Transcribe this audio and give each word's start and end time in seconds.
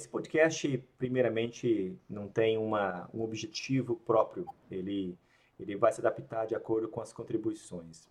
esse 0.00 0.08
podcast, 0.08 0.82
primeiramente, 0.96 1.94
não 2.08 2.26
tem 2.26 2.56
uma, 2.56 3.08
um 3.12 3.22
objetivo 3.22 3.96
próprio. 3.96 4.46
Ele, 4.70 5.16
ele 5.58 5.76
vai 5.76 5.92
se 5.92 6.00
adaptar 6.00 6.46
de 6.46 6.54
acordo 6.54 6.88
com 6.88 7.02
as 7.02 7.12
contribuições. 7.12 8.08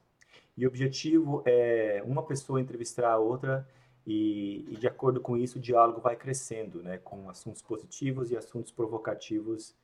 E 0.56 0.66
o 0.66 0.70
objetivo 0.70 1.42
é 1.46 2.02
uma 2.06 2.22
pessoa 2.24 2.62
entrevistar 2.62 3.10
a 3.10 3.18
outra 3.18 3.68
e, 4.06 4.66
e, 4.70 4.78
de 4.78 4.88
acordo 4.88 5.20
com 5.20 5.36
isso, 5.36 5.58
o 5.58 5.62
diálogo 5.62 6.00
vai 6.00 6.16
crescendo, 6.16 6.82
né, 6.82 6.98
com 7.00 7.30
assuntos 7.30 7.62
positivos 7.62 8.32
e 8.32 8.38
assuntos 8.38 8.72
provocativos 8.72 9.76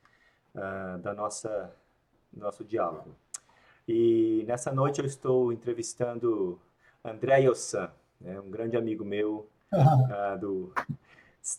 uh, 0.54 0.98
da 0.98 1.14
nossa 1.14 1.74
nosso 2.32 2.64
diálogo. 2.64 3.14
E 3.88 4.44
nessa 4.46 4.72
noite 4.72 5.00
eu 5.00 5.06
estou 5.06 5.52
entrevistando 5.52 6.60
André 7.02 7.38
Yossan, 7.38 7.90
né, 8.20 8.38
um 8.40 8.50
grande 8.50 8.76
amigo 8.76 9.04
meu 9.04 9.48
uh, 9.72 10.38
do 10.38 10.72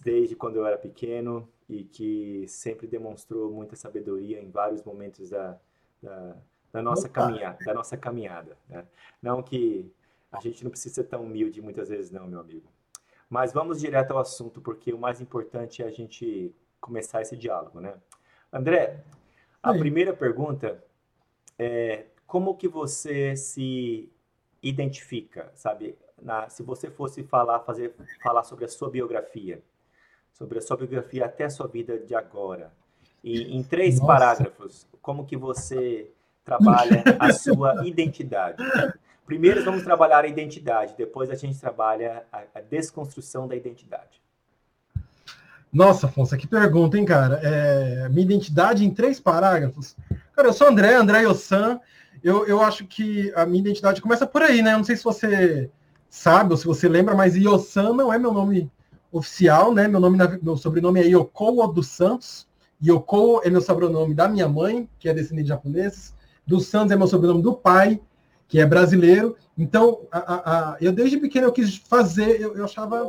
desde 0.03 0.35
quando 0.35 0.57
eu 0.57 0.65
era 0.65 0.77
pequeno 0.77 1.47
e 1.69 1.83
que 1.83 2.45
sempre 2.47 2.87
demonstrou 2.87 3.49
muita 3.51 3.75
sabedoria 3.75 4.41
em 4.41 4.49
vários 4.49 4.83
momentos 4.83 5.29
da, 5.29 5.57
da, 6.01 6.35
da 6.73 6.81
nossa 6.81 7.07
caminhada, 7.07 7.63
da 7.63 7.73
nossa 7.73 7.95
caminhada. 7.95 8.57
Né? 8.67 8.85
Não 9.21 9.41
que 9.41 9.89
a 10.31 10.41
gente 10.41 10.63
não 10.63 10.71
precisa 10.71 10.95
ser 10.95 11.03
tão 11.05 11.23
humilde 11.23 11.61
muitas 11.61 11.87
vezes, 11.87 12.11
não, 12.11 12.27
meu 12.27 12.41
amigo. 12.41 12.67
Mas 13.29 13.53
vamos 13.53 13.79
direto 13.79 14.11
ao 14.11 14.19
assunto, 14.19 14.61
porque 14.61 14.93
o 14.93 14.97
mais 14.97 15.21
importante 15.21 15.81
é 15.81 15.85
a 15.85 15.91
gente 15.91 16.53
começar 16.79 17.21
esse 17.21 17.35
diálogo, 17.35 17.79
né? 17.79 17.95
André, 18.51 19.03
a 19.61 19.71
Oi. 19.71 19.79
primeira 19.79 20.13
pergunta 20.13 20.83
é 21.57 22.05
como 22.25 22.55
que 22.55 22.67
você 22.67 23.35
se 23.35 24.09
identifica, 24.61 25.51
sabe? 25.55 25.97
Na, 26.21 26.49
se 26.49 26.63
você 26.63 26.89
fosse 26.89 27.23
falar, 27.23 27.59
fazer, 27.61 27.93
falar 28.21 28.43
sobre 28.43 28.65
a 28.65 28.69
sua 28.69 28.89
biografia, 28.89 29.61
sobre 30.37 30.59
a 30.59 30.61
sua 30.61 30.77
biografia 30.77 31.25
até 31.25 31.45
a 31.45 31.49
sua 31.49 31.67
vida 31.67 31.97
de 31.97 32.13
agora, 32.13 32.71
e 33.23 33.57
em 33.57 33.63
três 33.63 33.95
Nossa. 33.99 34.05
parágrafos, 34.05 34.87
como 35.01 35.25
que 35.25 35.35
você 35.35 36.11
trabalha 36.45 37.03
a 37.19 37.33
sua 37.33 37.87
identidade? 37.87 38.63
Primeiro 39.25 39.65
vamos 39.65 39.83
trabalhar 39.83 40.23
a 40.23 40.27
identidade, 40.27 40.93
depois 40.95 41.31
a 41.31 41.35
gente 41.35 41.59
trabalha 41.59 42.23
a, 42.31 42.43
a 42.53 42.61
desconstrução 42.61 43.47
da 43.47 43.55
identidade. 43.55 44.21
Nossa, 45.73 46.05
Afonso, 46.05 46.37
que 46.37 46.47
pergunta, 46.47 46.97
hein, 46.97 47.03
cara? 47.03 47.39
É, 47.43 48.07
minha 48.09 48.21
identidade 48.21 48.85
em 48.85 48.93
três 48.93 49.19
parágrafos. 49.19 49.97
Cara, 50.33 50.47
eu 50.47 50.53
sou 50.53 50.67
André, 50.67 50.93
André 50.93 51.23
Yossan. 51.23 51.79
Eu, 52.23 52.47
eu 52.47 52.61
acho 52.61 52.85
que 52.85 53.33
a 53.35 53.45
minha 53.45 53.59
identidade 53.59 54.01
começa 54.01 54.25
por 54.25 54.41
aí, 54.41 54.61
né? 54.61 54.73
Eu 54.73 54.77
não 54.77 54.83
sei 54.83 54.95
se 54.95 55.03
você 55.03 55.69
sabe 56.09 56.51
ou 56.51 56.57
se 56.57 56.65
você 56.65 56.87
lembra, 56.87 57.15
mas 57.15 57.35
Yossan 57.35 57.93
não 57.93 58.13
é 58.13 58.17
meu 58.17 58.31
nome 58.31 58.71
oficial, 59.11 59.73
né? 59.73 59.87
Meu, 59.87 59.99
nome, 59.99 60.17
meu 60.41 60.57
sobrenome 60.57 61.01
é 61.01 61.07
Yokowo 61.07 61.67
dos 61.67 61.87
Santos. 61.87 62.47
Yokowo 62.83 63.41
é 63.43 63.49
meu 63.49 63.61
sobrenome 63.61 64.13
da 64.13 64.27
minha 64.27 64.47
mãe, 64.47 64.89
que 64.99 65.09
é 65.09 65.13
descendente 65.13 65.43
de 65.43 65.49
japoneses. 65.49 66.13
Dos 66.45 66.67
Santos 66.67 66.91
é 66.91 66.95
meu 66.95 67.07
sobrenome 67.07 67.41
do 67.41 67.53
pai, 67.53 67.99
que 68.47 68.59
é 68.59 68.65
brasileiro. 68.65 69.35
Então, 69.57 70.01
a, 70.11 70.17
a, 70.17 70.35
a, 70.73 70.77
eu 70.79 70.91
desde 70.91 71.17
pequeno 71.17 71.47
eu 71.47 71.51
quis 71.51 71.75
fazer, 71.75 72.39
eu, 72.39 72.55
eu 72.55 72.65
achava. 72.65 73.07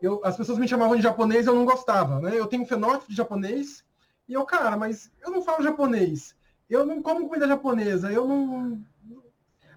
Eu, 0.00 0.20
as 0.24 0.36
pessoas 0.36 0.58
me 0.58 0.68
chamavam 0.68 0.96
de 0.96 1.02
japonês 1.02 1.46
eu 1.46 1.54
não 1.54 1.64
gostava, 1.64 2.20
né? 2.20 2.38
Eu 2.38 2.46
tenho 2.46 2.62
um 2.62 2.66
fenótipo 2.66 3.10
de 3.10 3.16
japonês, 3.16 3.84
e 4.28 4.34
eu, 4.34 4.44
cara, 4.44 4.76
mas 4.76 5.10
eu 5.24 5.30
não 5.30 5.42
falo 5.42 5.62
japonês. 5.62 6.34
Eu 6.68 6.84
não 6.84 7.00
como 7.00 7.28
comida 7.28 7.46
japonesa, 7.46 8.10
eu 8.10 8.26
não. 8.26 8.80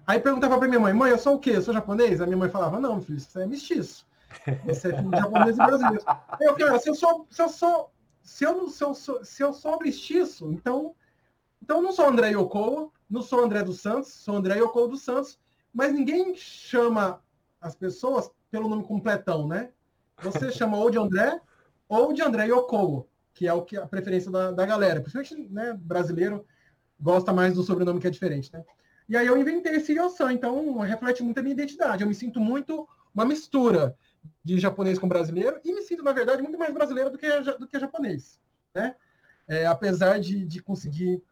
Aí 0.06 0.18
perguntava 0.18 0.58
para 0.58 0.66
minha 0.66 0.80
mãe, 0.80 0.92
mãe, 0.92 1.10
eu 1.12 1.18
sou 1.18 1.36
o 1.36 1.38
quê? 1.38 1.52
Eu 1.54 1.62
sou 1.62 1.72
japonês? 1.72 2.20
A 2.20 2.26
minha 2.26 2.36
mãe 2.36 2.50
falava, 2.50 2.80
não, 2.80 3.00
filho, 3.00 3.20
você 3.20 3.42
é 3.42 3.46
mestiço. 3.46 4.04
Você 4.64 4.88
é 4.88 4.92
de 4.92 5.10
japonês 5.10 5.56
e 5.56 5.58
brasileiro. 5.58 6.04
Eu, 6.40 6.56
cara, 6.56 6.78
se 6.78 6.88
eu 6.88 6.94
sou, 6.94 7.26
se 7.30 7.42
eu 7.42 7.48
sou, 7.48 7.92
se 8.22 8.44
eu 8.44 8.56
não 8.56 8.68
se 8.68 8.84
eu 8.84 8.94
sou, 8.94 9.24
se 9.24 9.42
eu 9.42 9.52
sou 9.52 9.78
mestiço, 9.80 10.52
então, 10.52 10.94
então 11.62 11.78
eu 11.78 11.82
não 11.82 11.92
sou 11.92 12.06
André 12.06 12.30
Yokoa, 12.30 12.90
não 13.08 13.22
sou 13.22 13.44
André 13.44 13.62
dos 13.62 13.80
Santos, 13.80 14.12
sou 14.12 14.36
André 14.36 14.58
Yoko 14.58 14.86
dos 14.86 15.02
Santos, 15.02 15.38
mas 15.72 15.92
ninguém 15.92 16.34
chama 16.34 17.22
as 17.60 17.74
pessoas 17.74 18.30
pelo 18.50 18.68
nome 18.68 18.84
completão, 18.84 19.46
né? 19.46 19.70
Você 20.22 20.50
chama 20.52 20.76
ou 20.76 20.90
de 20.90 20.98
André 20.98 21.40
ou 21.88 22.12
de 22.12 22.22
André 22.22 22.46
Yoko, 22.46 23.08
que 23.34 23.46
é 23.46 23.52
o 23.52 23.62
que 23.62 23.76
a 23.76 23.86
preferência 23.86 24.30
da, 24.30 24.52
da 24.52 24.64
galera. 24.64 25.00
Principalmente 25.00 25.52
né, 25.52 25.76
brasileiro 25.78 26.46
gosta 27.00 27.32
mais 27.32 27.54
do 27.54 27.62
sobrenome 27.62 28.00
que 28.00 28.06
é 28.06 28.10
diferente, 28.10 28.52
né? 28.52 28.64
E 29.08 29.16
aí 29.16 29.26
eu 29.26 29.36
inventei 29.36 29.74
esse 29.74 29.92
Yosan, 29.92 30.32
então 30.32 30.78
reflete 30.78 31.20
muito 31.20 31.38
a 31.38 31.42
minha 31.42 31.52
identidade. 31.52 32.02
Eu 32.02 32.08
me 32.08 32.14
sinto 32.14 32.38
muito 32.38 32.88
uma 33.12 33.24
mistura 33.24 33.96
de 34.44 34.58
japonês 34.58 34.98
com 34.98 35.08
brasileiro 35.08 35.60
e 35.64 35.72
me 35.72 35.82
sinto, 35.82 36.02
na 36.02 36.12
verdade, 36.12 36.42
muito 36.42 36.58
mais 36.58 36.72
brasileiro 36.72 37.10
do 37.10 37.18
que, 37.18 37.28
do 37.58 37.66
que 37.66 37.78
japonês, 37.78 38.40
né? 38.74 38.94
É, 39.46 39.66
apesar 39.66 40.18
de, 40.20 40.46
de 40.46 40.62
conseguir 40.62 41.22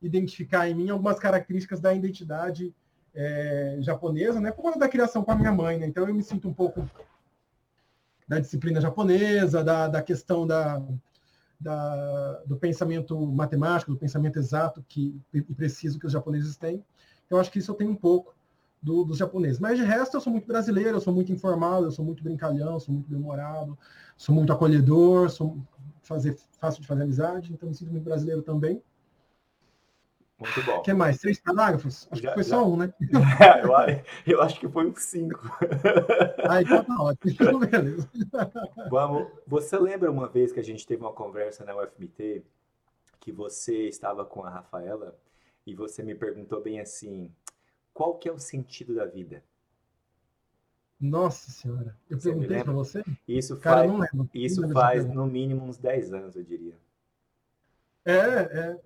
identificar 0.00 0.68
em 0.68 0.74
mim 0.74 0.90
algumas 0.90 1.18
características 1.18 1.80
da 1.80 1.94
identidade 1.94 2.74
é, 3.14 3.78
japonesa, 3.80 4.40
né? 4.40 4.50
Por 4.50 4.62
conta 4.62 4.78
da 4.78 4.88
criação 4.88 5.24
com 5.24 5.32
a 5.32 5.36
minha 5.36 5.52
mãe, 5.52 5.78
né? 5.78 5.86
Então 5.86 6.06
eu 6.06 6.14
me 6.14 6.22
sinto 6.22 6.48
um 6.48 6.54
pouco 6.54 6.88
da 8.26 8.38
disciplina 8.38 8.80
japonesa, 8.80 9.62
da, 9.62 9.88
da 9.88 10.02
questão 10.02 10.46
da, 10.46 10.82
da, 11.60 12.42
do 12.46 12.56
pensamento 12.56 13.18
matemático, 13.26 13.92
do 13.92 13.98
pensamento 13.98 14.38
exato 14.38 14.84
que, 14.88 15.20
e 15.32 15.42
preciso 15.42 15.98
que 15.98 16.06
os 16.06 16.12
japoneses 16.12 16.56
têm. 16.56 16.84
Então, 17.26 17.38
acho 17.38 17.50
que 17.50 17.58
isso 17.58 17.70
eu 17.70 17.74
tenho 17.74 17.90
um 17.90 17.96
pouco 17.96 18.33
do, 18.84 19.02
dos 19.02 19.16
japoneses. 19.16 19.58
Mas 19.58 19.78
de 19.78 19.84
resto, 19.84 20.16
eu 20.16 20.20
sou 20.20 20.30
muito 20.30 20.46
brasileiro, 20.46 20.98
eu 20.98 21.00
sou 21.00 21.12
muito 21.12 21.32
informal, 21.32 21.82
eu 21.82 21.90
sou 21.90 22.04
muito 22.04 22.22
brincalhão, 22.22 22.78
sou 22.78 22.92
muito 22.92 23.08
demorado, 23.08 23.78
sou 24.14 24.34
muito 24.34 24.52
acolhedor, 24.52 25.30
sou 25.30 25.56
fazer, 26.02 26.36
fácil 26.60 26.82
de 26.82 26.86
fazer 26.86 27.02
amizade, 27.02 27.50
então 27.50 27.66
me 27.66 27.74
sinto 27.74 27.90
muito 27.90 28.04
brasileiro 28.04 28.42
também. 28.42 28.82
Muito 30.38 30.62
bom. 30.66 30.78
O 30.78 30.82
que 30.82 30.92
mais? 30.92 31.16
Três 31.16 31.40
parágrafos? 31.40 32.06
Acho 32.10 32.20
já, 32.20 32.28
que 32.28 32.34
foi 32.34 32.42
já... 32.42 32.50
só 32.50 32.68
um, 32.68 32.76
né? 32.76 32.92
eu, 34.26 34.34
eu, 34.34 34.42
acho 34.42 34.60
que 34.60 34.68
foi 34.68 34.86
um 34.86 34.94
cinco. 34.94 35.40
Ah, 36.46 36.60
então 36.60 36.84
tá 36.84 37.00
ótimo. 37.00 37.60
Beleza. 37.66 38.10
Vamos. 38.90 39.28
Você 39.46 39.78
lembra 39.78 40.10
uma 40.10 40.28
vez 40.28 40.52
que 40.52 40.60
a 40.60 40.62
gente 40.62 40.86
teve 40.86 41.00
uma 41.00 41.12
conversa 41.12 41.64
na 41.64 41.74
UFMT 41.74 42.44
que 43.18 43.32
você 43.32 43.88
estava 43.88 44.26
com 44.26 44.44
a 44.44 44.50
Rafaela 44.50 45.16
e 45.66 45.74
você 45.74 46.02
me 46.02 46.14
perguntou 46.14 46.60
bem 46.60 46.80
assim, 46.80 47.32
qual 47.94 48.16
que 48.16 48.28
é 48.28 48.32
o 48.32 48.38
sentido 48.38 48.94
da 48.96 49.06
vida? 49.06 49.42
Nossa 51.00 51.50
senhora, 51.50 51.96
eu 52.10 52.18
você 52.18 52.30
perguntei 52.30 52.62
para 52.62 52.72
você? 52.72 53.04
Isso 53.26 53.56
Cara, 53.58 53.88
faz. 53.88 54.10
Isso 54.34 54.68
faz 54.70 55.06
no 55.06 55.26
mínimo 55.26 55.64
uns 55.64 55.78
10 55.78 56.12
anos, 56.12 56.36
eu 56.36 56.42
diria. 56.42 56.74
É, 58.04 58.16
é 58.16 58.80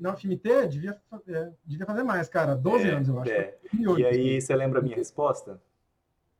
na 0.00 0.16
FMT 0.16 0.68
devia, 0.68 1.00
é, 1.26 1.52
devia 1.64 1.86
fazer 1.86 2.04
mais, 2.04 2.28
cara. 2.28 2.54
12 2.54 2.88
é, 2.88 2.90
anos, 2.92 3.08
eu 3.08 3.20
acho. 3.20 3.30
É. 3.32 3.58
E 3.98 4.06
aí, 4.06 4.40
você 4.40 4.54
lembra 4.54 4.78
a 4.78 4.82
minha 4.82 4.96
resposta? 4.96 5.60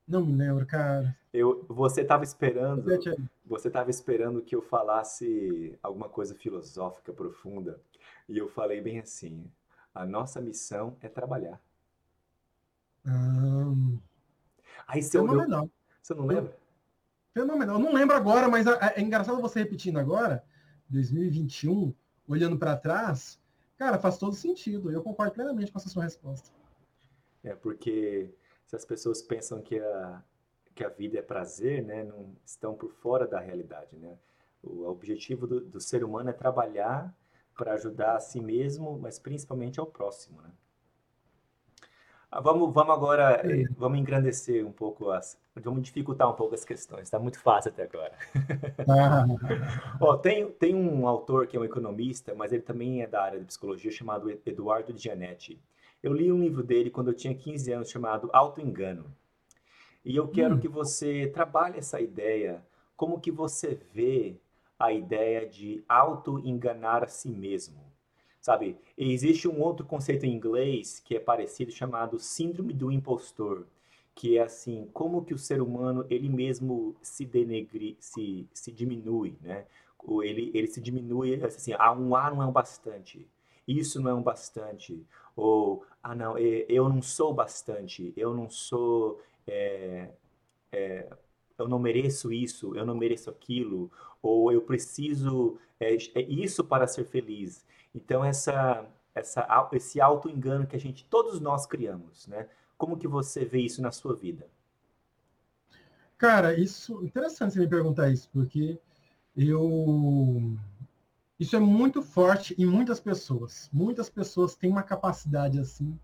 Não 0.06 0.24
me 0.24 0.32
lembro, 0.32 0.66
cara. 0.66 1.16
Eu, 1.32 1.64
você 1.68 2.02
estava 2.02 2.22
esperando, 2.22 2.84
você 3.44 3.68
estava 3.68 3.90
esperando 3.90 4.42
que 4.42 4.54
eu 4.54 4.62
falasse 4.62 5.78
alguma 5.82 6.08
coisa 6.08 6.34
filosófica 6.34 7.12
profunda, 7.12 7.80
e 8.28 8.38
eu 8.38 8.48
falei 8.48 8.80
bem 8.80 9.00
assim: 9.00 9.44
a 9.94 10.04
nossa 10.04 10.40
missão 10.40 10.96
é 11.00 11.08
trabalhar. 11.08 11.60
Hum... 13.06 13.98
Aí 14.86 15.02
você 15.02 15.18
olhou, 15.18 15.70
você 16.02 16.14
não 16.14 16.26
lembra? 16.26 16.56
Fenomenal. 17.32 17.76
Eu 17.76 17.80
não 17.80 17.92
lembro 17.92 18.14
agora, 18.14 18.48
mas 18.48 18.66
é, 18.66 18.94
é 18.96 19.00
engraçado 19.00 19.40
você 19.40 19.60
repetindo 19.60 19.98
agora, 19.98 20.44
2021, 20.88 21.94
olhando 22.28 22.58
para 22.58 22.76
trás, 22.76 23.40
cara, 23.78 23.98
faz 23.98 24.18
todo 24.18 24.34
sentido. 24.34 24.90
Eu 24.90 25.02
concordo 25.02 25.32
plenamente 25.32 25.72
com 25.72 25.78
essa 25.78 25.88
sua 25.88 26.04
resposta. 26.04 26.50
É, 27.42 27.54
porque 27.54 28.30
se 28.66 28.76
as 28.76 28.84
pessoas 28.84 29.22
pensam 29.22 29.62
que 29.62 29.78
a, 29.78 30.22
que 30.74 30.84
a 30.84 30.88
vida 30.88 31.18
é 31.18 31.22
prazer, 31.22 31.82
né, 31.82 32.04
não 32.04 32.36
estão 32.44 32.74
por 32.74 32.92
fora 32.92 33.26
da 33.26 33.40
realidade, 33.40 33.96
né? 33.96 34.18
O 34.62 34.84
objetivo 34.84 35.46
do, 35.46 35.60
do 35.60 35.80
ser 35.80 36.04
humano 36.04 36.30
é 36.30 36.32
trabalhar 36.32 37.12
para 37.56 37.72
ajudar 37.72 38.16
a 38.16 38.20
si 38.20 38.40
mesmo, 38.40 38.98
mas 38.98 39.18
principalmente 39.18 39.80
ao 39.80 39.86
próximo, 39.86 40.40
né? 40.40 40.50
Ah, 42.34 42.40
vamos, 42.40 42.72
vamos 42.72 42.94
agora, 42.94 43.42
eh, 43.44 43.64
vamos 43.76 43.98
engrandecer 43.98 44.66
um 44.66 44.72
pouco 44.72 45.10
as, 45.10 45.38
vamos 45.54 45.82
dificultar 45.82 46.30
um 46.30 46.32
pouco 46.32 46.54
as 46.54 46.64
questões. 46.64 47.02
Está 47.02 47.18
muito 47.18 47.38
fácil 47.38 47.70
até 47.70 47.82
agora. 47.82 48.14
Ah. 48.88 49.26
Ó, 50.00 50.16
tem, 50.16 50.50
tem 50.52 50.74
um 50.74 51.06
autor 51.06 51.46
que 51.46 51.58
é 51.58 51.60
um 51.60 51.64
economista, 51.64 52.34
mas 52.34 52.50
ele 52.50 52.62
também 52.62 53.02
é 53.02 53.06
da 53.06 53.22
área 53.22 53.38
de 53.38 53.44
psicologia, 53.44 53.92
chamado 53.92 54.30
Eduardo 54.46 54.96
Gianetti. 54.96 55.60
Eu 56.02 56.14
li 56.14 56.32
um 56.32 56.40
livro 56.40 56.62
dele 56.62 56.88
quando 56.88 57.08
eu 57.08 57.14
tinha 57.14 57.34
15 57.34 57.70
anos, 57.70 57.90
chamado 57.90 58.30
Auto 58.32 58.62
Engano. 58.62 59.14
E 60.02 60.16
eu 60.16 60.26
quero 60.26 60.54
hum. 60.54 60.58
que 60.58 60.68
você 60.68 61.26
trabalhe 61.26 61.80
essa 61.80 62.00
ideia, 62.00 62.64
como 62.96 63.20
que 63.20 63.30
você 63.30 63.78
vê 63.92 64.36
a 64.78 64.90
ideia 64.90 65.46
de 65.46 65.84
auto-enganar 65.86 67.04
a 67.04 67.08
si 67.08 67.28
mesmo. 67.28 67.91
Sabe, 68.42 68.76
existe 68.98 69.46
um 69.46 69.60
outro 69.62 69.86
conceito 69.86 70.26
em 70.26 70.34
inglês 70.34 70.98
que 70.98 71.14
é 71.14 71.20
parecido 71.20 71.70
chamado 71.70 72.18
síndrome 72.18 72.72
do 72.74 72.90
impostor, 72.90 73.64
que 74.16 74.36
é 74.36 74.42
assim, 74.42 74.88
como 74.92 75.24
que 75.24 75.32
o 75.32 75.38
ser 75.38 75.62
humano 75.62 76.04
ele 76.10 76.28
mesmo 76.28 76.96
se 77.00 77.24
denegre, 77.24 77.96
se, 78.00 78.48
se 78.52 78.72
diminui, 78.72 79.36
né? 79.40 79.64
Ele, 80.24 80.50
ele 80.54 80.66
se 80.66 80.80
diminui 80.80 81.36
assim, 81.44 81.72
ah, 81.78 81.92
um 81.92 82.16
A 82.16 82.30
não 82.32 82.42
é 82.42 82.46
o 82.46 82.50
bastante, 82.50 83.28
isso 83.66 84.00
não 84.02 84.10
é 84.10 84.14
um 84.14 84.22
bastante, 84.22 85.06
ou, 85.36 85.86
ah 86.02 86.14
não, 86.14 86.36
eu 86.36 86.88
não 86.88 87.00
sou 87.00 87.32
bastante, 87.32 88.12
eu 88.16 88.34
não 88.34 88.50
sou, 88.50 89.20
é, 89.46 90.10
é, 90.72 91.08
eu 91.58 91.68
não 91.68 91.78
mereço 91.78 92.32
isso, 92.32 92.74
eu 92.76 92.84
não 92.84 92.96
mereço 92.96 93.30
aquilo, 93.30 93.90
ou 94.20 94.50
eu 94.52 94.62
preciso 94.62 95.58
é, 95.82 95.94
é 96.14 96.22
isso 96.22 96.64
para 96.64 96.86
ser 96.86 97.04
feliz. 97.04 97.64
Então 97.94 98.24
essa, 98.24 98.86
essa, 99.14 99.68
esse 99.72 100.00
auto 100.00 100.28
engano 100.28 100.66
que 100.66 100.76
a 100.76 100.80
gente, 100.80 101.04
todos 101.04 101.40
nós 101.40 101.66
criamos, 101.66 102.26
né? 102.26 102.48
Como 102.76 102.96
que 102.96 103.06
você 103.06 103.44
vê 103.44 103.60
isso 103.60 103.80
na 103.80 103.92
sua 103.92 104.14
vida? 104.14 104.48
Cara, 106.18 106.58
isso 106.58 107.04
interessante 107.04 107.54
você 107.54 107.60
me 107.60 107.68
perguntar 107.68 108.10
isso, 108.10 108.28
porque 108.32 108.78
eu 109.36 110.56
isso 111.38 111.56
é 111.56 111.58
muito 111.58 112.02
forte 112.02 112.54
em 112.56 112.64
muitas 112.64 113.00
pessoas. 113.00 113.68
Muitas 113.72 114.08
pessoas 114.08 114.54
têm 114.54 114.70
uma 114.70 114.82
capacidade 114.82 115.58
assim 115.58 115.98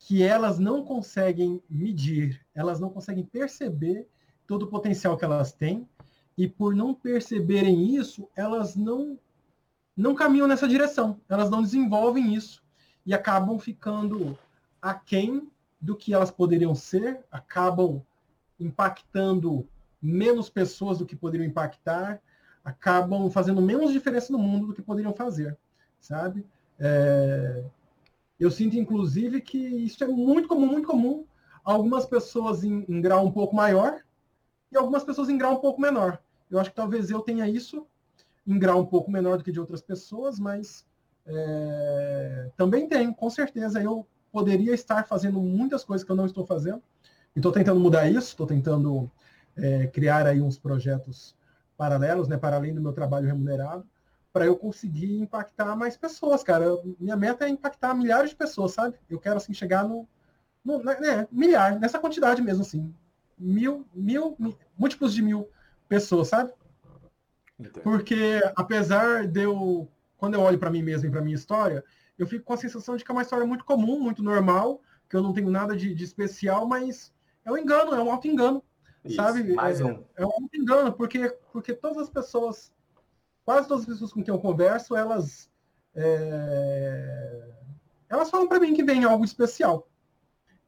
que 0.00 0.22
elas 0.22 0.58
não 0.58 0.82
conseguem 0.82 1.62
medir, 1.68 2.44
elas 2.54 2.80
não 2.80 2.90
conseguem 2.90 3.24
perceber 3.24 4.08
todo 4.46 4.64
o 4.64 4.66
potencial 4.66 5.16
que 5.16 5.24
elas 5.24 5.52
têm 5.52 5.86
e 6.36 6.48
por 6.48 6.74
não 6.74 6.94
perceberem 6.94 7.94
isso, 7.94 8.28
elas 8.34 8.74
não 8.74 9.18
não 9.96 10.14
caminham 10.14 10.46
nessa 10.46 10.68
direção, 10.68 11.20
elas 11.28 11.50
não 11.50 11.62
desenvolvem 11.62 12.34
isso 12.34 12.62
e 13.04 13.12
acabam 13.12 13.58
ficando 13.58 14.38
aquém 14.80 15.50
do 15.80 15.96
que 15.96 16.12
elas 16.12 16.30
poderiam 16.30 16.74
ser, 16.74 17.20
acabam 17.30 18.02
impactando 18.58 19.66
menos 20.00 20.48
pessoas 20.48 20.98
do 20.98 21.06
que 21.06 21.16
poderiam 21.16 21.46
impactar, 21.46 22.20
acabam 22.64 23.30
fazendo 23.30 23.60
menos 23.60 23.92
diferença 23.92 24.32
no 24.32 24.38
mundo 24.38 24.68
do 24.68 24.74
que 24.74 24.82
poderiam 24.82 25.12
fazer, 25.12 25.56
sabe? 25.98 26.46
É... 26.78 27.64
Eu 28.38 28.50
sinto, 28.50 28.76
inclusive, 28.76 29.42
que 29.42 29.58
isso 29.58 30.02
é 30.02 30.06
muito 30.06 30.48
comum, 30.48 30.66
muito 30.66 30.88
comum. 30.88 31.26
Algumas 31.62 32.06
pessoas 32.06 32.64
em, 32.64 32.86
em, 32.88 33.00
grau 33.00 33.26
um 33.26 33.30
pouco 33.30 33.54
maior 33.54 34.02
e 34.72 34.78
algumas 34.78 35.04
pessoas 35.04 35.28
em 35.28 35.36
grau 35.36 35.54
um 35.54 35.60
pouco 35.60 35.78
menor. 35.78 36.18
Eu 36.50 36.58
acho 36.58 36.70
que 36.70 36.76
talvez 36.76 37.10
eu 37.10 37.20
tenha 37.20 37.46
isso 37.46 37.86
em 38.50 38.58
grau 38.58 38.80
um 38.80 38.86
pouco 38.86 39.10
menor 39.10 39.38
do 39.38 39.44
que 39.44 39.52
de 39.52 39.60
outras 39.60 39.80
pessoas, 39.80 40.38
mas 40.38 40.84
é... 41.26 42.50
também 42.56 42.88
tenho, 42.88 43.14
com 43.14 43.30
certeza. 43.30 43.82
Eu 43.82 44.06
poderia 44.32 44.74
estar 44.74 45.06
fazendo 45.06 45.40
muitas 45.40 45.84
coisas 45.84 46.04
que 46.04 46.10
eu 46.10 46.16
não 46.16 46.26
estou 46.26 46.44
fazendo. 46.44 46.82
E 47.34 47.38
estou 47.38 47.52
tentando 47.52 47.78
mudar 47.78 48.08
isso, 48.08 48.28
estou 48.28 48.46
tentando 48.46 49.10
é, 49.56 49.86
criar 49.86 50.26
aí 50.26 50.40
uns 50.40 50.58
projetos 50.58 51.36
paralelos, 51.76 52.28
né, 52.28 52.36
para 52.36 52.56
além 52.56 52.74
do 52.74 52.80
meu 52.80 52.92
trabalho 52.92 53.26
remunerado, 53.26 53.86
para 54.32 54.46
eu 54.46 54.56
conseguir 54.56 55.18
impactar 55.20 55.74
mais 55.76 55.96
pessoas, 55.96 56.42
cara. 56.42 56.66
Minha 56.98 57.16
meta 57.16 57.46
é 57.46 57.48
impactar 57.48 57.94
milhares 57.94 58.30
de 58.30 58.36
pessoas, 58.36 58.72
sabe? 58.72 58.96
Eu 59.08 59.18
quero, 59.18 59.36
assim, 59.36 59.52
chegar 59.52 59.84
no, 59.84 60.06
no 60.64 60.82
né, 60.82 60.98
né 61.00 61.28
milhar, 61.30 61.78
nessa 61.78 61.98
quantidade 61.98 62.42
mesmo, 62.42 62.62
assim. 62.62 62.94
Mil, 63.38 63.86
mil, 63.94 64.36
mil, 64.38 64.56
múltiplos 64.76 65.14
de 65.14 65.22
mil 65.22 65.48
pessoas, 65.88 66.28
sabe? 66.28 66.52
Porque, 67.82 68.40
apesar 68.56 69.26
de 69.26 69.42
eu, 69.42 69.88
quando 70.16 70.34
eu 70.34 70.40
olho 70.40 70.58
para 70.58 70.70
mim 70.70 70.82
mesmo 70.82 71.08
e 71.08 71.10
para 71.10 71.20
minha 71.20 71.34
história, 71.34 71.84
eu 72.18 72.26
fico 72.26 72.44
com 72.44 72.52
a 72.52 72.56
sensação 72.56 72.96
de 72.96 73.04
que 73.04 73.10
é 73.10 73.14
uma 73.14 73.22
história 73.22 73.46
muito 73.46 73.64
comum, 73.64 73.98
muito 74.00 74.22
normal, 74.22 74.80
que 75.08 75.16
eu 75.16 75.22
não 75.22 75.32
tenho 75.32 75.50
nada 75.50 75.76
de, 75.76 75.94
de 75.94 76.04
especial, 76.04 76.66
mas 76.66 77.12
é 77.44 77.50
um 77.50 77.58
engano, 77.58 77.94
é 77.94 78.02
um 78.02 78.10
auto-engano, 78.12 78.62
sabe? 79.16 79.54
Mais 79.54 79.80
é, 79.80 79.84
um. 79.84 80.04
É, 80.16 80.24
um 80.24 80.30
auto-engano, 80.30 80.92
porque, 80.92 81.36
porque 81.52 81.72
todas 81.72 81.98
as 81.98 82.10
pessoas, 82.10 82.72
quase 83.44 83.66
todas 83.66 83.84
as 83.84 83.88
pessoas 83.88 84.12
com 84.12 84.22
quem 84.22 84.32
eu 84.32 84.40
converso, 84.40 84.94
elas, 84.94 85.50
é, 85.94 87.48
elas 88.08 88.30
falam 88.30 88.46
para 88.46 88.60
mim 88.60 88.74
que 88.74 88.84
vem 88.84 89.04
algo 89.04 89.24
especial. 89.24 89.88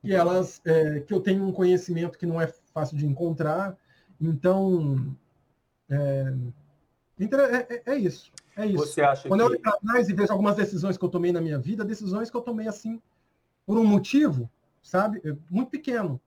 E 0.02 0.12
elas, 0.12 0.60
é, 0.64 1.00
que 1.00 1.14
eu 1.14 1.20
tenho 1.20 1.46
um 1.46 1.52
conhecimento 1.52 2.18
que 2.18 2.26
não 2.26 2.40
é 2.40 2.48
fácil 2.72 2.96
de 2.96 3.06
encontrar, 3.06 3.76
então, 4.20 5.16
é, 5.90 6.34
é, 7.18 7.74
é, 7.74 7.82
é 7.86 7.96
isso. 7.96 8.30
É 8.56 8.66
isso. 8.66 8.78
Você 8.78 9.02
acha 9.02 9.28
Quando 9.28 9.40
que... 9.40 9.46
eu 9.46 9.50
olho 9.50 9.60
para 9.60 9.78
trás 9.78 10.08
e 10.08 10.12
vejo 10.12 10.32
algumas 10.32 10.56
decisões 10.56 10.96
que 10.96 11.04
eu 11.04 11.08
tomei 11.08 11.32
na 11.32 11.40
minha 11.40 11.58
vida, 11.58 11.84
decisões 11.84 12.30
que 12.30 12.36
eu 12.36 12.42
tomei 12.42 12.68
assim, 12.68 13.00
por 13.66 13.78
um 13.78 13.84
motivo, 13.84 14.50
sabe? 14.82 15.22
Muito 15.50 15.70
pequeno, 15.70 16.20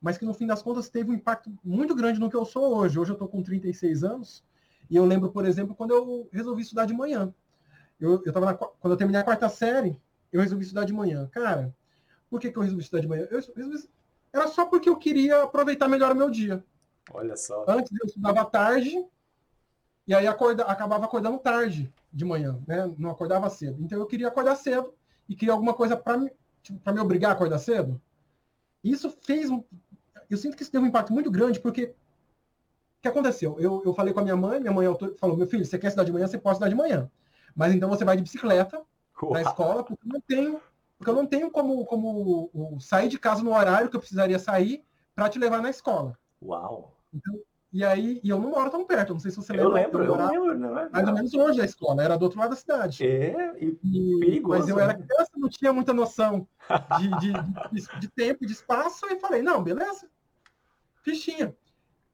mas 0.00 0.18
que 0.18 0.24
no 0.24 0.34
fim 0.34 0.46
das 0.46 0.62
contas 0.62 0.88
teve 0.88 1.10
um 1.10 1.14
impacto 1.14 1.52
muito 1.64 1.94
grande 1.94 2.20
no 2.20 2.30
que 2.30 2.36
eu 2.36 2.44
sou 2.44 2.76
hoje. 2.76 2.98
Hoje 2.98 3.10
eu 3.10 3.14
estou 3.14 3.28
com 3.28 3.42
36 3.42 4.04
anos 4.04 4.44
e 4.88 4.96
eu 4.96 5.04
lembro, 5.04 5.30
por 5.30 5.46
exemplo, 5.46 5.74
quando 5.74 5.92
eu 5.92 6.28
resolvi 6.32 6.62
estudar 6.62 6.86
de 6.86 6.94
manhã. 6.94 7.32
Eu, 7.98 8.22
eu 8.24 8.32
na, 8.40 8.54
quando 8.54 8.92
eu 8.92 8.96
terminei 8.96 9.20
a 9.20 9.24
quarta 9.24 9.48
série, 9.48 9.98
eu 10.32 10.40
resolvi 10.40 10.64
estudar 10.64 10.84
de 10.84 10.92
manhã. 10.92 11.28
Cara, 11.32 11.74
por 12.28 12.40
que, 12.40 12.50
que 12.50 12.58
eu 12.58 12.62
resolvi 12.62 12.82
estudar 12.82 13.00
de 13.00 13.08
manhã? 13.08 13.26
Eu 13.30 13.40
resolvi, 13.40 13.88
era 14.32 14.48
só 14.48 14.66
porque 14.66 14.88
eu 14.88 14.96
queria 14.96 15.42
aproveitar 15.42 15.88
melhor 15.88 16.12
o 16.12 16.16
meu 16.16 16.30
dia. 16.30 16.64
Olha 17.12 17.36
só. 17.36 17.64
Antes 17.68 17.92
eu 17.92 18.06
estudava 18.06 18.40
à 18.40 18.44
tarde, 18.44 19.04
e 20.12 20.14
aí 20.14 20.26
acorda, 20.26 20.64
acabava 20.64 21.06
acordando 21.06 21.38
tarde 21.38 21.90
de 22.12 22.22
manhã, 22.22 22.60
né? 22.66 22.92
Não 22.98 23.08
acordava 23.08 23.48
cedo. 23.48 23.82
Então 23.82 23.98
eu 23.98 24.04
queria 24.04 24.28
acordar 24.28 24.56
cedo 24.56 24.92
e 25.26 25.34
queria 25.34 25.54
alguma 25.54 25.72
coisa 25.72 25.96
para 25.96 26.18
me, 26.18 26.30
tipo, 26.62 26.92
me 26.92 27.00
obrigar 27.00 27.30
a 27.30 27.32
acordar 27.32 27.58
cedo. 27.58 27.98
Isso 28.84 29.08
fez 29.22 29.48
um. 29.48 29.64
Eu 30.28 30.36
sinto 30.36 30.54
que 30.54 30.62
isso 30.62 30.70
teve 30.70 30.84
um 30.84 30.88
impacto 30.88 31.14
muito 31.14 31.30
grande, 31.30 31.58
porque 31.58 31.84
o 31.84 33.00
que 33.00 33.08
aconteceu? 33.08 33.58
Eu, 33.58 33.82
eu 33.86 33.94
falei 33.94 34.12
com 34.12 34.20
a 34.20 34.22
minha 34.22 34.36
mãe, 34.36 34.60
minha 34.60 34.70
mãe 34.70 34.86
falou: 35.18 35.34
meu 35.34 35.46
filho, 35.46 35.64
você 35.64 35.78
quer 35.78 35.86
estudar 35.86 36.04
de 36.04 36.12
manhã, 36.12 36.26
você 36.26 36.36
pode 36.36 36.56
estudar 36.56 36.68
de 36.68 36.74
manhã. 36.74 37.10
Mas 37.56 37.74
então 37.74 37.88
você 37.88 38.04
vai 38.04 38.14
de 38.14 38.22
bicicleta 38.22 38.82
Uau. 39.22 39.32
na 39.32 39.40
escola, 39.40 39.82
porque 39.82 40.06
eu 40.06 40.12
não 40.12 40.20
tenho, 40.20 40.60
porque 40.98 41.10
eu 41.10 41.14
não 41.14 41.26
tenho 41.26 41.50
como, 41.50 41.86
como 41.86 42.78
sair 42.80 43.08
de 43.08 43.18
casa 43.18 43.42
no 43.42 43.54
horário 43.54 43.88
que 43.88 43.96
eu 43.96 44.00
precisaria 44.00 44.38
sair 44.38 44.84
para 45.14 45.30
te 45.30 45.38
levar 45.38 45.62
na 45.62 45.70
escola. 45.70 46.18
Uau! 46.42 46.94
Então, 47.14 47.40
e 47.72 47.82
aí, 47.82 48.20
e 48.22 48.28
eu 48.28 48.38
não 48.38 48.50
moro 48.50 48.70
tão 48.70 48.84
perto, 48.84 49.14
não 49.14 49.20
sei 49.20 49.30
se 49.30 49.38
você 49.38 49.52
lembra. 49.52 49.66
Eu 49.66 49.72
lembro, 49.72 50.04
eu, 50.04 50.14
eu 50.14 50.28
lembro, 50.28 50.58
não 50.58 50.78
é? 50.78 50.90
Mais 50.90 51.08
ou 51.08 51.14
menos 51.14 51.32
longe 51.32 51.58
da 51.58 51.64
escola, 51.64 52.02
era 52.02 52.18
do 52.18 52.24
outro 52.24 52.38
lado 52.38 52.50
da 52.50 52.56
cidade. 52.56 53.02
É, 53.02 53.56
e, 53.58 53.78
e 53.82 54.20
perigoso. 54.20 54.60
Mas 54.60 54.68
eu 54.68 54.78
era 54.78 54.92
né? 54.92 55.02
criança, 55.06 55.30
não 55.36 55.48
tinha 55.48 55.72
muita 55.72 55.94
noção 55.94 56.46
de, 56.98 57.08
de, 57.18 57.32
de, 57.32 58.00
de 58.00 58.08
tempo, 58.08 58.44
de 58.44 58.52
espaço, 58.52 59.06
e 59.06 59.18
falei, 59.18 59.40
não, 59.40 59.62
beleza, 59.62 60.06
fichinha. 61.02 61.56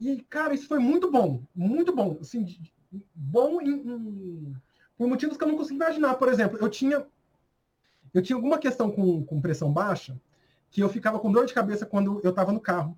E, 0.01 0.23
cara, 0.23 0.55
isso 0.55 0.69
foi 0.69 0.79
muito 0.79 1.11
bom, 1.11 1.43
muito 1.53 1.93
bom. 1.93 2.19
Assim, 2.21 2.47
bom 3.13 3.61
em, 3.61 3.71
em, 3.71 4.57
por 4.97 5.09
motivos 5.09 5.37
que 5.37 5.43
eu 5.43 5.49
não 5.49 5.57
consigo 5.57 5.75
imaginar. 5.75 6.15
Por 6.15 6.29
exemplo, 6.29 6.57
eu 6.61 6.69
tinha, 6.69 7.05
eu 8.15 8.23
tinha 8.23 8.37
alguma 8.37 8.59
questão 8.59 8.93
com, 8.93 9.25
com 9.25 9.41
pressão 9.41 9.73
baixa, 9.73 10.17
que 10.71 10.81
eu 10.81 10.89
ficava 10.89 11.19
com 11.19 11.33
dor 11.33 11.47
de 11.47 11.55
cabeça 11.55 11.85
quando 11.85 12.21
eu 12.23 12.31
estava 12.31 12.53
no 12.53 12.61
carro, 12.61 12.97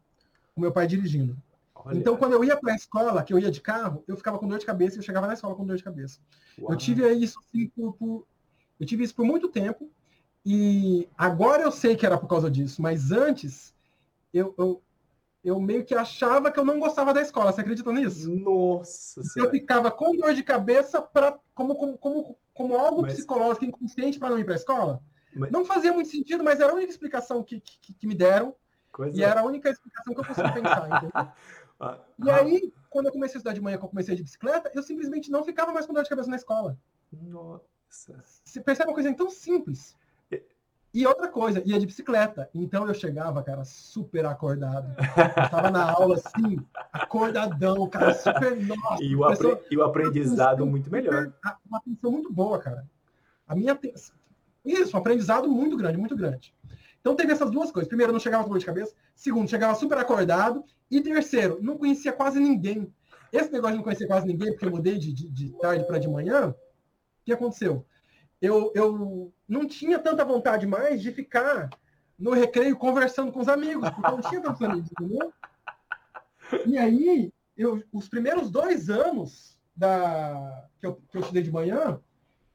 com 0.54 0.60
meu 0.60 0.72
pai 0.72 0.86
dirigindo. 0.86 1.38
Olha. 1.84 1.98
Então, 1.98 2.16
quando 2.16 2.32
eu 2.32 2.44
ia 2.44 2.56
para 2.56 2.72
a 2.72 2.76
escola, 2.76 3.22
que 3.22 3.32
eu 3.32 3.38
ia 3.38 3.50
de 3.50 3.60
carro, 3.60 4.04
eu 4.06 4.16
ficava 4.16 4.38
com 4.38 4.48
dor 4.48 4.58
de 4.58 4.66
cabeça 4.66 4.96
e 4.96 4.98
eu 4.98 5.02
chegava 5.02 5.26
na 5.26 5.34
escola 5.34 5.54
com 5.54 5.66
dor 5.66 5.76
de 5.76 5.84
cabeça. 5.84 6.20
Uau. 6.58 6.72
Eu 6.72 6.76
tive 6.76 7.08
isso 7.12 7.38
assim, 7.38 7.68
por, 7.68 7.92
por, 7.94 8.26
eu 8.78 8.86
tive 8.86 9.04
isso 9.04 9.14
por 9.14 9.24
muito 9.24 9.48
tempo 9.48 9.90
e 10.44 11.08
agora 11.16 11.62
eu 11.62 11.70
sei 11.70 11.96
que 11.96 12.06
era 12.06 12.16
por 12.16 12.26
causa 12.26 12.50
disso, 12.50 12.80
mas 12.80 13.12
antes 13.12 13.74
eu, 14.32 14.54
eu, 14.56 14.82
eu 15.44 15.60
meio 15.60 15.84
que 15.84 15.94
achava 15.94 16.50
que 16.50 16.58
eu 16.58 16.64
não 16.64 16.78
gostava 16.78 17.12
da 17.12 17.20
escola. 17.20 17.52
Você 17.52 17.60
acredita 17.60 17.92
nisso? 17.92 18.30
Nossa 18.30 19.20
então, 19.20 19.44
Eu 19.44 19.50
ficava 19.50 19.90
com 19.90 20.16
dor 20.16 20.34
de 20.34 20.42
cabeça 20.42 21.02
para 21.02 21.38
como, 21.54 21.74
como, 21.74 21.98
como, 21.98 22.38
como 22.54 22.76
algo 22.76 23.02
mas... 23.02 23.14
psicológico 23.14 23.64
inconsciente 23.64 24.18
para 24.18 24.30
não 24.30 24.38
ir 24.38 24.44
para 24.44 24.54
a 24.54 24.56
escola. 24.56 25.02
Mas... 25.34 25.50
Não 25.50 25.64
fazia 25.64 25.92
muito 25.92 26.10
sentido, 26.10 26.42
mas 26.42 26.60
era 26.60 26.72
a 26.72 26.74
única 26.74 26.90
explicação 26.90 27.42
que, 27.42 27.60
que, 27.60 27.92
que 27.92 28.06
me 28.06 28.14
deram. 28.14 28.54
Coisa... 28.90 29.16
E 29.16 29.22
era 29.22 29.40
a 29.40 29.44
única 29.44 29.70
explicação 29.70 30.14
que 30.14 30.20
eu 30.20 30.24
conseguia 30.24 30.52
pensar, 30.52 30.88
entendeu? 30.96 31.32
Ah, 31.80 31.98
e 32.22 32.30
aí, 32.30 32.72
quando 32.90 33.06
eu 33.06 33.12
comecei 33.12 33.36
a 33.36 33.38
estudar 33.38 33.54
de 33.54 33.60
manhã, 33.60 33.78
que 33.78 33.84
eu 33.84 33.88
comecei 33.88 34.14
de 34.14 34.22
bicicleta, 34.22 34.70
eu 34.74 34.82
simplesmente 34.82 35.30
não 35.30 35.42
ficava 35.42 35.72
mais 35.72 35.86
com 35.86 35.94
dor 35.94 36.02
de 36.02 36.10
cabeça 36.10 36.28
na 36.28 36.36
escola. 36.36 36.76
Nossa. 37.10 38.22
Você 38.44 38.60
percebe 38.60 38.90
uma 38.90 38.94
coisa 38.94 39.12
tão 39.14 39.30
simples. 39.30 39.96
E 40.92 41.06
outra 41.06 41.28
coisa, 41.28 41.62
ia 41.64 41.78
de 41.78 41.86
bicicleta. 41.86 42.50
Então 42.52 42.86
eu 42.86 42.92
chegava, 42.92 43.42
cara, 43.44 43.64
super 43.64 44.26
acordado. 44.26 44.92
Eu 45.38 45.44
estava 45.44 45.70
na 45.70 45.88
aula 45.88 46.16
assim, 46.16 46.58
acordadão, 46.92 47.88
cara, 47.88 48.12
super 48.12 48.56
nossa. 48.60 49.02
E 49.02 49.14
o, 49.14 49.24
apre... 49.24 49.58
e 49.70 49.76
o 49.76 49.84
aprendizado 49.84 50.66
muito 50.66 50.90
melhor. 50.90 51.32
Uma 51.64 51.78
atenção 51.78 52.10
muito 52.10 52.32
boa, 52.32 52.58
cara. 52.58 52.84
A 53.46 53.54
minha 53.54 53.78
Isso, 54.64 54.96
um 54.96 55.00
aprendizado 55.00 55.48
muito 55.48 55.76
grande, 55.76 55.96
muito 55.96 56.16
grande. 56.16 56.52
Então 57.00 57.16
teve 57.16 57.32
essas 57.32 57.50
duas 57.50 57.70
coisas. 57.70 57.88
Primeiro, 57.88 58.12
não 58.12 58.20
chegava 58.20 58.44
com 58.44 58.50
dor 58.50 58.58
de 58.58 58.66
cabeça. 58.66 58.94
Segundo, 59.14 59.48
chegava 59.48 59.74
super 59.74 59.98
acordado. 59.98 60.64
E 60.90 61.00
terceiro, 61.00 61.58
não 61.62 61.78
conhecia 61.78 62.12
quase 62.12 62.38
ninguém. 62.38 62.92
Esse 63.32 63.50
negócio 63.52 63.72
de 63.72 63.76
não 63.78 63.84
conhecer 63.84 64.06
quase 64.06 64.26
ninguém, 64.26 64.50
porque 64.50 64.66
eu 64.66 64.70
mudei 64.70 64.98
de, 64.98 65.12
de, 65.12 65.28
de 65.28 65.50
tarde 65.58 65.86
para 65.86 65.98
de 65.98 66.08
manhã, 66.08 66.48
o 66.50 66.54
que 67.24 67.32
aconteceu? 67.32 67.86
Eu, 68.40 68.72
eu 68.74 69.32
não 69.48 69.66
tinha 69.66 69.98
tanta 69.98 70.24
vontade 70.24 70.66
mais 70.66 71.00
de 71.00 71.12
ficar 71.12 71.70
no 72.18 72.32
recreio 72.32 72.76
conversando 72.76 73.32
com 73.32 73.40
os 73.40 73.48
amigos, 73.48 73.88
porque 73.90 74.10
eu 74.10 74.16
não 74.16 74.20
tinha 74.20 74.40
tantos 74.40 74.62
amigos, 74.62 74.90
entendeu? 74.90 75.32
E 76.66 76.76
aí, 76.76 77.32
eu, 77.56 77.82
os 77.92 78.08
primeiros 78.08 78.50
dois 78.50 78.90
anos 78.90 79.58
da, 79.76 80.68
que, 80.78 80.86
eu, 80.86 80.96
que 80.96 81.16
eu 81.16 81.20
estudei 81.20 81.42
de 81.42 81.52
manhã, 81.52 82.00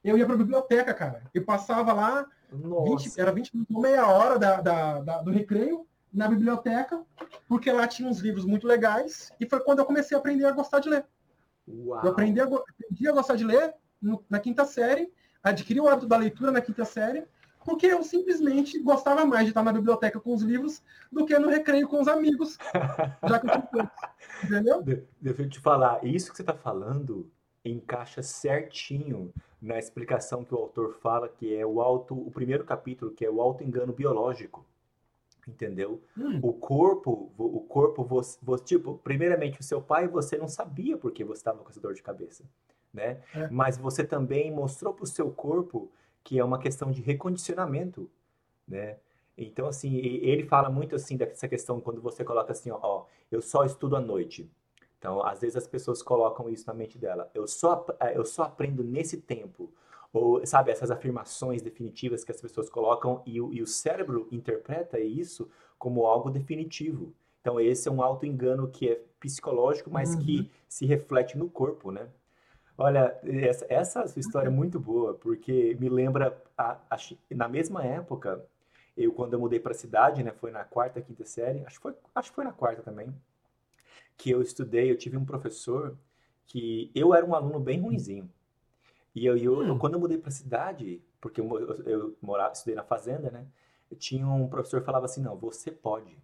eu 0.04 0.18
ia 0.18 0.26
para 0.26 0.36
a 0.36 0.40
biblioteca, 0.40 0.94
cara. 0.94 1.24
Eu 1.34 1.44
passava 1.46 1.94
lá, 1.94 2.28
20, 2.52 3.20
era 3.20 3.32
20 3.32 3.54
minutos, 3.54 3.82
meia 3.82 4.08
hora 4.08 4.40
da, 4.40 4.62
da, 4.62 5.02
da, 5.02 5.22
do 5.22 5.32
recreio, 5.32 5.86
na 6.14 6.28
biblioteca, 6.28 7.04
porque 7.48 7.72
lá 7.72 7.86
tinha 7.88 8.08
uns 8.08 8.20
livros 8.20 8.46
muito 8.46 8.66
legais, 8.66 9.32
e 9.40 9.48
foi 9.48 9.60
quando 9.60 9.80
eu 9.80 9.86
comecei 9.86 10.16
a 10.16 10.20
aprender 10.20 10.46
a 10.46 10.52
gostar 10.52 10.80
de 10.80 10.90
ler. 10.90 11.06
Uau. 11.68 12.04
Eu 12.04 12.12
aprendi 12.12 12.40
a, 12.40 12.46
aprendi 12.46 13.08
a 13.08 13.12
gostar 13.12 13.36
de 13.36 13.44
ler 13.44 13.74
no, 14.02 14.24
na 14.30 14.40
quinta 14.40 14.64
série, 14.66 15.12
adquiri 15.44 15.80
o 15.80 15.88
hábito 15.88 16.08
da 16.08 16.18
leitura 16.18 16.52
na 16.52 16.62
quinta 16.62 16.86
série, 16.86 17.26
porque 17.66 17.88
eu 17.88 18.04
simplesmente 18.04 18.80
gostava 18.80 19.26
mais 19.26 19.44
de 19.44 19.50
estar 19.50 19.64
na 19.64 19.74
biblioteca 19.74 20.20
com 20.20 20.34
os 20.34 20.44
livros 20.44 20.82
do 21.12 21.26
que 21.26 21.38
no 21.38 21.50
recreio 21.50 21.88
com 21.88 22.00
os 22.00 22.08
amigos, 22.08 22.58
já 23.28 23.40
que 23.40 23.48
eu 23.48 23.52
tinha 23.52 23.92
Entendeu? 24.44 24.84
Deixa 25.20 25.42
eu 25.42 25.50
te 25.50 25.60
falar, 25.60 26.04
isso 26.06 26.30
que 26.30 26.38
você 26.38 26.44
está 26.44 26.54
falando 26.54 27.30
encaixa 27.70 28.22
certinho 28.22 29.34
na 29.62 29.80
explicação 29.80 30.44
que 30.44 30.54
o 30.54 30.58
autor 30.58 30.94
fala, 31.02 31.28
que 31.28 31.56
é 31.56 31.66
o 31.66 31.82
auto, 31.82 32.16
o 32.16 32.30
primeiro 32.32 32.64
capítulo, 32.64 33.12
que 33.12 33.26
é 33.26 33.30
o 33.30 33.42
auto 33.42 33.64
engano 33.64 33.92
biológico. 33.92 34.66
Entendeu? 35.48 36.02
Hum. 36.18 36.40
O 36.42 36.54
corpo, 36.54 37.32
o 37.38 37.62
corpo, 37.62 38.04
você, 38.04 38.38
você, 38.42 38.64
tipo, 38.64 39.00
primeiramente 39.04 39.60
o 39.60 39.64
seu 39.64 39.80
pai, 39.80 40.08
você 40.08 40.38
não 40.38 40.48
sabia 40.48 40.98
porque 40.98 41.24
você 41.24 41.40
estava 41.40 41.60
com 41.60 41.70
essa 41.70 41.80
dor 41.80 41.94
de 41.94 42.02
cabeça, 42.02 42.44
né? 42.92 43.22
É. 43.34 43.48
Mas 43.50 43.78
você 43.78 44.04
também 44.04 44.52
mostrou 44.52 44.94
para 44.94 45.04
o 45.04 45.08
seu 45.08 45.30
corpo 45.32 45.92
que 46.24 46.40
é 46.40 46.44
uma 46.44 46.58
questão 46.58 46.92
de 46.92 47.02
recondicionamento, 47.02 48.10
né? 48.68 48.98
Então, 49.38 49.68
assim, 49.68 49.96
ele 49.98 50.44
fala 50.44 50.70
muito 50.70 50.96
assim 50.96 51.18
dessa 51.18 51.48
questão 51.48 51.80
quando 51.80 52.02
você 52.02 52.24
coloca 52.24 52.52
assim, 52.52 52.72
ó, 52.72 52.80
ó, 52.82 53.06
eu 53.32 53.42
só 53.42 53.66
estudo 53.66 53.96
à 53.96 54.02
noite. 54.02 54.50
Então, 55.06 55.24
às 55.24 55.40
vezes 55.40 55.56
as 55.56 55.68
pessoas 55.68 56.02
colocam 56.02 56.50
isso 56.50 56.66
na 56.66 56.74
mente 56.74 56.98
dela. 56.98 57.30
Eu 57.32 57.48
só, 57.48 57.86
eh, 58.00 58.18
eu 58.18 58.26
só 58.26 58.42
aprendo 58.42 58.84
nesse 58.84 59.22
tempo. 59.22 59.72
Ou, 60.12 60.44
sabe, 60.48 60.72
essas 60.72 60.90
afirmações 60.90 61.62
definitivas 61.62 62.24
que 62.24 62.32
as 62.32 62.42
pessoas 62.42 62.72
colocam 62.72 63.22
e, 63.24 63.36
e 63.36 63.62
o 63.62 63.68
cérebro 63.68 64.28
interpreta 64.32 65.00
isso 65.00 65.48
como 65.78 66.08
algo 66.08 66.32
definitivo. 66.32 67.14
Então, 67.40 67.60
esse 67.60 67.88
é 67.88 67.92
um 67.92 68.02
auto-engano 68.02 68.68
que 68.68 68.90
é 68.90 69.00
psicológico, 69.20 69.92
mas 69.92 70.16
uhum. 70.16 70.22
que 70.22 70.52
se 70.68 70.88
reflete 70.88 71.38
no 71.38 71.48
corpo, 71.52 71.92
né? 71.92 72.10
Olha, 72.76 73.16
essa, 73.24 73.66
essa 73.70 74.08
sua 74.08 74.20
história 74.20 74.48
é 74.48 74.52
muito 74.52 74.80
boa, 74.80 75.14
porque 75.14 75.78
me 75.80 75.88
lembra, 75.88 76.36
a, 76.58 76.80
a, 76.90 76.98
na 77.30 77.48
mesma 77.48 77.84
época, 77.84 78.44
eu 78.98 79.12
quando 79.14 79.34
eu 79.34 79.40
mudei 79.40 79.60
para 79.60 79.72
a 79.72 79.76
cidade, 79.76 80.24
né, 80.24 80.32
foi 80.32 80.50
na 80.50 80.64
quarta, 80.64 81.00
quinta 81.00 81.26
série, 81.26 81.64
acho 81.64 81.76
que 81.76 81.84
foi, 81.84 81.94
acho 82.16 82.30
que 82.32 82.36
foi 82.36 82.44
na 82.44 82.52
quarta 82.52 82.82
também, 82.82 83.14
que 84.18 84.30
eu 84.30 84.42
estudei, 84.42 84.92
eu 84.92 84.98
tive 84.98 85.18
um 85.18 85.26
professor 85.26 85.98
que 86.46 86.92
eu 86.94 87.14
era 87.14 87.26
um 87.26 87.36
aluno 87.36 87.60
bem 87.60 87.82
ruinzinho. 87.82 88.30
E 89.14 89.26
eu, 89.26 89.38
eu, 89.38 89.60
hum. 89.60 89.68
eu 89.68 89.78
quando 89.78 89.94
eu 89.94 90.00
mudei 90.00 90.18
para 90.18 90.30
a 90.30 90.32
cidade, 90.32 91.02
porque 91.22 91.42
eu, 91.42 91.60
eu, 91.60 91.84
eu 91.84 92.18
morava, 92.22 92.54
estudei 92.54 92.76
na 92.76 92.84
fazenda, 92.84 93.32
né, 93.32 93.48
eu 93.90 93.98
tinha 93.98 94.28
um 94.28 94.48
professor 94.48 94.80
que 94.80 94.86
falava 94.86 95.06
assim, 95.06 95.22
não, 95.22 95.36
você 95.38 95.72
pode, 95.72 96.18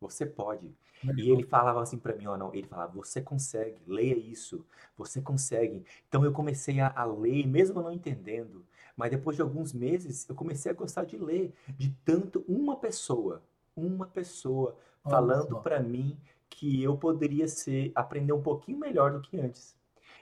você 0.00 0.26
pode. 0.26 0.74
E 1.16 1.30
ele 1.30 1.44
falava 1.44 1.80
assim 1.80 1.96
para 1.96 2.14
mim, 2.14 2.26
ó, 2.26 2.36
não, 2.36 2.52
ele 2.52 2.66
falava, 2.66 2.92
você 2.92 3.20
consegue, 3.20 3.80
leia 3.86 4.16
isso, 4.16 4.66
você 4.96 5.20
consegue. 5.20 5.84
Então 6.08 6.24
eu 6.24 6.32
comecei 6.32 6.80
a, 6.80 6.92
a, 6.94 7.04
ler, 7.04 7.46
mesmo 7.46 7.80
não 7.80 7.92
entendendo, 7.92 8.64
mas 8.96 9.10
depois 9.10 9.36
de 9.36 9.42
alguns 9.42 9.72
meses 9.72 10.28
eu 10.28 10.34
comecei 10.34 10.72
a 10.72 10.74
gostar 10.74 11.04
de 11.04 11.16
ler, 11.16 11.54
de 11.76 11.90
tanto 12.04 12.44
uma 12.48 12.76
pessoa, 12.76 13.42
uma 13.76 14.06
pessoa 14.06 14.76
falando 15.04 15.60
para 15.62 15.80
mim 15.80 16.18
que 16.48 16.82
eu 16.82 16.96
poderia 16.96 17.46
ser, 17.48 17.92
aprender 17.94 18.32
um 18.32 18.42
pouquinho 18.42 18.78
melhor 18.78 19.12
do 19.12 19.20
que 19.20 19.40
antes. 19.40 19.76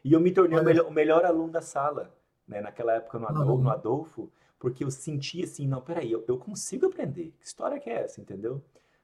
E 0.04 0.12
eu 0.12 0.20
me 0.20 0.30
tornei 0.30 0.58
o 0.58 0.64
melhor, 0.64 0.86
o 0.86 0.90
melhor, 0.90 1.24
aluno 1.24 1.50
da 1.50 1.60
sala, 1.60 2.14
né, 2.46 2.60
naquela 2.60 2.94
época 2.94 3.18
no 3.18 3.26
Adolfo, 3.26 3.62
no 3.62 3.70
Adolfo, 3.70 4.32
porque 4.58 4.84
eu 4.84 4.90
sentia 4.90 5.44
assim, 5.44 5.66
não, 5.66 5.80
peraí, 5.80 6.10
eu, 6.12 6.24
eu 6.28 6.38
consigo 6.38 6.86
aprender. 6.86 7.34
Que 7.38 7.46
história 7.46 7.78
que 7.78 7.90
é 7.90 8.02
essa, 8.02 8.20
entendeu? 8.20 8.62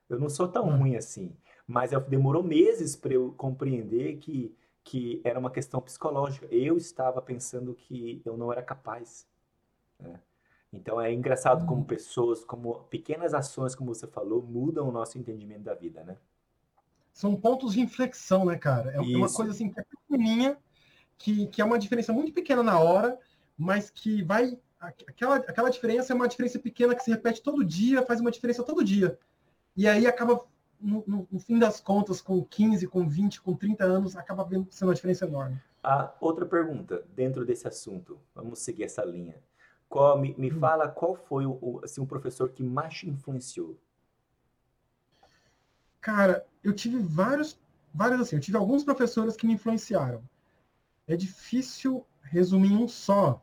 Eu 0.08 0.18
não 0.18 0.28
sou 0.28 0.48
tão 0.48 0.66
hum. 0.68 0.78
ruim 0.78 0.96
assim. 0.96 1.36
Mas 1.66 1.90
demorou 2.08 2.42
meses 2.42 2.96
para 2.96 3.14
eu 3.14 3.32
compreender 3.36 4.16
que, 4.16 4.54
que 4.84 5.20
era 5.24 5.38
uma 5.38 5.50
questão 5.50 5.80
psicológica. 5.80 6.46
Eu 6.50 6.76
estava 6.76 7.22
pensando 7.22 7.74
que 7.74 8.20
eu 8.24 8.36
não 8.36 8.52
era 8.52 8.62
capaz. 8.62 9.26
Né? 9.98 10.20
Então 10.72 11.00
é 11.00 11.12
engraçado 11.12 11.66
como 11.66 11.82
hum. 11.82 11.84
pessoas, 11.84 12.44
como 12.44 12.84
pequenas 12.84 13.34
ações, 13.34 13.74
como 13.74 13.94
você 13.94 14.06
falou, 14.06 14.42
mudam 14.42 14.88
o 14.88 14.92
nosso 14.92 15.18
entendimento 15.18 15.62
da 15.62 15.74
vida, 15.74 16.02
né? 16.04 16.16
São 17.12 17.36
pontos 17.36 17.74
de 17.74 17.80
inflexão, 17.80 18.44
né, 18.46 18.56
cara? 18.56 18.92
É 18.96 19.02
Isso. 19.02 19.16
uma 19.16 19.30
coisa 19.30 19.52
assim 19.52 19.70
que 19.70 19.78
é 19.78 19.84
pequenininha, 19.84 20.56
que, 21.18 21.46
que 21.48 21.60
é 21.60 21.64
uma 21.64 21.78
diferença 21.78 22.12
muito 22.12 22.32
pequena 22.32 22.62
na 22.62 22.78
hora, 22.78 23.18
mas 23.56 23.90
que 23.90 24.22
vai. 24.22 24.58
Aquela, 24.80 25.36
aquela 25.36 25.70
diferença 25.70 26.12
é 26.12 26.16
uma 26.16 26.26
diferença 26.26 26.58
pequena 26.58 26.94
que 26.94 27.04
se 27.04 27.10
repete 27.10 27.40
todo 27.40 27.64
dia, 27.64 28.04
faz 28.04 28.20
uma 28.20 28.32
diferença 28.32 28.64
todo 28.64 28.82
dia. 28.82 29.16
E 29.76 29.86
aí 29.86 30.06
acaba, 30.06 30.44
no, 30.80 31.04
no, 31.06 31.28
no, 31.30 31.38
fim 31.38 31.56
das 31.58 31.80
contas, 31.80 32.20
com 32.20 32.42
15, 32.42 32.88
com 32.88 33.08
20, 33.08 33.40
com 33.40 33.54
30 33.54 33.84
anos, 33.84 34.16
acaba 34.16 34.48
sendo 34.70 34.88
uma 34.88 34.94
diferença 34.94 35.24
enorme. 35.24 35.60
A 35.84 36.12
outra 36.20 36.44
pergunta, 36.44 37.04
dentro 37.14 37.44
desse 37.44 37.68
assunto, 37.68 38.18
vamos 38.34 38.58
seguir 38.58 38.84
essa 38.84 39.04
linha. 39.04 39.36
Qual, 39.88 40.18
me, 40.18 40.34
me 40.36 40.50
hum. 40.50 40.58
fala 40.58 40.88
qual 40.88 41.14
foi 41.14 41.46
o, 41.46 41.80
assim, 41.84 42.00
o 42.00 42.06
professor 42.06 42.50
que 42.50 42.62
mais 42.62 42.94
te 42.94 43.08
influenciou? 43.08 43.78
Cara, 46.02 46.44
eu 46.64 46.74
tive 46.74 46.98
vários, 46.98 47.58
vários 47.94 48.20
assim, 48.20 48.36
eu 48.36 48.42
tive 48.42 48.58
alguns 48.58 48.82
professores 48.84 49.36
que 49.36 49.46
me 49.46 49.54
influenciaram. 49.54 50.22
É 51.06 51.16
difícil 51.16 52.04
resumir 52.22 52.72
um 52.72 52.88
só, 52.88 53.40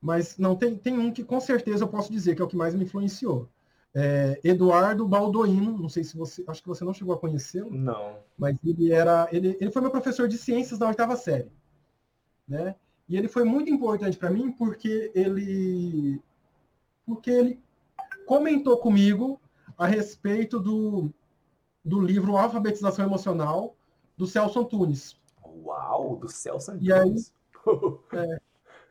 mas 0.00 0.38
não 0.38 0.56
tem, 0.56 0.76
tem 0.76 0.98
um 0.98 1.12
que 1.12 1.22
com 1.22 1.38
certeza 1.38 1.84
eu 1.84 1.88
posso 1.88 2.10
dizer 2.10 2.34
que 2.34 2.40
é 2.40 2.44
o 2.44 2.48
que 2.48 2.56
mais 2.56 2.74
me 2.74 2.84
influenciou. 2.84 3.48
É, 3.94 4.40
Eduardo 4.44 5.06
Baldoino, 5.06 5.78
não 5.78 5.88
sei 5.88 6.04
se 6.04 6.16
você, 6.16 6.44
acho 6.48 6.62
que 6.62 6.68
você 6.68 6.84
não 6.84 6.94
chegou 6.94 7.14
a 7.14 7.18
conhecê-lo. 7.18 7.70
Não. 7.70 8.18
Mas 8.36 8.56
ele 8.64 8.92
era, 8.92 9.28
ele, 9.32 9.56
ele 9.60 9.70
foi 9.70 9.82
meu 9.82 9.90
professor 9.90 10.28
de 10.28 10.38
ciências 10.38 10.78
da 10.78 10.88
oitava 10.88 11.16
série, 11.16 11.50
né? 12.48 12.74
E 13.08 13.16
ele 13.16 13.28
foi 13.28 13.44
muito 13.44 13.70
importante 13.70 14.16
para 14.16 14.30
mim 14.30 14.50
porque 14.50 15.10
ele, 15.14 16.20
porque 17.06 17.30
ele 17.30 17.60
comentou 18.26 18.76
comigo 18.78 19.40
a 19.76 19.86
respeito 19.86 20.58
do, 20.58 21.10
do 21.84 22.00
livro 22.00 22.36
Alfabetização 22.36 23.04
Emocional 23.04 23.76
do 24.16 24.26
Celso 24.26 24.60
Antunes. 24.60 25.20
Uau, 25.44 26.16
do 26.16 26.28
Celso 26.28 26.72
Antunes. 26.72 26.88
E 26.88 26.92
aí, 26.92 27.14
é, 28.12 28.40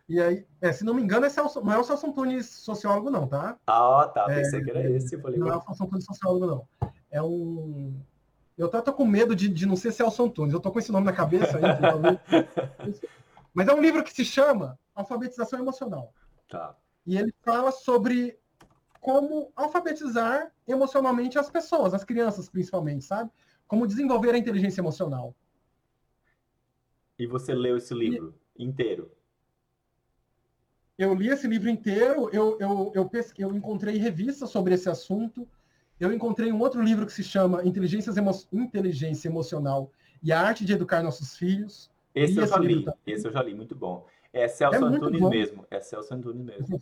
e 0.07 0.21
aí, 0.21 0.45
é, 0.61 0.71
se 0.71 0.83
não 0.83 0.93
me 0.93 1.01
engano, 1.01 1.25
é 1.25 1.29
o, 1.29 1.63
não 1.63 1.73
é 1.73 1.77
o 1.77 1.83
Celso 1.83 2.07
Antunes 2.07 2.45
sociólogo, 2.47 3.09
não, 3.09 3.27
tá? 3.27 3.57
Ah, 3.65 4.11
tá. 4.13 4.25
Pensei 4.25 4.59
é, 4.59 4.63
que 4.63 4.69
era 4.69 4.89
esse. 4.91 5.17
Falei, 5.19 5.39
não 5.39 5.47
é 5.47 5.57
o 5.57 5.61
Celso 5.61 5.83
Antunes 5.83 6.05
sociólogo, 6.05 6.45
não. 6.45 6.91
É 7.09 7.21
um. 7.21 7.99
Eu 8.57 8.69
tô, 8.69 8.81
tô 8.81 8.93
com 8.93 9.05
medo 9.05 9.35
de, 9.35 9.49
de 9.49 9.65
não 9.65 9.75
ser 9.75 9.91
Celso 9.91 10.23
Antunes. 10.23 10.53
Eu 10.53 10.59
tô 10.59 10.71
com 10.71 10.79
esse 10.79 10.91
nome 10.91 11.05
na 11.05 11.13
cabeça 11.13 11.57
ainda. 11.57 12.21
Mas 13.53 13.67
é 13.67 13.73
um 13.73 13.81
livro 13.81 14.03
que 14.03 14.13
se 14.13 14.23
chama 14.23 14.77
Alfabetização 14.93 15.59
Emocional. 15.59 16.13
Tá. 16.49 16.75
E 17.05 17.17
ele 17.17 17.33
fala 17.43 17.71
sobre 17.71 18.37
como 19.05 19.51
alfabetizar 19.55 20.51
emocionalmente 20.67 21.37
as 21.37 21.47
pessoas, 21.47 21.93
as 21.93 22.03
crianças 22.03 22.49
principalmente, 22.49 23.05
sabe? 23.05 23.29
Como 23.67 23.85
desenvolver 23.85 24.33
a 24.33 24.37
inteligência 24.39 24.81
emocional. 24.81 25.35
E 27.19 27.27
você 27.27 27.53
leu 27.53 27.77
esse 27.77 27.93
livro 27.93 28.33
e... 28.57 28.65
inteiro? 28.65 29.11
eu 30.97 31.13
li 31.13 31.27
esse 31.27 31.47
livro 31.47 31.69
inteiro, 31.69 32.31
eu, 32.33 32.57
eu, 32.59 32.91
eu, 32.95 33.07
pesque, 33.07 33.43
eu 33.43 33.55
encontrei 33.55 33.95
revistas 33.97 34.49
sobre 34.49 34.73
esse 34.73 34.89
assunto, 34.89 35.47
eu 35.99 36.11
encontrei 36.11 36.51
um 36.51 36.59
outro 36.59 36.81
livro 36.81 37.05
que 37.05 37.13
se 37.13 37.23
chama 37.23 37.63
Inteligência, 37.63 38.11
Emo 38.17 38.31
Inteligência 38.53 39.27
Emocional 39.27 39.91
e 40.23 40.31
a 40.31 40.41
Arte 40.41 40.65
de 40.65 40.73
Educar 40.73 41.03
Nossos 41.03 41.37
Filhos. 41.37 41.91
Esse 42.15 42.39
eu 42.39 42.47
já 42.47 42.57
li, 42.57 42.83
esse 43.05 43.27
eu 43.27 43.31
já 43.31 43.43
li, 43.43 43.53
muito 43.53 43.75
bom. 43.75 44.07
É 44.35 44.49
Celso 44.49 44.83
é 44.83 44.87
Antunes 44.87 45.21
bom. 45.21 45.29
mesmo, 45.29 45.65
é 45.71 45.79
Celso 45.79 46.13
Antunes 46.13 46.43
mesmo. 46.43 46.77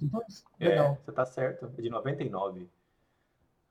É, 0.60 0.70
Legal. 0.70 0.98
você 1.06 1.12
tá 1.12 1.24
certo, 1.24 1.72
é 1.78 1.82
de 1.84 1.88
99. 1.88 2.68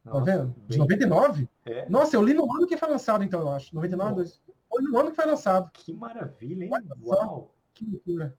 Nossa, 0.05 0.19
tá 0.19 0.25
vendo? 0.25 0.55
De 0.69 0.79
99? 0.79 1.49
É. 1.65 1.89
Nossa, 1.89 2.15
eu 2.15 2.23
li 2.23 2.33
no 2.33 2.45
ano 2.55 2.65
que 2.65 2.77
foi 2.77 2.89
lançado, 2.89 3.25
então, 3.25 3.41
eu 3.41 3.51
acho. 3.51 3.75
99, 3.75 4.15
2. 4.15 4.41
Foi 4.69 4.83
no 4.83 4.99
ano 4.99 5.11
que 5.11 5.17
foi 5.17 5.27
lançado. 5.27 5.69
Que 5.73 5.93
maravilha, 5.93 6.65
hein? 6.65 6.71
Uau! 7.05 7.53
Que 7.75 7.85
loucura. 7.85 8.39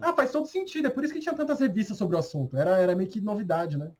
Ah, 0.00 0.12
faz 0.14 0.32
todo 0.32 0.46
sentido. 0.46 0.88
É 0.88 0.90
por 0.90 1.04
isso 1.04 1.12
que 1.12 1.20
tinha 1.20 1.34
tantas 1.34 1.60
revistas 1.60 1.96
sobre 1.96 2.16
o 2.16 2.18
assunto. 2.18 2.56
Era, 2.56 2.78
era 2.78 2.96
meio 2.96 3.08
que 3.08 3.20
novidade, 3.20 3.78
né? 3.78 3.92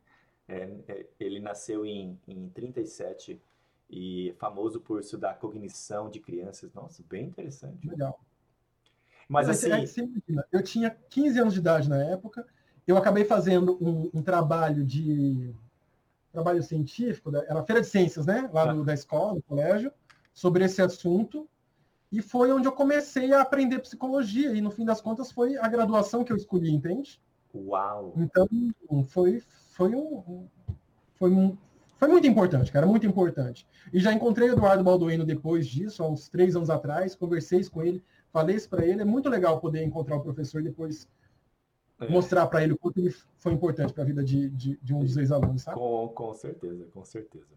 É, 0.49 0.69
é 0.89 1.07
ele 1.21 1.39
nasceu 1.39 1.87
em, 1.87 2.19
em 2.27 2.49
37 2.49 3.41
e 3.89 4.35
famoso 4.39 4.81
por 4.81 5.01
estudar 5.01 5.39
cognição 5.39 6.11
de 6.11 6.19
crianças. 6.19 6.73
Nossa, 6.73 7.05
bem 7.09 7.27
interessante. 7.27 7.87
Legal. 7.87 8.19
Mas, 9.33 9.47
Mas 9.47 9.65
assim... 9.65 10.15
É 10.39 10.45
eu 10.53 10.63
tinha 10.63 10.91
15 11.09 11.41
anos 11.41 11.55
de 11.55 11.61
idade 11.61 11.89
na 11.89 11.97
época. 11.97 12.47
Eu 12.87 12.99
acabei 12.99 13.25
fazendo 13.25 13.79
um, 13.81 14.11
um 14.13 14.23
trabalho 14.23 14.85
de, 14.85 15.55
trabalho 16.31 16.63
científico, 16.63 17.35
era 17.35 17.63
feira 17.63 17.81
de 17.81 17.87
ciências, 17.87 18.27
né? 18.27 18.51
Lá 18.53 18.67
do, 18.67 18.85
da 18.85 18.93
escola, 18.93 19.37
do 19.37 19.43
colégio, 19.43 19.91
sobre 20.35 20.65
esse 20.67 20.83
assunto. 20.83 21.49
E 22.11 22.21
foi 22.21 22.53
onde 22.53 22.69
eu 22.69 22.73
comecei 22.73 23.33
a 23.33 23.41
aprender 23.41 23.79
psicologia. 23.79 24.53
E 24.53 24.61
no 24.61 24.71
fim 24.71 24.85
das 24.85 25.01
contas 25.01 25.33
foi 25.33 25.57
a 25.57 25.67
graduação 25.67 26.23
que 26.23 26.33
eu 26.33 26.37
escolhi, 26.37 26.71
entende? 26.71 27.19
Uau! 27.55 28.13
Então 28.19 28.47
foi, 29.09 29.43
foi 29.71 29.95
um. 29.95 30.47
Foi, 31.15 31.31
um, 31.31 31.57
foi 31.97 32.09
muito 32.09 32.27
importante, 32.27 32.71
cara, 32.71 32.85
muito 32.85 33.07
importante. 33.07 33.67
E 33.93 33.99
já 33.99 34.13
encontrei 34.13 34.51
o 34.51 34.53
Eduardo 34.53 34.85
Balduino 34.85 35.25
depois 35.25 35.67
disso, 35.67 36.03
há 36.03 36.09
uns 36.09 36.29
três 36.29 36.55
anos 36.55 36.69
atrás, 36.69 37.15
conversei 37.15 37.65
com 37.65 37.83
ele, 37.83 38.03
falei 38.33 38.57
isso 38.57 38.69
para 38.69 38.85
ele. 38.85 39.03
É 39.03 39.05
muito 39.05 39.29
legal 39.29 39.61
poder 39.61 39.85
encontrar 39.85 40.17
o 40.17 40.23
professor 40.23 40.61
e 40.61 40.65
depois 40.65 41.09
é. 42.01 42.09
mostrar 42.09 42.47
para 42.47 42.63
ele 42.63 42.73
o 42.73 42.79
quanto 42.79 42.99
ele 42.99 43.15
foi 43.39 43.53
importante 43.53 43.93
para 43.93 44.03
a 44.03 44.07
vida 44.07 44.25
de, 44.25 44.49
de, 44.51 44.77
de, 44.77 44.95
um 44.95 45.01
dos 45.01 45.17
ex-alunos, 45.17 45.63
sabe? 45.63 45.79
Com, 45.79 46.09
com 46.09 46.35
certeza, 46.35 46.87
com 46.93 47.05
certeza. 47.05 47.55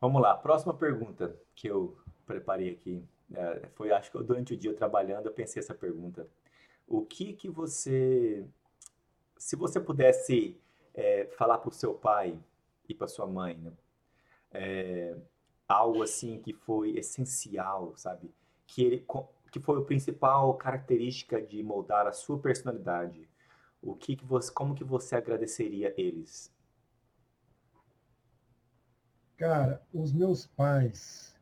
Vamos 0.00 0.20
lá, 0.20 0.36
próxima 0.36 0.74
pergunta 0.74 1.34
que 1.54 1.68
eu 1.68 1.96
preparei 2.26 2.70
aqui. 2.70 3.02
É, 3.34 3.68
foi, 3.74 3.90
acho 3.90 4.10
que 4.10 4.22
durante 4.22 4.54
o 4.54 4.56
dia 4.56 4.72
trabalhando, 4.74 5.26
eu 5.26 5.32
pensei 5.32 5.60
essa 5.60 5.74
pergunta. 5.74 6.26
O 6.86 7.04
que 7.04 7.32
que 7.32 7.48
você, 7.48 8.46
se 9.36 9.56
você 9.56 9.80
pudesse 9.80 10.56
é, 10.94 11.26
falar 11.36 11.58
para 11.58 11.68
o 11.68 11.72
seu 11.72 11.94
pai 11.94 12.38
e 12.88 12.94
para 12.94 13.08
sua 13.08 13.26
mãe, 13.26 13.56
né? 13.56 13.72
É, 14.50 15.16
algo 15.68 16.02
assim 16.02 16.40
que 16.40 16.54
foi 16.54 16.96
essencial, 16.98 17.92
sabe? 17.96 18.30
Que 18.66 18.82
ele, 18.82 19.04
que 19.50 19.60
foi 19.60 19.78
a 19.78 19.84
principal 19.84 20.54
característica 20.54 21.40
de 21.40 21.62
moldar 21.62 22.06
a 22.06 22.12
sua 22.12 22.38
personalidade. 22.38 23.28
O 23.82 23.94
que, 23.94 24.16
que 24.16 24.24
você, 24.24 24.52
como 24.52 24.74
que 24.74 24.84
você 24.84 25.16
agradeceria 25.16 25.94
eles? 25.96 26.52
Cara, 29.36 29.80
os 29.94 30.12
meus 30.12 30.46
pais, 30.46 31.34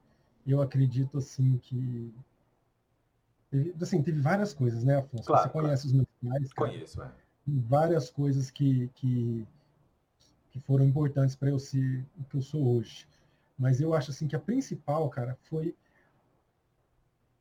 eu 0.47 0.61
acredito 0.61 1.17
assim 1.17 1.57
que 1.59 2.15
teve, 3.51 3.75
assim, 3.81 4.03
teve 4.03 4.21
várias 4.21 4.53
coisas, 4.53 4.85
né, 4.85 4.99
Afonso? 4.99 5.25
Claro, 5.25 5.43
Você 5.43 5.49
claro. 5.51 5.67
conhece 5.67 5.87
os 5.87 5.93
meus 5.93 6.07
pais? 6.23 6.53
Cara? 6.53 6.71
Conheço, 6.71 7.03
é. 7.03 7.11
Várias 7.47 8.11
coisas 8.11 8.51
que, 8.51 8.89
que, 8.95 9.47
que 10.51 10.61
foram 10.61 10.85
importantes 10.85 11.35
para 11.35 11.49
eu 11.49 11.59
ser 11.59 12.05
o 12.19 12.25
que 12.25 12.37
eu 12.37 12.43
sou 12.43 12.77
hoje. 12.77 13.09
Mas 13.59 13.81
eu 13.81 13.95
acho 13.95 14.11
assim 14.11 14.29
que 14.29 14.37
a 14.37 14.41
principal, 14.41 15.09
cara, 15.09 15.39
foi 15.45 15.75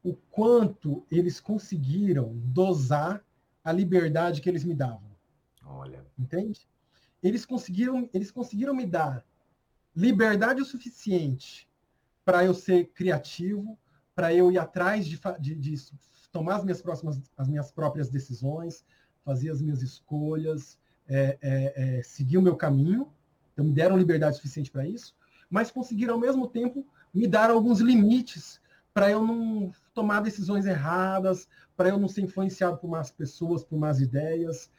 o 0.05 0.13
quanto 0.29 1.03
eles 1.09 1.39
conseguiram 1.39 2.31
dosar 2.45 3.25
a 3.63 3.71
liberdade 3.71 4.39
que 4.39 4.47
eles 4.47 4.63
me 4.63 4.75
davam. 4.75 5.09
Olha. 5.65 6.05
Entende? 6.17 6.69
Eles 7.23 7.43
conseguiram, 7.43 8.07
eles 8.13 8.29
conseguiram 8.29 8.75
me 8.75 8.85
dar 8.85 9.25
liberdade 9.95 10.61
o 10.61 10.65
suficiente 10.65 11.67
para 12.23 12.45
eu 12.45 12.53
ser 12.53 12.91
criativo, 12.93 13.79
para 14.13 14.31
eu 14.31 14.51
ir 14.51 14.59
atrás 14.59 15.07
de, 15.07 15.19
de, 15.39 15.55
de, 15.55 15.75
tomar 16.31 16.57
as 16.57 16.63
minhas 16.63 16.83
próximas, 16.83 17.19
as 17.35 17.47
minhas 17.47 17.71
próprias 17.71 18.07
decisões, 18.07 18.85
fazer 19.23 19.49
as 19.49 19.59
minhas 19.59 19.81
escolhas, 19.81 20.77
é, 21.07 21.39
é, 21.41 21.97
é, 21.97 22.03
seguir 22.03 22.37
o 22.37 22.43
meu 22.43 22.55
caminho. 22.55 23.11
Então 23.53 23.65
me 23.65 23.73
deram 23.73 23.97
liberdade 23.97 24.35
suficiente 24.35 24.69
para 24.69 24.85
isso, 24.85 25.15
mas 25.49 25.71
conseguiram 25.71 26.13
ao 26.13 26.19
mesmo 26.19 26.47
tempo 26.47 26.85
me 27.11 27.25
dar 27.25 27.49
alguns 27.49 27.79
limites 27.79 28.61
para 28.95 29.11
eu 29.11 29.21
não 29.21 29.73
tomar 29.93 30.21
decisões 30.21 30.65
erradas, 30.65 31.49
para 31.75 31.89
eu 31.89 31.99
não 31.99 32.07
ser 32.07 32.21
influenciado 32.21 32.77
por 32.77 32.89
más 32.89 33.11
pessoas, 33.11 33.61
por 33.61 33.77
más 33.77 33.99
ideias, 33.99 34.71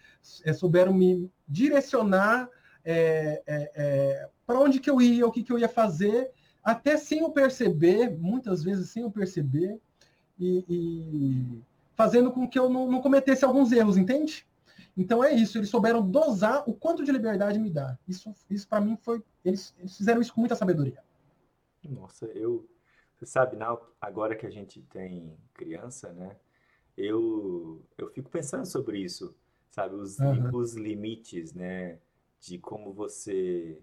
é, 0.43 0.55
souberam 0.55 0.95
me 0.95 1.31
direcionar 1.47 2.49
é, 2.83 3.43
é, 3.47 3.73
é, 3.75 4.29
para 4.47 4.59
onde 4.59 4.81
que 4.81 4.89
eu 4.89 5.03
ia, 5.03 5.27
o 5.27 5.31
que, 5.31 5.43
que 5.43 5.53
eu 5.53 5.59
ia 5.59 5.69
fazer, 5.69 6.31
até 6.65 6.97
sem 6.97 7.19
eu 7.19 7.31
perceber, 7.31 8.17
muitas 8.17 8.65
vezes 8.65 8.89
sem 8.89 9.03
eu 9.03 9.11
perceber, 9.11 9.79
e, 10.41 10.65
e 10.67 11.63
fazendo 11.95 12.33
com 12.33 12.49
que 12.49 12.59
eu 12.59 12.71
não, 12.71 12.91
não, 12.91 13.03
cometesse 13.03 13.45
alguns 13.45 13.71
erros, 13.71 13.99
entende? 13.99 14.47
Então 14.97 15.23
é 15.23 15.35
isso, 15.35 15.59
eles 15.59 15.69
souberam 15.69 16.09
dosar 16.09 16.65
o 16.67 16.73
quanto 16.73 17.05
de 17.05 17.13
liberdade 17.13 17.59
me 17.59 17.69
dá. 17.69 17.99
Isso, 18.09 18.35
isso 18.49 18.67
para 18.67 18.81
mim 18.81 18.97
foi. 18.97 19.23
Eles, 19.45 19.75
eles 19.79 19.95
fizeram 19.95 20.23
isso 20.23 20.33
com 20.33 20.41
muita 20.41 20.57
sabedoria. 20.57 21.03
Nossa, 21.85 22.25
eu. 22.29 22.67
Você 23.17 23.27
sabe, 23.27 23.57
não, 23.57 23.81
agora 24.01 24.37
que 24.37 24.47
a 24.47 24.51
gente 24.51 24.83
tem 24.83 25.37
criança, 25.55 26.13
né? 26.13 26.37
Eu, 26.97 27.83
eu 27.97 28.09
fico 28.11 28.31
pensando 28.31 28.67
sobre 28.67 28.99
isso, 28.99 29.35
sabe? 29.71 29.95
Os, 29.95 30.19
uhum. 30.19 30.55
os 30.55 30.75
limites, 30.75 31.53
né? 31.53 31.99
de 32.41 32.59
como 32.59 32.93
você 32.93 33.81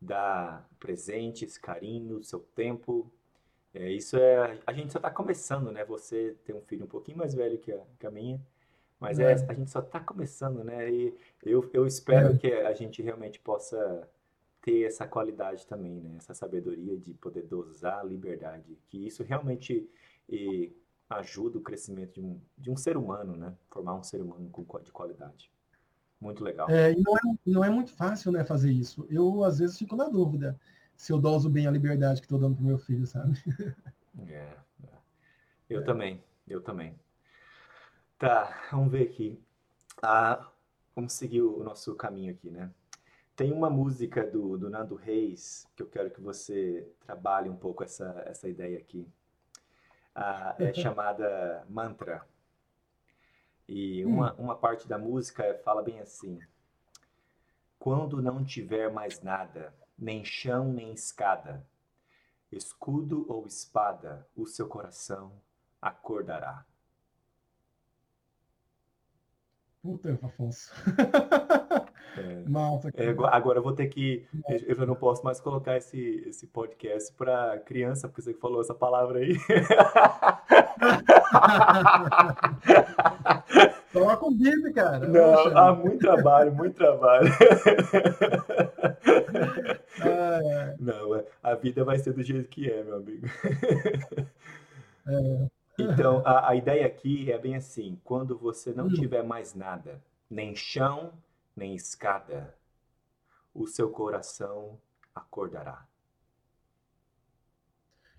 dá 0.00 0.64
presentes, 0.78 1.58
carinho, 1.58 2.22
seu 2.22 2.40
tempo. 2.40 3.12
É, 3.72 3.90
isso 3.90 4.16
é. 4.16 4.58
A 4.66 4.72
gente 4.72 4.92
só 4.92 4.98
está 4.98 5.10
começando, 5.10 5.70
né? 5.70 5.84
Você 5.84 6.36
tem 6.44 6.54
um 6.54 6.62
filho 6.62 6.84
um 6.84 6.88
pouquinho 6.88 7.18
mais 7.18 7.34
velho 7.34 7.58
que 7.58 7.72
a, 7.72 7.80
que 7.98 8.06
a 8.06 8.10
minha, 8.10 8.40
mas 8.98 9.18
é. 9.18 9.32
é 9.32 9.34
a 9.34 9.54
gente 9.54 9.70
só 9.70 9.80
está 9.80 10.00
começando, 10.00 10.64
né? 10.64 10.90
E 10.90 11.14
eu, 11.44 11.68
eu 11.72 11.86
espero 11.86 12.34
é. 12.34 12.36
que 12.36 12.52
a 12.52 12.72
gente 12.72 13.02
realmente 13.02 13.38
possa 13.38 14.08
ter 14.60 14.82
essa 14.86 15.06
qualidade 15.06 15.66
também, 15.66 16.00
né? 16.00 16.16
Essa 16.16 16.34
sabedoria 16.34 16.96
de 16.96 17.14
poder 17.14 17.42
dosar 17.42 18.00
a 18.00 18.04
liberdade, 18.04 18.78
que 18.88 19.06
isso 19.06 19.22
realmente 19.22 19.88
e, 20.28 20.72
ajuda 21.10 21.58
o 21.58 21.62
crescimento 21.62 22.14
de 22.14 22.20
um, 22.20 22.40
de 22.56 22.70
um 22.70 22.76
ser 22.76 22.96
humano, 22.96 23.36
né? 23.36 23.52
Formar 23.68 23.94
um 23.94 24.02
ser 24.02 24.22
humano 24.22 24.48
com, 24.50 24.64
de 24.80 24.92
qualidade. 24.92 25.50
Muito 26.20 26.44
legal. 26.44 26.70
É, 26.70 26.92
e 26.92 27.00
não 27.00 27.16
é, 27.16 27.20
não 27.46 27.64
é 27.64 27.70
muito 27.70 27.92
fácil, 27.92 28.30
né, 28.30 28.44
fazer 28.44 28.70
isso. 28.70 29.06
Eu, 29.08 29.42
às 29.42 29.58
vezes, 29.58 29.78
fico 29.78 29.96
na 29.96 30.08
dúvida 30.08 30.58
se 30.94 31.12
eu 31.12 31.18
doso 31.18 31.48
bem 31.48 31.66
a 31.66 31.70
liberdade 31.70 32.20
que 32.20 32.26
estou 32.26 32.38
dando 32.38 32.56
para 32.56 32.64
meu 32.64 32.78
filho, 32.78 33.06
sabe? 33.06 33.32
É, 34.26 34.56
é. 34.82 34.88
Eu 35.68 35.80
é. 35.80 35.84
também, 35.84 36.22
eu 36.46 36.60
também. 36.60 36.98
Tá, 38.18 38.68
vamos 38.72 38.90
ver 38.90 39.04
aqui. 39.04 39.40
Ah, 40.02 40.50
vamos 40.94 41.12
seguir 41.12 41.42
o 41.42 41.62
nosso 41.62 41.94
caminho 41.94 42.32
aqui, 42.32 42.50
né? 42.50 42.70
Tem 43.40 43.54
uma 43.54 43.70
música 43.70 44.22
do, 44.22 44.58
do 44.58 44.68
Nando 44.68 44.94
Reis 44.94 45.66
que 45.74 45.82
eu 45.82 45.86
quero 45.86 46.10
que 46.10 46.20
você 46.20 46.86
trabalhe 47.00 47.48
um 47.48 47.56
pouco 47.56 47.82
essa, 47.82 48.22
essa 48.26 48.46
ideia 48.46 48.76
aqui. 48.78 49.10
Ah, 50.14 50.54
é 50.58 50.74
chamada 50.74 51.64
Mantra. 51.66 52.22
E 53.66 54.04
uma, 54.04 54.34
hum. 54.34 54.44
uma 54.44 54.56
parte 54.56 54.86
da 54.86 54.98
música 54.98 55.58
fala 55.64 55.82
bem 55.82 56.00
assim: 56.00 56.38
Quando 57.78 58.20
não 58.20 58.44
tiver 58.44 58.92
mais 58.92 59.22
nada, 59.22 59.72
nem 59.98 60.22
chão 60.22 60.70
nem 60.70 60.92
escada, 60.92 61.66
escudo 62.52 63.24
ou 63.26 63.46
espada, 63.46 64.28
o 64.36 64.46
seu 64.46 64.68
coração 64.68 65.32
acordará. 65.80 66.66
Puta, 69.80 70.18
Afonso. 70.22 70.70
É, 72.16 72.42
Nossa, 72.46 72.88
é, 72.94 73.14
agora 73.30 73.58
eu 73.58 73.62
vou 73.62 73.72
ter 73.72 73.86
que. 73.88 74.26
Eu 74.66 74.74
já 74.74 74.84
não 74.86 74.94
posso 74.94 75.24
mais 75.24 75.40
colocar 75.40 75.76
esse, 75.76 76.24
esse 76.26 76.46
podcast 76.46 77.12
para 77.14 77.58
criança, 77.60 78.08
porque 78.08 78.22
você 78.22 78.34
falou 78.34 78.60
essa 78.60 78.74
palavra 78.74 79.20
aí. 79.20 79.36
Coloca 83.92 84.26
um 84.26 84.32
bip, 84.36 84.72
cara. 84.72 85.00
Não, 85.00 85.34
Poxa. 85.34 85.58
há 85.58 85.72
muito 85.74 85.98
trabalho, 85.98 86.52
muito 86.52 86.74
trabalho. 86.76 87.28
É. 90.02 90.76
Não, 90.80 91.14
é, 91.14 91.24
a 91.42 91.54
vida 91.54 91.84
vai 91.84 91.98
ser 91.98 92.14
do 92.14 92.22
jeito 92.22 92.48
que 92.48 92.70
é, 92.70 92.82
meu 92.82 92.96
amigo. 92.96 93.26
É. 95.06 95.46
Então, 95.78 96.22
a, 96.24 96.50
a 96.50 96.54
ideia 96.54 96.86
aqui 96.86 97.30
é 97.32 97.38
bem 97.38 97.56
assim: 97.56 97.98
quando 98.04 98.36
você 98.38 98.72
não 98.72 98.86
hum. 98.86 98.92
tiver 98.92 99.22
mais 99.22 99.54
nada, 99.54 100.00
nem 100.30 100.54
chão, 100.54 101.12
nem 101.56 101.74
escada, 101.74 102.56
o 103.54 103.66
seu 103.66 103.90
coração 103.90 104.80
acordará. 105.14 105.86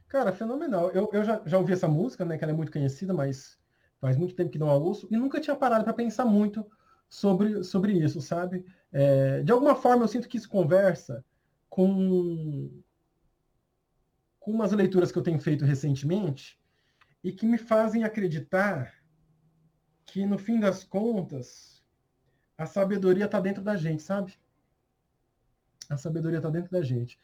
Cara, 0.08 0.34
fenomenal. 0.34 0.92
Eu, 0.92 1.10
eu 1.14 1.24
já, 1.24 1.42
já 1.46 1.58
ouvi 1.58 1.72
essa 1.72 1.88
música, 1.88 2.26
né? 2.26 2.38
Que 2.38 2.44
ela 2.44 2.52
é 2.52 2.56
muito 2.56 2.72
conhecida, 2.72 3.14
mas 3.14 3.58
faz 4.02 4.18
muito 4.18 4.36
tempo 4.36 4.50
que 4.52 4.60
não 4.60 4.70
a 4.70 4.76
ouço, 4.76 5.08
e 5.12 5.16
nunca 5.16 5.40
tinha 5.40 5.56
parado 5.56 5.84
para 5.84 5.94
pensar 5.94 6.26
muito 6.26 6.66
sobre, 7.08 7.64
sobre 7.64 7.94
isso, 7.94 8.20
sabe? 8.20 8.66
É, 8.92 9.44
de 9.44 9.52
alguma 9.52 9.76
forma, 9.76 10.04
eu 10.04 10.08
sinto 10.08 10.28
que 10.28 10.38
isso 10.38 10.50
conversa 10.50 11.24
com, 11.70 12.82
com 14.40 14.52
umas 14.52 14.72
leituras 14.72 15.12
que 15.12 15.18
eu 15.18 15.24
tenho 15.24 15.40
feito 15.40 15.64
recentemente 15.64 16.60
e 17.24 17.32
que 17.32 17.46
me 17.46 17.58
fazem 17.58 18.04
acreditar 18.04 18.94
que, 20.06 20.26
no 20.26 20.38
fim 20.38 20.60
das 20.60 20.84
contas, 20.84 21.81
a 22.62 22.66
sabedoria 22.66 23.26
está 23.26 23.40
dentro 23.40 23.64
da 23.64 23.76
gente, 23.76 24.04
sabe? 24.04 24.34
A 25.90 25.98
sabedoria 25.98 26.38
está 26.38 26.50
dentro 26.50 26.72
da 26.72 26.82
gente. 26.82 27.20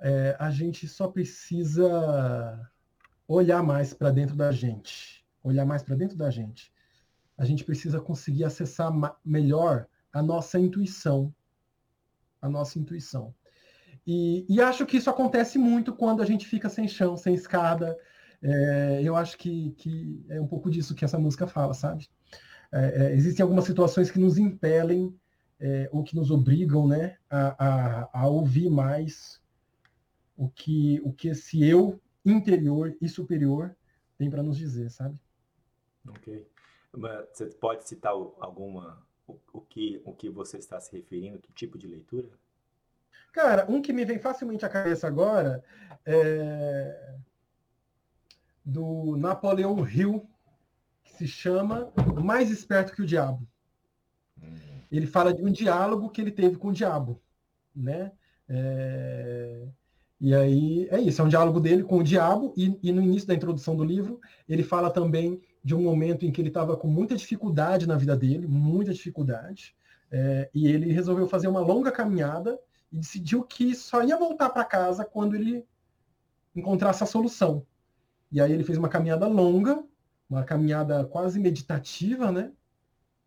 É, 0.00 0.36
a 0.38 0.50
gente 0.50 0.88
só 0.88 1.08
precisa 1.08 2.70
olhar 3.28 3.62
mais 3.62 3.94
para 3.94 4.10
dentro 4.10 4.36
da 4.36 4.50
gente 4.50 5.24
olhar 5.44 5.66
mais 5.66 5.82
para 5.82 5.94
dentro 5.94 6.16
da 6.16 6.30
gente. 6.30 6.72
A 7.36 7.44
gente 7.44 7.62
precisa 7.62 8.00
conseguir 8.00 8.44
acessar 8.44 8.90
melhor 9.22 9.86
a 10.12 10.22
nossa 10.22 10.58
intuição. 10.58 11.32
A 12.40 12.48
nossa 12.48 12.78
intuição. 12.78 13.34
E, 14.06 14.46
e, 14.48 14.60
acho 14.60 14.84
que 14.84 14.96
isso 14.96 15.08
acontece 15.08 15.58
muito 15.58 15.94
quando 15.94 16.22
a 16.22 16.26
gente 16.26 16.46
fica 16.46 16.68
sem 16.68 16.88
chão, 16.88 17.16
sem 17.16 17.34
escada. 17.34 17.96
É, 18.42 19.00
eu 19.02 19.16
acho 19.16 19.38
que, 19.38 19.70
que, 19.72 20.24
é 20.28 20.40
um 20.40 20.46
pouco 20.46 20.70
disso 20.70 20.94
que 20.94 21.04
essa 21.04 21.18
música 21.18 21.46
fala, 21.46 21.72
sabe? 21.72 22.08
É, 22.76 23.04
é, 23.06 23.12
existem 23.14 23.40
algumas 23.40 23.66
situações 23.66 24.10
que 24.10 24.18
nos 24.18 24.36
impelem 24.36 25.16
é, 25.60 25.88
ou 25.92 26.02
que 26.02 26.16
nos 26.16 26.32
obrigam 26.32 26.88
né, 26.88 27.16
a, 27.30 27.66
a, 27.66 28.10
a, 28.12 28.26
ouvir 28.26 28.68
mais 28.68 29.40
o 30.36 30.48
que, 30.48 31.00
o 31.04 31.12
que 31.12 31.28
esse 31.28 31.64
eu 31.64 32.00
interior 32.26 32.96
e 33.00 33.08
superior 33.08 33.76
tem 34.18 34.28
para 34.28 34.42
nos 34.42 34.58
dizer, 34.58 34.90
sabe? 34.90 35.16
Ok. 36.08 36.44
Você 37.32 37.46
pode 37.46 37.88
citar 37.88 38.12
alguma 38.12 39.00
o, 39.26 39.38
o, 39.52 39.60
que, 39.60 40.02
o 40.04 40.12
que 40.12 40.28
você 40.28 40.58
está 40.58 40.80
se 40.80 40.90
referindo? 40.96 41.38
Que 41.38 41.52
tipo 41.52 41.78
de 41.78 41.86
leitura? 41.86 42.28
Cara, 43.32 43.70
um 43.70 43.80
que 43.80 43.92
me 43.92 44.04
vem 44.04 44.18
facilmente 44.18 44.66
à 44.66 44.68
cabeça 44.68 45.06
agora 45.06 45.62
é 46.04 47.14
do 48.64 49.16
Napoleão 49.16 49.86
Hill, 49.86 50.26
se 51.16 51.26
chama 51.26 51.92
Mais 52.22 52.50
Esperto 52.50 52.92
que 52.92 53.02
o 53.02 53.06
Diabo. 53.06 53.46
Ele 54.90 55.06
fala 55.06 55.32
de 55.34 55.42
um 55.42 55.50
diálogo 55.50 56.10
que 56.10 56.20
ele 56.20 56.30
teve 56.30 56.56
com 56.56 56.68
o 56.68 56.72
diabo, 56.72 57.20
né? 57.74 58.12
É... 58.48 59.66
E 60.20 60.34
aí 60.34 60.88
é 60.90 61.00
isso, 61.00 61.20
é 61.20 61.24
um 61.24 61.28
diálogo 61.28 61.60
dele 61.60 61.82
com 61.82 61.98
o 61.98 62.04
diabo, 62.04 62.54
e, 62.56 62.78
e, 62.82 62.92
no 62.92 63.02
início 63.02 63.26
da 63.26 63.34
introdução 63.34 63.76
do 63.76 63.84
livro, 63.84 64.20
ele 64.48 64.62
fala 64.62 64.90
também 64.90 65.42
de 65.62 65.74
um 65.74 65.82
momento 65.82 66.24
em 66.24 66.30
que 66.30 66.40
ele 66.40 66.48
estava 66.48 66.76
com 66.76 66.86
muita 66.86 67.16
dificuldade 67.16 67.86
na 67.86 67.96
vida 67.96 68.16
dele, 68.16 68.46
muita 68.46 68.92
dificuldade, 68.92 69.74
é, 70.10 70.48
e 70.54 70.68
ele 70.68 70.92
resolveu 70.92 71.26
fazer 71.26 71.48
uma 71.48 71.60
longa 71.60 71.90
caminhada 71.90 72.58
e 72.92 72.98
decidiu 72.98 73.42
que 73.42 73.74
só 73.74 74.02
ia 74.04 74.16
voltar 74.16 74.50
para 74.50 74.64
casa 74.64 75.04
quando 75.04 75.34
ele 75.34 75.66
encontrasse 76.54 77.02
a 77.02 77.06
solução. 77.06 77.66
E 78.30 78.40
aí 78.40 78.52
ele 78.52 78.64
fez 78.64 78.78
uma 78.78 78.88
caminhada 78.88 79.26
longa, 79.26 79.84
uma 80.34 80.44
caminhada 80.44 81.04
quase 81.04 81.38
meditativa, 81.40 82.30
né? 82.30 82.52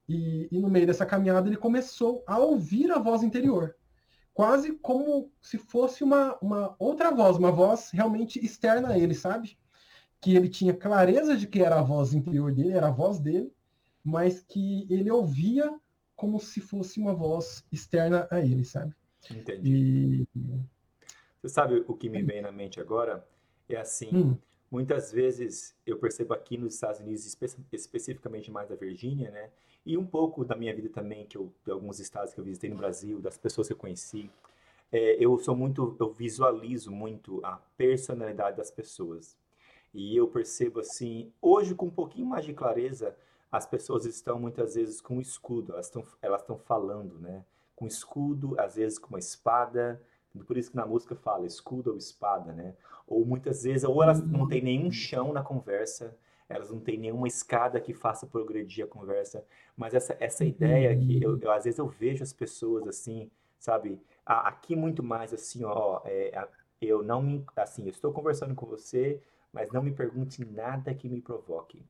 E, 0.08 0.48
e 0.52 0.60
no 0.60 0.70
meio 0.70 0.88
dessa 0.88 1.06
caminhada 1.06 1.50
ele 1.50 1.58
começou 1.58 2.24
a 2.26 2.38
ouvir 2.38 2.92
a 2.92 3.00
voz 3.00 3.24
interior 3.24 3.76
quase 4.34 4.74
como 4.74 5.32
se 5.42 5.58
fosse 5.58 6.04
uma, 6.04 6.38
uma 6.40 6.76
outra 6.78 7.10
voz, 7.10 7.38
uma 7.38 7.52
voz 7.52 7.90
realmente 7.92 8.38
externa 8.46 8.90
a 8.90 8.98
ele, 9.00 9.16
sabe? 9.16 9.58
que 10.22 10.36
ele 10.36 10.50
tinha 10.50 10.74
clareza 10.74 11.36
de 11.38 11.48
que 11.48 11.62
era 11.62 11.80
a 11.80 11.84
voz 11.84 12.14
interior 12.14 12.52
dele, 12.54 12.74
era 12.74 12.88
a 12.88 12.92
voz 12.92 13.20
dele, 13.20 13.52
mas 14.04 14.42
que 14.42 14.88
ele 14.90 15.12
ouvia 15.12 15.74
como 16.16 16.40
se 16.40 16.60
fosse 16.60 17.00
uma 17.00 17.14
voz 17.14 17.64
externa 17.72 18.28
a 18.32 18.40
ele, 18.40 18.66
sabe? 18.66 18.96
Entendi. 19.30 20.28
E... 20.36 20.58
Você 21.42 21.50
sabe 21.50 21.84
o 21.88 21.94
que 21.94 22.10
me 22.10 22.24
vem 22.24 22.42
na 22.42 22.52
mente 22.52 22.80
agora? 22.80 23.28
É 23.70 23.78
assim, 23.78 24.10
hum. 24.14 24.38
Muitas 24.70 25.12
vezes 25.12 25.76
eu 25.86 25.98
percebo 25.98 26.34
aqui 26.34 26.58
nos 26.58 26.76
Estados 26.76 27.00
Unidos, 27.00 27.26
espe 27.26 27.46
especificamente 27.72 28.52
mais 28.52 28.70
da 28.70 28.76
Virgínia, 28.76 29.32
né? 29.32 29.50
E 29.86 29.98
um 29.98 30.06
pouco 30.06 30.44
da 30.44 30.56
minha 30.56 30.76
vida 30.76 30.90
também, 30.90 31.26
que 31.26 31.38
eu, 31.38 31.54
de 31.66 31.72
alguns 31.72 32.00
estados 32.00 32.34
que 32.34 32.40
eu 32.40 32.44
visitei 32.44 32.70
no 32.70 32.76
Brasil, 32.76 33.20
das 33.20 33.38
pessoas 33.38 33.68
que 33.68 33.74
eu 33.74 33.78
conheci, 33.78 34.30
é, 34.92 35.16
eu 35.20 35.38
sou 35.40 35.56
muito, 35.56 35.96
eu 36.00 36.12
visualizo 36.12 36.92
muito 36.92 37.40
a 37.44 37.58
personalidade 37.78 38.58
das 38.58 38.72
pessoas. 38.72 39.38
E 39.94 40.16
eu 40.16 40.28
percebo 40.28 40.80
assim, 40.80 41.32
hoje 41.42 41.74
com 41.74 41.88
um 41.88 41.92
pouquinho 41.92 42.28
mais 42.28 42.46
de 42.46 42.54
clareza, 42.54 43.16
as 43.52 43.66
pessoas 43.66 44.06
estão 44.06 44.40
muitas 44.40 44.76
vezes 44.76 45.00
com 45.02 45.22
escudo, 45.22 45.74
elas 45.74 45.88
estão 45.88 46.06
elas 46.22 46.42
estão 46.42 46.58
falando, 46.58 47.18
né? 47.20 47.46
Com 47.76 47.88
escudo, 47.88 48.60
às 48.60 48.76
vezes 48.76 49.00
com 49.00 49.10
uma 49.10 49.20
espada, 49.20 50.02
por 50.46 50.58
isso 50.58 50.72
que 50.72 50.78
na 50.78 50.86
música 50.86 51.16
fala 51.16 51.46
escudo 51.46 51.92
ou 51.92 51.98
espada, 51.98 52.52
né? 52.54 52.74
Ou 53.08 53.26
muitas 53.26 53.64
vezes, 53.64 53.84
ou 53.84 54.04
elas 54.04 54.22
não 54.22 54.48
têm 54.48 54.62
nenhum 54.62 54.92
chão 54.92 55.32
na 55.32 55.42
conversa, 55.42 56.18
elas 56.50 56.72
não 56.72 56.80
têm 56.80 56.98
nenhuma 56.98 57.28
escada 57.28 57.80
que 57.80 57.94
faça 57.94 58.26
progredir 58.26 58.86
a 58.86 58.88
conversa, 58.88 59.44
mas 59.76 59.94
essa, 59.94 60.16
essa 60.20 60.46
ideia 60.46 60.96
que 60.98 61.22
eu, 61.22 61.38
eu 61.40 61.52
às 61.52 61.66
vezes 61.66 61.78
eu 61.78 61.88
vejo 61.88 62.24
as 62.24 62.34
pessoas 62.34 62.88
assim, 62.88 63.30
sabe? 63.60 64.02
Aqui 64.26 64.76
muito 64.76 65.04
mais 65.04 65.34
assim, 65.34 65.64
ó, 65.64 66.02
é, 66.06 66.48
eu 66.82 67.04
não 67.04 67.22
me, 67.22 67.46
assim, 67.56 67.84
eu 67.84 67.90
estou 67.90 68.12
conversando 68.12 68.56
com 68.56 68.66
você, 68.66 69.22
mas 69.52 69.72
não 69.72 69.82
me 69.82 69.92
pergunte 69.92 70.46
nada 70.46 70.94
que 70.94 71.10
me 71.10 71.22
provoque. 71.22 71.84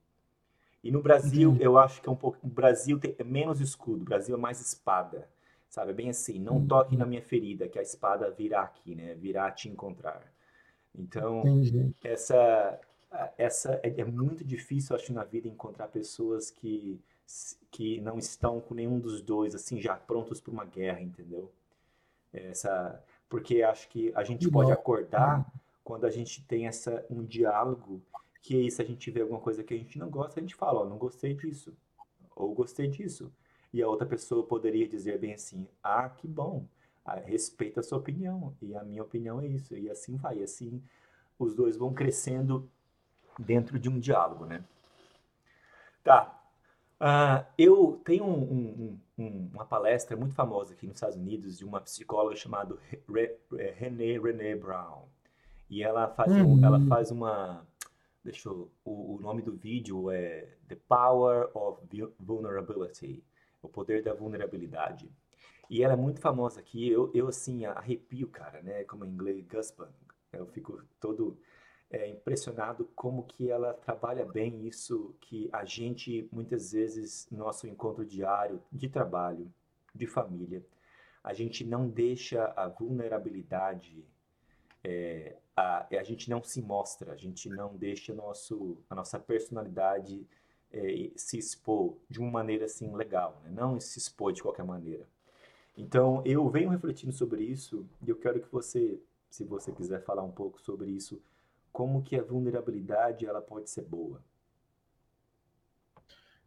E 0.84 0.92
no 0.92 1.02
Brasil, 1.02 1.52
uhum. 1.52 1.58
eu 1.60 1.78
acho 1.78 2.02
que 2.02 2.08
é 2.08 2.12
um 2.12 2.16
pouco. 2.16 2.38
O 2.42 2.50
Brasil 2.50 3.00
tem, 3.00 3.16
menos 3.26 3.60
escudo, 3.60 4.04
o 4.04 4.06
Brasil 4.06 4.36
é 4.36 4.40
mais 4.40 4.62
espada. 4.62 5.28
Sabe? 5.70 5.92
É 5.92 5.94
bem 5.94 6.10
assim, 6.10 6.40
não 6.40 6.58
uhum. 6.58 6.68
toque 6.68 6.96
na 6.96 7.06
minha 7.06 7.22
ferida, 7.22 7.68
que 7.68 7.78
a 7.78 7.82
espada 7.82 8.32
virá 8.32 8.62
aqui, 8.62 8.96
né? 8.96 9.14
Virá 9.16 9.52
te 9.52 9.70
encontrar. 9.70 10.22
Então, 10.96 11.40
Entendi. 11.40 11.94
essa. 12.04 12.80
Essa 13.38 13.80
é, 13.84 14.02
é 14.02 14.04
muito 14.04 14.44
difícil, 14.44 14.94
acho, 14.94 15.14
na 15.14 15.24
vida 15.24 15.48
encontrar 15.48 15.88
pessoas 15.88 16.52
que, 16.52 17.00
que 17.72 18.02
não 18.02 18.20
estão 18.20 18.60
com 18.60 18.74
nenhum 18.76 19.00
dos 19.00 19.22
dois, 19.22 19.56
assim, 19.56 19.80
já 19.80 19.96
prontos 19.96 20.42
para 20.42 20.52
uma 20.52 20.66
guerra, 20.66 21.00
entendeu? 21.00 21.50
Essa, 22.34 23.02
porque 23.30 23.64
acho 23.64 23.88
que 23.88 24.12
a 24.14 24.26
gente 24.26 24.52
pode 24.52 24.74
acordar 24.74 25.38
uhum 25.38 25.46
quando 25.88 26.04
a 26.04 26.10
gente 26.10 26.44
tem 26.44 26.68
essa, 26.68 27.06
um 27.10 27.24
diálogo, 27.24 28.02
que 28.42 28.58
aí 28.58 28.70
se 28.70 28.82
a 28.82 28.86
gente 28.86 29.10
vê 29.10 29.22
alguma 29.22 29.40
coisa 29.40 29.64
que 29.64 29.74
a 29.74 29.78
gente 29.78 29.98
não 29.98 30.10
gosta, 30.10 30.38
a 30.38 30.44
gente 30.44 30.54
fala, 30.54 30.82
ó, 30.82 30.86
não 30.86 30.98
gostei 30.98 31.34
disso, 31.34 31.74
ou 32.36 32.54
gostei 32.54 32.90
disso. 32.90 33.32
E 33.74 33.82
a 33.82 33.88
outra 33.88 34.08
pessoa 34.08 34.46
poderia 34.46 34.88
dizer 34.88 35.20
bem 35.20 35.34
assim, 35.34 35.68
ah, 35.84 36.10
que 36.10 36.28
bom, 36.28 36.66
ah, 37.06 37.16
respeita 37.16 37.80
a 37.80 37.84
sua 37.84 37.98
opinião, 37.98 38.56
e 38.62 38.76
a 38.76 38.84
minha 38.84 39.04
opinião 39.04 39.40
é 39.42 39.48
isso, 39.48 39.76
e 39.76 39.90
assim 39.90 40.16
vai, 40.16 40.42
assim 40.42 40.82
os 41.40 41.56
dois 41.56 41.78
vão 41.78 41.94
crescendo 41.94 42.70
dentro 43.38 43.78
de 43.78 43.90
um 43.90 44.00
diálogo, 44.00 44.46
né? 44.46 44.64
Tá. 46.04 46.34
Uh, 47.00 47.46
eu 47.58 48.02
tenho 48.04 48.26
um, 48.26 48.42
um, 48.42 49.00
um, 49.20 49.50
uma 49.54 49.66
palestra 49.66 50.18
muito 50.18 50.34
famosa 50.34 50.74
aqui 50.74 50.88
nos 50.88 50.96
Estados 50.96 51.16
Unidos 51.16 51.58
de 51.58 51.64
uma 51.64 51.80
psicóloga 51.80 52.36
chamada 52.36 52.76
René 53.76 54.18
René 54.18 54.56
Brown. 54.56 55.04
E 55.70 55.84
ela 55.84 56.08
faz, 56.08 56.32
uhum. 56.32 56.64
ela 56.66 56.80
faz 56.88 57.12
uma. 57.12 57.64
Deixa 58.24 58.50
eu, 58.50 58.72
o, 58.84 59.16
o 59.16 59.20
nome 59.22 59.42
do 59.42 59.52
vídeo 59.52 60.10
é 60.10 60.48
The 60.68 60.78
Power 60.88 61.50
of 61.54 61.82
Vulnerability 62.20 63.24
O 63.68 63.70
Poder 63.70 64.02
da 64.04 64.14
Vulnerabilidade. 64.14 65.12
E 65.70 65.84
ela 65.84 65.94
é 65.94 65.98
muito 65.98 66.20
famosa 66.20 66.60
aqui. 66.60 66.90
Eu, 66.90 67.12
eu 67.14 67.28
assim, 67.28 67.66
arrepio, 67.66 68.28
cara, 68.30 68.62
né? 68.62 68.84
Como 68.86 69.06
em 69.06 69.10
inglês, 69.10 69.46
Guspan. 69.46 69.90
Eu 70.32 70.48
fico 70.48 70.82
todo 71.00 71.38
é, 71.90 72.08
impressionado 72.08 72.90
como 72.96 73.24
que 73.24 73.50
ela 73.50 73.74
trabalha 73.74 74.26
bem 74.26 74.66
isso 74.66 75.16
que 75.22 75.50
a 75.52 75.66
gente, 75.66 76.28
muitas 76.32 76.72
vezes, 76.72 77.28
nosso 77.32 77.68
encontro 77.68 78.06
diário 78.06 78.62
de 78.72 78.90
trabalho, 78.90 79.52
de 79.94 80.08
família, 80.08 80.66
a 81.24 81.34
gente 81.34 81.66
não 81.66 81.90
deixa 81.90 82.46
a 82.56 82.68
vulnerabilidade 82.68 84.06
é, 84.84 85.36
a, 85.56 85.88
a 85.92 86.04
gente 86.04 86.30
não 86.30 86.44
se 86.44 86.62
mostra, 86.62 87.12
a 87.12 87.18
gente 87.18 87.50
não 87.50 87.76
deixa 87.76 88.14
nosso, 88.14 88.78
a 88.90 88.96
nossa 88.96 89.20
personalidade 89.20 90.26
é, 90.72 91.12
se 91.16 91.38
expor 91.38 91.96
de 92.10 92.20
uma 92.20 92.32
maneira 92.32 92.66
assim 92.66 92.94
legal, 92.96 93.42
né? 93.44 93.52
não 93.52 93.80
se 93.80 94.00
expor 94.00 94.34
de 94.34 94.42
qualquer 94.42 94.66
maneira. 94.66 95.06
Então 95.78 96.22
eu 96.26 96.50
venho 96.50 96.70
refletindo 96.70 97.12
sobre 97.12 97.44
isso 97.44 97.86
e 98.06 98.10
eu 98.10 98.18
quero 98.18 98.42
que 98.42 98.52
você, 98.52 99.00
se 99.30 99.44
você 99.44 99.72
quiser 99.72 100.04
falar 100.04 100.24
um 100.24 100.32
pouco 100.32 100.62
sobre 100.62 100.90
isso, 100.90 101.22
como 101.72 102.02
que 102.02 102.16
a 102.16 102.24
vulnerabilidade 102.24 103.26
ela 103.26 103.42
pode 103.42 103.70
ser 103.70 103.84
boa. 103.84 104.22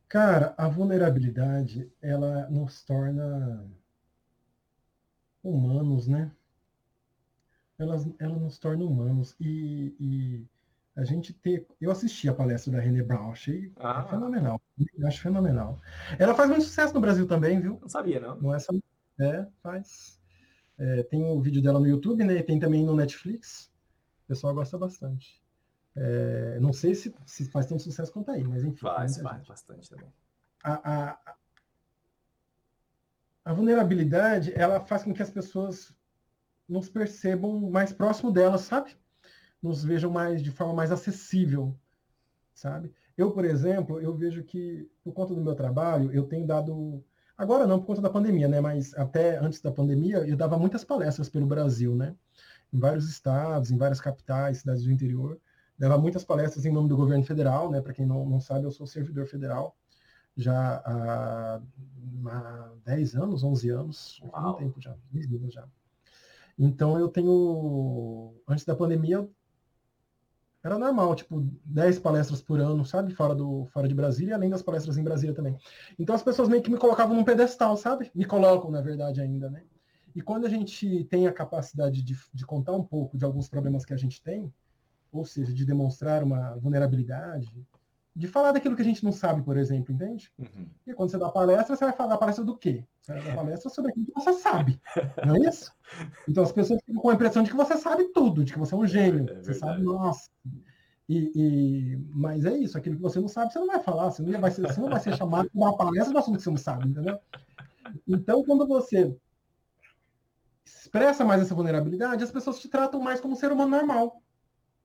Cara, 0.09 0.55
a 0.59 0.69
vulnerabilidade 0.69 1.91
ela 2.03 2.49
nos 2.51 2.83
torna 2.83 3.65
humanos, 5.43 6.09
né? 6.09 6.33
elas, 7.81 8.07
ela 8.19 8.39
nos 8.39 8.59
torna 8.59 8.85
humanos. 8.85 9.35
E, 9.41 9.95
e, 9.99 10.47
a 10.97 11.05
gente 11.05 11.33
ter. 11.33 11.67
Eu 11.81 11.91
assisti 11.91 12.29
a 12.29 12.35
palestra 12.35 12.73
da 12.73 12.81
René 12.81 13.03
Brown, 13.03 13.33
achei 13.33 13.73
ah. 13.77 14.03
fenomenal. 14.05 14.61
Acho 15.05 15.23
fenomenal. 15.23 15.81
Ela 16.19 16.35
faz 16.35 16.49
muito 16.49 16.65
sucesso 16.65 16.95
no 16.95 17.01
Brasil 17.01 17.27
também, 17.27 17.61
viu? 17.61 17.79
Não 17.81 17.89
sabia, 17.89 18.21
não. 18.21 18.37
Não 18.41 18.55
é 18.55 18.59
só. 18.59 18.73
É, 19.19 19.47
faz. 19.63 20.21
É, 20.79 21.03
tem 21.05 21.23
o 21.23 21.35
um 21.35 21.41
vídeo 21.41 21.63
dela 21.63 21.79
no 21.79 21.87
YouTube, 21.87 22.25
né? 22.25 22.35
E 22.35 22.43
tem 22.43 22.59
também 22.59 22.85
no 22.85 22.97
Netflix. 22.97 23.71
O 24.25 24.29
pessoal 24.29 24.55
gosta 24.55 24.79
bastante. 24.79 25.41
É, 25.95 26.59
não 26.61 26.73
sei 26.73 26.95
se, 26.95 27.15
se 27.27 27.45
faz 27.51 27.67
tanto 27.67 27.83
sucesso 27.83 28.13
quanto 28.13 28.31
aí, 28.31 28.45
mas 28.45 28.65
enfim. 28.65 28.81
Faz, 28.81 29.19
faz 29.19 29.47
bastante 29.47 29.91
também. 29.91 30.13
A, 30.63 31.11
a, 31.11 31.19
a 33.45 33.53
vulnerabilidade, 33.53 34.53
ela 34.55 34.81
faz 34.81 35.03
com 35.03 35.13
que 35.13 35.23
as 35.23 35.31
pessoas 35.31 35.95
nos 36.69 36.89
percebam 36.89 37.71
mais 37.71 37.93
próximo 37.93 38.31
delas, 38.31 38.63
sabe? 38.63 38.97
Nos 39.63 39.85
vejam 39.85 40.11
mais 40.11 40.43
de 40.43 40.51
forma 40.51 40.75
mais 40.75 40.91
acessível, 40.91 41.77
sabe? 42.55 42.93
Eu, 43.17 43.31
por 43.33 43.45
exemplo, 43.45 44.01
eu 44.01 44.15
vejo 44.15 44.43
que 44.43 44.91
por 45.05 45.13
conta 45.13 45.35
do 45.35 45.41
meu 45.41 45.55
trabalho, 45.55 46.11
eu 46.13 46.25
tenho 46.25 46.47
dado 46.47 47.05
Agora 47.41 47.67
não, 47.67 47.81
por 47.81 47.87
conta 47.87 48.03
da 48.03 48.11
pandemia, 48.11 48.47
né? 48.47 48.61
Mas 48.61 48.93
até 48.99 49.39
antes 49.39 49.63
da 49.63 49.73
pandemia, 49.73 50.19
eu 50.29 50.37
dava 50.37 50.59
muitas 50.59 50.85
palestras 50.85 51.27
pelo 51.27 51.47
Brasil, 51.47 51.97
né? 51.97 52.15
Em 52.71 52.79
vários 52.79 53.09
estados, 53.09 53.71
em 53.71 53.79
várias 53.79 53.99
capitais, 53.99 54.59
cidades 54.59 54.85
do 54.85 54.93
interior. 54.93 55.41
Dava 55.79 55.97
muitas 55.97 56.23
palestras 56.23 56.67
em 56.67 56.71
nome 56.71 56.91
do 56.91 56.97
governo 56.99 57.25
federal, 57.25 57.71
né? 57.71 57.81
Para 57.81 57.95
quem 57.95 58.05
não, 58.05 58.29
não 58.29 58.41
sabe, 58.41 58.67
eu 58.67 58.71
sou 58.71 58.87
servidor 58.87 59.27
federal 59.27 59.75
já 60.37 60.83
há, 60.85 61.63
há 62.27 62.73
10 62.85 63.15
anos, 63.15 63.43
11 63.43 63.71
anos, 63.71 64.21
há 64.35 64.51
um 64.51 64.55
tempo 64.57 64.79
já, 64.79 64.95
10 65.11 65.33
anos 65.33 65.55
já. 65.55 65.67
Então 66.59 66.99
eu 66.99 67.09
tenho, 67.09 68.35
antes 68.47 68.67
da 68.67 68.77
pandemia, 68.77 69.27
era 70.63 70.79
normal, 70.79 71.15
tipo, 71.15 71.41
10 71.65 71.99
palestras 72.01 72.43
por 72.43 72.61
ano, 72.61 72.85
sabe? 72.85 73.15
Fora, 73.15 73.35
do, 73.35 73.67
fora 73.73 73.89
de 73.89 73.95
Brasília, 73.95 74.35
além 74.35 74.51
das 74.51 74.63
palestras 74.63 74.99
em 74.99 75.03
Brasília 75.03 75.35
também. 75.35 75.57
Então 75.99 76.15
as 76.15 76.23
pessoas 76.23 76.49
meio 76.49 76.63
que 76.63 76.71
me 76.71 76.77
colocavam 76.77 77.17
num 77.17 77.25
pedestal, 77.25 77.77
sabe? 77.77 78.11
Me 78.15 78.25
colocam, 78.25 78.71
na 78.71 78.81
verdade, 78.81 79.21
ainda, 79.21 79.49
né? 79.49 79.63
E 80.15 80.21
quando 80.21 80.47
a 80.47 80.51
gente 80.51 81.05
tem 81.05 81.27
a 81.27 81.33
capacidade 81.33 82.03
de, 82.03 82.19
de 82.35 82.45
contar 82.45 82.73
um 82.73 82.83
pouco 82.83 83.17
de 83.17 83.25
alguns 83.25 83.49
problemas 83.49 83.85
que 83.85 83.95
a 83.95 83.97
gente 83.97 84.23
tem, 84.23 84.53
ou 85.13 85.25
seja, 85.25 85.53
de 85.53 85.65
demonstrar 85.65 86.23
uma 86.23 86.57
vulnerabilidade, 86.57 87.49
de 88.15 88.27
falar 88.27 88.53
daquilo 88.53 88.75
que 88.75 88.83
a 88.83 88.85
gente 88.85 89.05
não 89.05 89.13
sabe, 89.13 89.43
por 89.43 89.57
exemplo, 89.57 89.95
entende? 89.95 90.33
Uhum. 90.39 90.69
E 90.87 90.93
quando 90.93 91.11
você 91.11 91.19
dá 91.19 91.29
palestra, 91.29 91.77
você 91.77 91.85
vai 91.85 91.95
falar 91.95 92.19
palestra 92.19 92.45
do 92.45 92.57
quê? 92.57 92.85
Você 93.01 93.13
vai 93.13 93.23
dar 93.23 93.37
palestra 93.37 93.71
sobre 93.71 93.91
aquilo 93.91 94.07
que 94.07 94.13
você 94.13 94.33
sabe, 94.35 94.81
não 95.25 95.37
é 95.37 95.49
isso? 95.49 95.73
Então 96.29 96.43
as 96.43 96.53
pessoas 96.53 96.81
ficam 96.85 97.01
com 97.01 97.11
a 97.11 97.15
impressão 97.15 97.43
de 97.43 97.51
que 97.51 97.57
você 97.57 97.77
sabe 97.77 98.05
tudo, 98.13 98.45
de 98.45 98.53
que 98.53 98.59
você 98.59 98.75
é 98.75 98.79
um 98.79 98.87
gênio, 98.87 99.31
é 99.31 99.35
você 99.43 99.55
sabe, 99.55 99.83
nossa. 99.83 100.29
E, 101.09 101.33
e, 101.35 101.97
mas 102.13 102.45
é 102.45 102.57
isso, 102.57 102.79
aquilo 102.79 102.97
que 102.97 103.03
você 103.03 103.21
não 103.21 103.29
sabe, 103.29 103.53
você 103.53 103.59
não 103.59 103.67
vai 103.67 103.81
falar, 103.81 104.11
você 104.11 104.23
não 104.23 104.41
vai 104.41 104.51
ser, 104.51 104.63
você 104.63 104.81
não 104.81 104.89
vai 104.89 105.01
ser 105.01 105.17
chamado 105.17 105.51
para 105.51 105.61
uma 105.61 105.77
palestra 105.77 106.13
do 106.13 106.19
assunto 106.19 106.37
que 106.37 106.43
você 106.43 106.51
não 106.51 106.57
sabe, 106.57 106.89
entendeu? 106.89 107.19
Então, 108.07 108.45
quando 108.45 108.67
você 108.67 109.17
expressa 110.65 111.25
mais 111.25 111.43
essa 111.43 111.55
vulnerabilidade, 111.55 112.23
as 112.23 112.31
pessoas 112.31 112.61
te 112.61 112.69
tratam 112.69 113.01
mais 113.01 113.21
como 113.21 113.35
um 113.35 113.37
ser 113.37 113.51
humano 113.51 113.71
normal. 113.71 114.23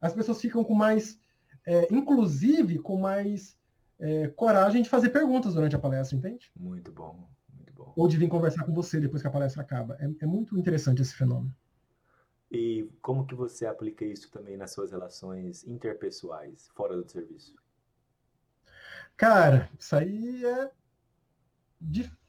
As 0.01 0.13
pessoas 0.13 0.41
ficam 0.41 0.63
com 0.63 0.73
mais 0.73 1.19
é, 1.65 1.87
inclusive 1.93 2.79
com 2.79 2.97
mais 2.97 3.57
é, 3.99 4.27
coragem 4.29 4.81
de 4.81 4.89
fazer 4.89 5.09
perguntas 5.09 5.53
durante 5.53 5.75
a 5.75 5.79
palestra, 5.79 6.17
entende? 6.17 6.51
Muito 6.55 6.91
bom, 6.91 7.27
muito 7.53 7.73
bom. 7.73 7.93
Ou 7.95 8.07
de 8.07 8.17
vir 8.17 8.27
conversar 8.27 8.63
com 8.65 8.73
você 8.73 8.99
depois 8.99 9.21
que 9.21 9.27
a 9.27 9.31
palestra 9.31 9.61
acaba. 9.61 9.97
É, 9.99 10.09
é 10.21 10.25
muito 10.25 10.57
interessante 10.57 11.01
esse 11.01 11.15
fenômeno. 11.15 11.53
E 12.51 12.89
como 13.01 13.25
que 13.25 13.33
você 13.33 13.65
aplica 13.65 14.05
isso 14.05 14.31
também 14.31 14.55
nas 14.55 14.71
suas 14.71 14.91
relações 14.91 15.65
interpessoais, 15.65 16.69
fora 16.75 16.95
do 16.95 17.09
serviço? 17.09 17.55
Cara, 19.17 19.69
isso 19.79 19.95
aí 19.95 20.45
é, 20.45 20.71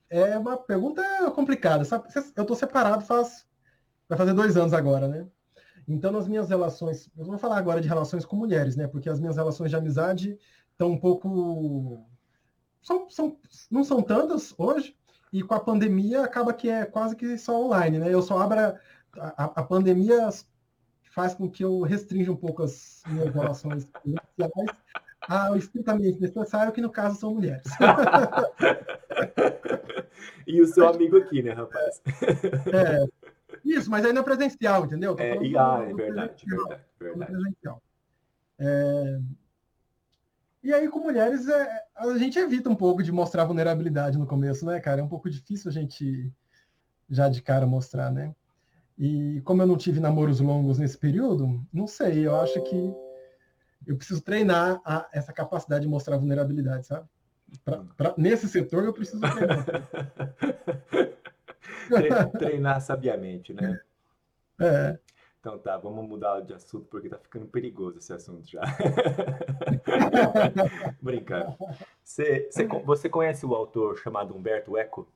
é 0.09 0.39
uma 0.39 0.57
pergunta 0.57 1.03
complicada. 1.33 1.85
Sabe? 1.85 2.09
Eu 2.35 2.43
estou 2.43 2.57
separado 2.57 3.05
faz. 3.05 3.47
Vai 4.09 4.17
fazer 4.17 4.33
dois 4.33 4.57
anos 4.57 4.73
agora, 4.73 5.09
né? 5.09 5.29
Então, 5.89 6.11
nas 6.11 6.27
minhas 6.27 6.49
relações, 6.49 7.09
eu 7.17 7.25
vou 7.25 7.39
falar 7.39 7.59
agora 7.59 7.81
de 7.81 7.89
relações 7.89 8.25
com 8.25 8.37
mulheres, 8.37 8.77
né? 8.77 8.89
Porque 8.89 9.09
as 9.09 9.21
minhas 9.21 9.37
relações 9.37 9.71
de 9.71 9.77
amizade 9.77 10.39
estão 10.73 10.91
um 10.91 10.99
pouco. 10.99 12.05
São, 12.83 13.09
são, 13.09 13.37
não 13.71 13.85
são 13.85 14.03
tantas 14.03 14.55
hoje, 14.59 14.97
e 15.33 15.43
com 15.43 15.55
a 15.55 15.61
pandemia 15.61 16.23
acaba 16.23 16.53
que 16.53 16.69
é 16.69 16.85
quase 16.85 17.15
que 17.15 17.39
só 17.39 17.65
online, 17.65 17.99
né? 17.99 18.13
Eu 18.13 18.23
só 18.23 18.39
abro. 18.39 18.77
A, 19.19 19.45
a, 19.45 19.63
pandemia 19.63 20.29
faz 21.15 21.35
com 21.35 21.51
que 21.51 21.65
eu 21.65 21.81
restrinja 21.81 22.31
um 22.31 22.37
pouco 22.37 22.63
as 22.63 23.03
minhas 23.07 23.35
relações 23.35 23.89
sociais 24.39 24.77
ao 25.29 25.57
estritamente 25.57 26.21
necessário, 26.21 26.73
que 26.73 26.81
no 26.81 26.91
caso 26.91 27.19
são 27.19 27.35
mulheres. 27.35 27.67
e 30.47 30.61
o 30.61 30.67
seu 30.67 30.89
amigo 30.89 31.17
aqui, 31.17 31.43
né, 31.43 31.53
rapaz? 31.53 32.01
É, 32.73 33.07
isso, 33.75 33.91
mas 33.91 34.05
ainda 34.05 34.21
é 34.21 34.23
presencial, 34.23 34.85
entendeu? 34.85 35.17
É, 35.19 35.37
e, 35.43 35.57
ah, 35.57 35.85
é 35.89 35.93
verdade, 35.93 36.45
verdade, 36.47 36.83
verdade. 36.99 37.33
Presencial. 37.33 37.83
É... 38.59 39.21
E 40.63 40.73
aí, 40.73 40.89
com 40.89 40.99
mulheres, 40.99 41.49
é, 41.49 41.85
a 41.95 42.19
gente 42.19 42.39
evita 42.39 42.69
um 42.69 42.75
pouco 42.75 43.03
de 43.03 43.13
mostrar 43.13 43.45
vulnerabilidade 43.45 44.19
no 44.19 44.27
começo, 44.27 44.67
né, 44.67 44.81
cara? 44.81 45.01
É 45.01 45.05
um 45.05 45.09
pouco 45.09 45.31
difícil 45.31 45.71
a 45.71 45.73
gente 45.73 46.33
já 47.09 47.29
de 47.29 47.41
cara 47.41 47.67
mostrar, 47.67 48.11
né? 48.11 48.35
E 48.99 49.41
como 49.45 49.63
eu 49.63 49.67
não 49.67 49.77
tive 49.77 50.01
namoros 50.01 50.41
longos 50.41 50.79
nesse 50.79 50.97
período, 50.97 51.65
não 51.73 51.87
sei, 51.87 52.27
eu 52.27 52.35
acho 52.41 52.61
que 52.63 52.95
eu 53.87 53.97
preciso 53.97 54.21
treinar 54.21 54.81
a, 54.85 55.09
essa 55.13 55.33
capacidade 55.33 55.83
de 55.83 55.89
mostrar 55.89 56.17
vulnerabilidade, 56.17 56.87
sabe? 56.87 57.07
Pra, 57.65 57.85
pra, 57.97 58.15
nesse 58.17 58.49
setor 58.49 58.85
eu 58.85 58.93
preciso 58.93 59.21
treinar. 59.21 59.67
Treinar 62.39 62.81
sabiamente, 62.81 63.53
né? 63.53 63.81
É. 64.61 64.99
Então 65.41 65.59
tá, 65.59 65.77
vamos 65.77 66.09
mudar 66.09 66.41
de 66.41 66.55
assunto 66.55 66.87
porque 66.87 67.09
tá 67.09 67.19
ficando 67.19 67.47
perigoso 67.47 67.99
esse 67.99 68.13
assunto 68.13 68.49
já. 68.49 68.63
Brincando. 71.01 71.57
Você, 72.03 72.49
você, 72.51 72.67
você 72.67 73.09
conhece 73.09 73.47
o 73.47 73.55
autor 73.55 73.99
chamado 73.99 74.35
Humberto 74.35 74.77
Eco? 74.77 75.07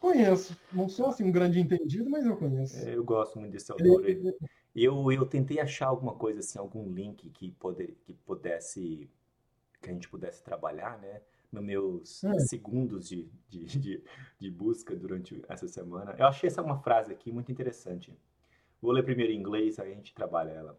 Conheço. 0.00 0.56
Não 0.72 0.88
sou 0.88 1.08
assim 1.08 1.24
um 1.24 1.32
grande 1.32 1.58
entendido, 1.58 2.08
mas 2.08 2.24
eu 2.24 2.36
conheço. 2.36 2.88
É, 2.88 2.94
eu 2.94 3.02
gosto 3.02 3.40
muito 3.40 3.52
desse 3.52 3.72
autor. 3.72 4.04
Eu, 4.76 5.10
eu 5.10 5.26
tentei 5.26 5.58
achar 5.58 5.88
alguma 5.88 6.14
coisa 6.14 6.38
assim, 6.38 6.58
algum 6.58 6.88
link 6.88 7.28
que, 7.30 7.50
poder, 7.52 7.96
que 8.04 8.12
pudesse 8.12 9.10
que 9.82 9.90
a 9.90 9.92
gente 9.92 10.08
pudesse 10.08 10.42
trabalhar, 10.42 10.98
né? 10.98 11.20
Nos 11.50 11.64
meus 11.64 12.24
hum. 12.24 12.38
segundos 12.40 13.08
de, 13.08 13.28
de, 13.48 13.64
de, 13.64 14.04
de, 14.38 14.50
busca 14.50 14.94
durante 14.94 15.42
essa 15.48 15.66
semana. 15.66 16.14
Eu 16.18 16.26
achei 16.26 16.48
essa 16.48 16.62
uma 16.62 16.78
frase 16.78 17.12
aqui 17.12 17.32
muito 17.32 17.50
interessante. 17.50 18.16
Vou 18.80 18.92
ler 18.92 19.02
primeiro 19.02 19.32
em 19.32 19.38
inglês, 19.38 19.78
aí 19.78 19.92
a 19.92 19.94
gente 19.94 20.14
trabalha 20.14 20.50
ela. 20.50 20.78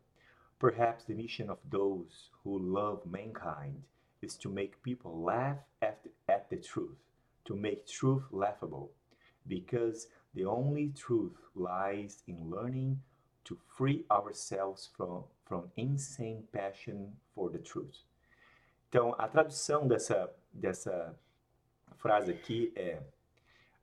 Perhaps 0.59 1.05
the 1.05 1.13
mission 1.13 1.49
of 1.49 1.61
those 1.69 2.31
who 2.43 2.57
love 2.57 3.07
mankind 3.07 3.83
is 4.21 4.37
to 4.37 4.49
make 4.49 4.77
people 4.83 5.23
laugh 5.23 5.59
at, 5.81 6.07
at 6.27 6.49
the 6.49 6.57
truth, 6.57 6.97
to 7.45 7.55
make 7.55 7.85
truth 7.85 8.23
laughable, 8.31 8.91
because 9.45 10.09
the 10.33 10.45
only 10.45 10.89
truth 10.89 11.37
lies 11.55 12.23
in 12.27 12.49
learning 12.49 12.99
to 13.45 13.57
free 13.75 14.05
ourselves 14.11 14.89
from, 14.95 15.23
from 15.45 15.71
insane 15.77 16.43
passion 16.51 17.13
for 17.33 17.49
the 17.49 17.59
truth. 17.59 18.05
Então, 18.89 19.13
a 19.17 19.27
tradução 19.27 19.87
dessa, 19.87 20.33
dessa 20.51 21.17
frase 21.97 22.31
aqui 22.31 22.73
é: 22.75 23.01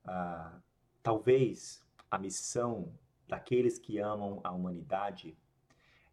ah, 0.05 0.59
talvez 1.03 1.81
a 2.09 2.17
missão 2.17 2.93
daqueles 3.27 3.77
que 3.77 3.99
amam 3.99 4.39
a 4.43 4.51
humanidade 4.51 5.37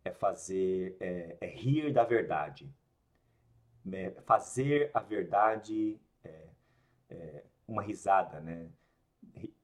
é 0.05 0.11
fazer, 0.11 0.97
é, 1.01 1.37
é 1.40 1.47
rir 1.47 1.93
da 1.93 2.05
verdade, 2.05 2.71
é 3.90 4.11
fazer 4.27 4.90
a 4.93 5.01
verdade 5.01 5.99
é, 6.23 6.49
é, 7.11 7.45
uma 7.67 7.83
risada, 7.83 8.40
né? 8.40 8.69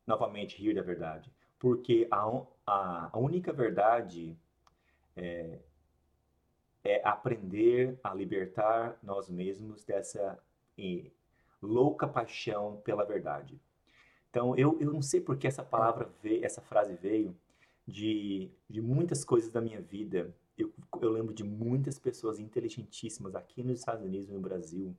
Novamente, 0.06 0.56
rir 0.56 0.74
da 0.74 0.82
verdade. 0.82 1.30
Porque 1.58 2.08
a, 2.10 2.24
a, 2.66 3.10
a 3.12 3.18
única 3.18 3.52
verdade 3.52 4.36
é, 5.16 5.58
é 6.82 7.06
aprender 7.06 7.98
a 8.02 8.14
libertar 8.14 8.98
nós 9.02 9.28
mesmos 9.28 9.84
dessa 9.84 10.42
eh, 10.80 11.10
louca 11.62 12.08
paixão 12.08 12.80
pela 12.84 13.04
verdade. 13.04 13.60
Então, 14.30 14.56
eu, 14.56 14.78
eu 14.80 14.92
não 14.92 15.02
sei 15.02 15.20
porque 15.20 15.46
essa 15.46 15.62
palavra 15.62 16.08
veio, 16.22 16.44
essa 16.44 16.60
frase 16.60 16.94
veio 16.94 17.36
de, 17.86 18.50
de 18.68 18.80
muitas 18.80 19.24
coisas 19.24 19.50
da 19.50 19.60
minha 19.60 19.80
vida. 19.80 20.34
Eu, 20.56 20.72
eu 21.00 21.10
lembro 21.10 21.34
de 21.34 21.42
muitas 21.42 21.98
pessoas 21.98 22.38
inteligentíssimas 22.38 23.34
aqui 23.34 23.62
nos 23.62 23.80
Estados 23.80 24.04
Unidos 24.04 24.28
e 24.28 24.32
no 24.32 24.40
Brasil, 24.40 24.96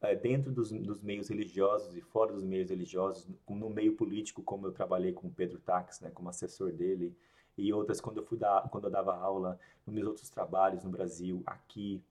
eh, 0.00 0.14
dentro 0.14 0.52
dos, 0.52 0.70
dos, 0.70 1.02
meios 1.02 1.28
religiosos 1.28 1.96
e 1.96 2.00
fora 2.00 2.32
dos 2.32 2.44
meios 2.44 2.70
religiosos, 2.70 3.28
no 3.48 3.70
meio 3.70 3.96
político, 3.96 4.42
como 4.42 4.66
eu 4.66 4.72
trabalhei 4.72 5.12
com 5.12 5.26
o 5.28 5.32
Pedro 5.32 5.58
Tax, 5.58 6.00
né, 6.00 6.10
como 6.10 6.28
assessor 6.28 6.72
dele, 6.72 7.16
e 7.58 7.72
outras 7.72 8.00
quando 8.00 8.18
eu 8.18 8.24
fui 8.24 8.38
dar, 8.38 8.68
quando 8.68 8.84
eu 8.84 8.90
dava 8.90 9.16
aula 9.16 9.58
nos 9.86 9.94
meus 9.94 10.06
outros 10.06 10.28
trabalhos 10.28 10.84
no 10.84 10.90
Brasil, 10.90 11.42
aqui, 11.46 12.02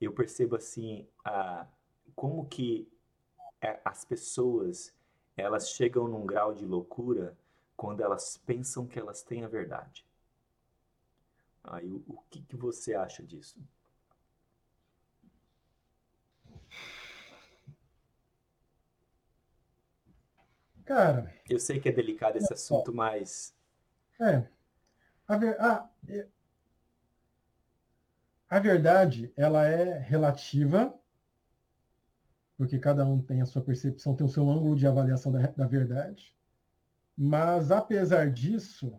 eu 0.00 0.12
percebo 0.12 0.56
assim 0.56 1.06
a 1.24 1.66
como 2.14 2.46
que 2.46 2.88
é, 3.60 3.80
as 3.84 4.04
pessoas 4.04 4.94
elas 5.36 5.70
chegam 5.70 6.08
num 6.08 6.26
grau 6.26 6.54
de 6.54 6.66
loucura 6.66 7.36
quando 7.76 8.02
elas 8.02 8.36
pensam 8.36 8.86
que 8.86 8.98
elas 8.98 9.22
têm 9.22 9.44
a 9.44 9.48
verdade. 9.48 10.06
Aí 11.64 11.90
o, 11.90 12.04
o 12.08 12.18
que, 12.30 12.42
que 12.42 12.56
você 12.56 12.94
acha 12.94 13.22
disso? 13.22 13.58
Cara, 20.84 21.32
eu 21.48 21.58
sei 21.58 21.80
que 21.80 21.88
é 21.88 21.92
delicado 21.92 22.36
esse 22.36 22.52
assunto, 22.52 22.92
mas 22.92 23.54
é 24.20 24.46
a, 25.26 25.36
ver, 25.36 25.60
a, 25.60 25.88
a 28.50 28.58
verdade, 28.58 29.32
ela 29.36 29.66
é 29.66 29.98
relativa 29.98 30.94
porque 32.56 32.78
cada 32.78 33.04
um 33.04 33.20
tem 33.20 33.40
a 33.40 33.46
sua 33.46 33.62
percepção, 33.62 34.14
tem 34.14 34.26
o 34.26 34.30
seu 34.30 34.48
ângulo 34.48 34.76
de 34.76 34.86
avaliação 34.86 35.32
da, 35.32 35.46
da 35.48 35.66
verdade. 35.66 36.36
Mas, 37.16 37.70
apesar 37.70 38.30
disso, 38.30 38.98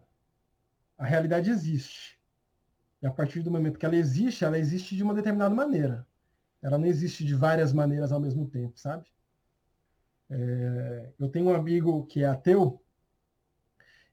a 0.97 1.05
realidade 1.05 1.49
existe. 1.49 2.19
E 3.01 3.05
a 3.05 3.11
partir 3.11 3.41
do 3.41 3.51
momento 3.51 3.77
que 3.77 3.85
ela 3.85 3.95
existe, 3.95 4.45
ela 4.45 4.57
existe 4.57 4.95
de 4.95 5.03
uma 5.03 5.13
determinada 5.13 5.53
maneira. 5.53 6.07
Ela 6.61 6.77
não 6.77 6.85
existe 6.85 7.25
de 7.25 7.35
várias 7.35 7.73
maneiras 7.73 8.11
ao 8.11 8.19
mesmo 8.19 8.47
tempo, 8.47 8.79
sabe? 8.79 9.05
É, 10.29 11.11
eu 11.19 11.27
tenho 11.27 11.47
um 11.47 11.53
amigo 11.53 12.05
que 12.05 12.23
é 12.23 12.27
ateu. 12.27 12.81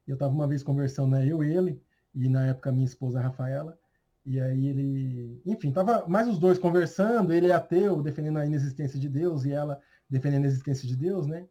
Eu 0.05 0.15
estava 0.15 0.33
uma 0.33 0.47
vez 0.47 0.61
conversando, 0.61 1.11
né, 1.11 1.25
eu 1.25 1.43
e 1.43 1.55
ele, 1.55 1.81
e 2.13 2.27
na 2.27 2.47
época 2.47 2.71
minha 2.71 2.85
esposa 2.85 3.21
Rafaela. 3.21 3.79
E 4.25 4.39
aí 4.39 4.67
ele, 4.67 5.41
enfim, 5.45 5.71
tava 5.71 6.07
mais 6.07 6.27
os 6.27 6.37
dois 6.37 6.59
conversando, 6.59 7.33
ele 7.33 7.47
é 7.47 7.53
ateu, 7.53 8.01
defendendo 8.01 8.37
a 8.37 8.45
inexistência 8.45 8.99
de 8.99 9.09
Deus 9.09 9.45
e 9.45 9.51
ela 9.51 9.81
defendendo 10.09 10.43
a 10.43 10.47
existência 10.47 10.87
de 10.87 10.95
Deus, 10.95 11.25
né? 11.25 11.47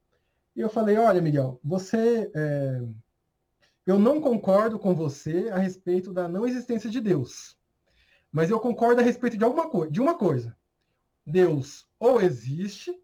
E 0.55 0.61
eu 0.61 0.69
falei, 0.69 0.97
olha, 0.97 1.21
Miguel, 1.21 1.59
você, 1.65 2.31
é... 2.35 2.83
eu 3.87 3.99
não 3.99 4.21
concordo 4.21 4.79
com 4.79 4.95
você 4.95 5.49
a 5.51 5.59
respeito 5.59 6.13
da 6.13 6.29
não 6.29 6.47
existência 6.47 6.91
de 6.91 7.01
Deus, 7.01 7.59
mas 8.31 8.51
eu 8.51 8.61
concordo 8.61 9.01
a 9.01 9.05
respeito 9.05 9.37
de 9.37 9.45
alguma 9.45 9.69
coisa, 9.69 9.91
de 9.91 10.01
uma 10.01 10.15
coisa. 10.15 10.57
Deus 11.27 11.89
ou 11.99 12.21
existe 12.21 12.95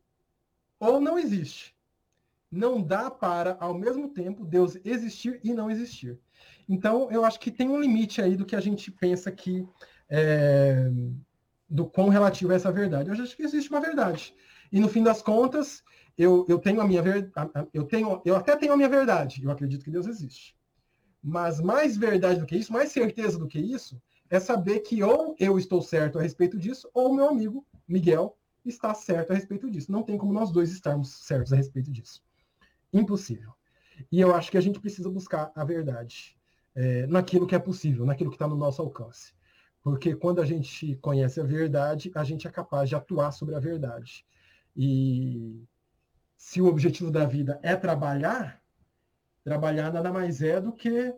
ou 0.79 1.01
não 1.01 1.19
existe. 1.19 1.77
Não 2.51 2.81
dá 2.81 3.11
para, 3.11 3.57
ao 3.59 3.75
mesmo 3.75 4.09
tempo, 4.11 4.45
Deus 4.45 4.79
existir 4.85 5.41
e 5.43 5.53
não 5.53 5.71
existir. 5.71 6.21
Então, 6.69 7.11
eu 7.11 7.25
acho 7.25 7.39
que 7.39 7.51
tem 7.51 7.69
um 7.69 7.81
limite 7.81 8.21
aí 8.21 8.37
do 8.37 8.45
que 8.45 8.57
a 8.57 8.61
gente 8.61 8.91
pensa 8.91 9.31
que 9.31 9.67
é, 10.09 10.91
do 11.69 11.87
quão 11.87 12.09
relativo 12.09 12.53
é 12.53 12.57
essa 12.57 12.73
verdade. 12.73 13.09
Eu 13.09 13.15
acho 13.15 13.37
que 13.37 13.43
existe 13.43 13.71
uma 13.71 13.81
verdade. 13.81 14.35
E 14.73 14.81
no 14.81 14.89
fim 14.89 15.03
das 15.03 15.23
contas, 15.23 15.83
eu, 16.19 16.45
eu 16.49 16.59
tenho 16.59 16.81
a 16.81 16.87
minha 16.87 17.03
verdade, 17.03 17.51
eu 17.73 17.85
tenho, 17.85 18.21
eu 18.25 18.35
até 18.35 18.57
tenho 18.57 18.73
a 18.73 18.77
minha 18.77 18.89
verdade. 18.89 19.43
Eu 19.45 19.51
acredito 19.51 19.85
que 19.85 19.91
Deus 19.91 20.07
existe. 20.07 20.57
Mas 21.23 21.61
mais 21.61 21.97
verdade 21.97 22.41
do 22.41 22.47
que 22.47 22.57
isso, 22.57 22.73
mais 22.73 22.91
certeza 22.91 23.39
do 23.39 23.49
que 23.49 23.59
isso, 23.59 24.01
é 24.29 24.41
saber 24.41 24.81
que 24.81 25.03
ou 25.03 25.37
eu 25.39 25.59
estou 25.59 25.81
certo 25.83 26.19
a 26.19 26.23
respeito 26.23 26.59
disso, 26.59 26.89
ou 26.93 27.15
meu 27.15 27.29
amigo 27.29 27.65
Miguel 27.87 28.37
está 28.65 28.93
certo 28.93 29.31
a 29.31 29.35
respeito 29.35 29.71
disso. 29.71 29.91
Não 29.93 30.03
tem 30.03 30.19
como 30.19 30.33
nós 30.33 30.51
dois 30.51 30.73
estarmos 30.73 31.11
certos 31.25 31.53
a 31.53 31.57
respeito 31.57 31.93
disso. 31.93 32.23
Impossível. 32.93 33.53
E 34.11 34.21
eu 34.21 34.35
acho 34.35 34.51
que 34.51 34.59
a 34.59 34.61
gente 34.61 34.81
precisa 34.81 35.09
buscar 35.09 35.53
a 35.55 35.65
verdade 35.65 36.36
é, 36.77 37.07
naquilo 37.07 37.47
que 37.47 37.55
é 37.55 37.59
possível, 37.59 38.05
naquilo 38.05 38.31
que 38.31 38.37
está 38.37 38.47
no 38.47 38.57
nosso 38.57 38.83
alcance. 38.83 39.33
Porque 39.83 40.15
quando 40.15 40.41
a 40.43 40.45
gente 40.45 40.97
conhece 40.97 41.41
a 41.41 41.45
verdade, 41.45 42.13
a 42.15 42.23
gente 42.23 42.47
é 42.47 42.51
capaz 42.51 42.89
de 42.89 42.95
atuar 42.95 43.33
sobre 43.33 43.55
a 43.55 43.59
verdade. 43.59 44.27
E 44.77 45.65
se 46.37 46.61
o 46.61 46.67
objetivo 46.67 47.11
da 47.11 47.25
vida 47.25 47.59
é 47.63 47.75
trabalhar, 47.75 48.61
trabalhar 49.43 49.93
nada 49.93 50.13
mais 50.13 50.43
é 50.43 50.61
do 50.61 50.73
que 50.73 51.15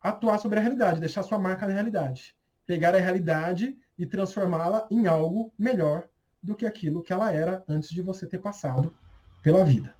atuar 0.00 0.38
sobre 0.38 0.58
a 0.58 0.62
realidade, 0.62 1.00
deixar 1.00 1.22
sua 1.22 1.38
marca 1.38 1.66
na 1.66 1.72
realidade. 1.72 2.36
Pegar 2.66 2.94
a 2.94 3.00
realidade 3.00 3.76
e 3.98 4.06
transformá-la 4.06 4.86
em 4.90 5.06
algo 5.06 5.52
melhor 5.58 6.08
do 6.42 6.54
que 6.54 6.66
aquilo 6.66 7.02
que 7.02 7.12
ela 7.12 7.32
era 7.32 7.64
antes 7.66 7.88
de 7.88 8.02
você 8.02 8.26
ter 8.26 8.38
passado 8.38 8.94
pela 9.42 9.64
vida. 9.64 9.94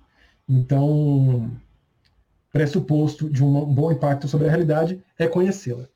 Então, 0.47 1.51
pressuposto 2.55 3.29
de 3.29 3.43
um 3.43 3.65
bom 3.65 3.91
impacto 3.91 4.29
sobre 4.29 4.47
a 4.47 4.49
realidade 4.49 5.03
é 5.19 5.27
conhecê-la. 5.27 5.89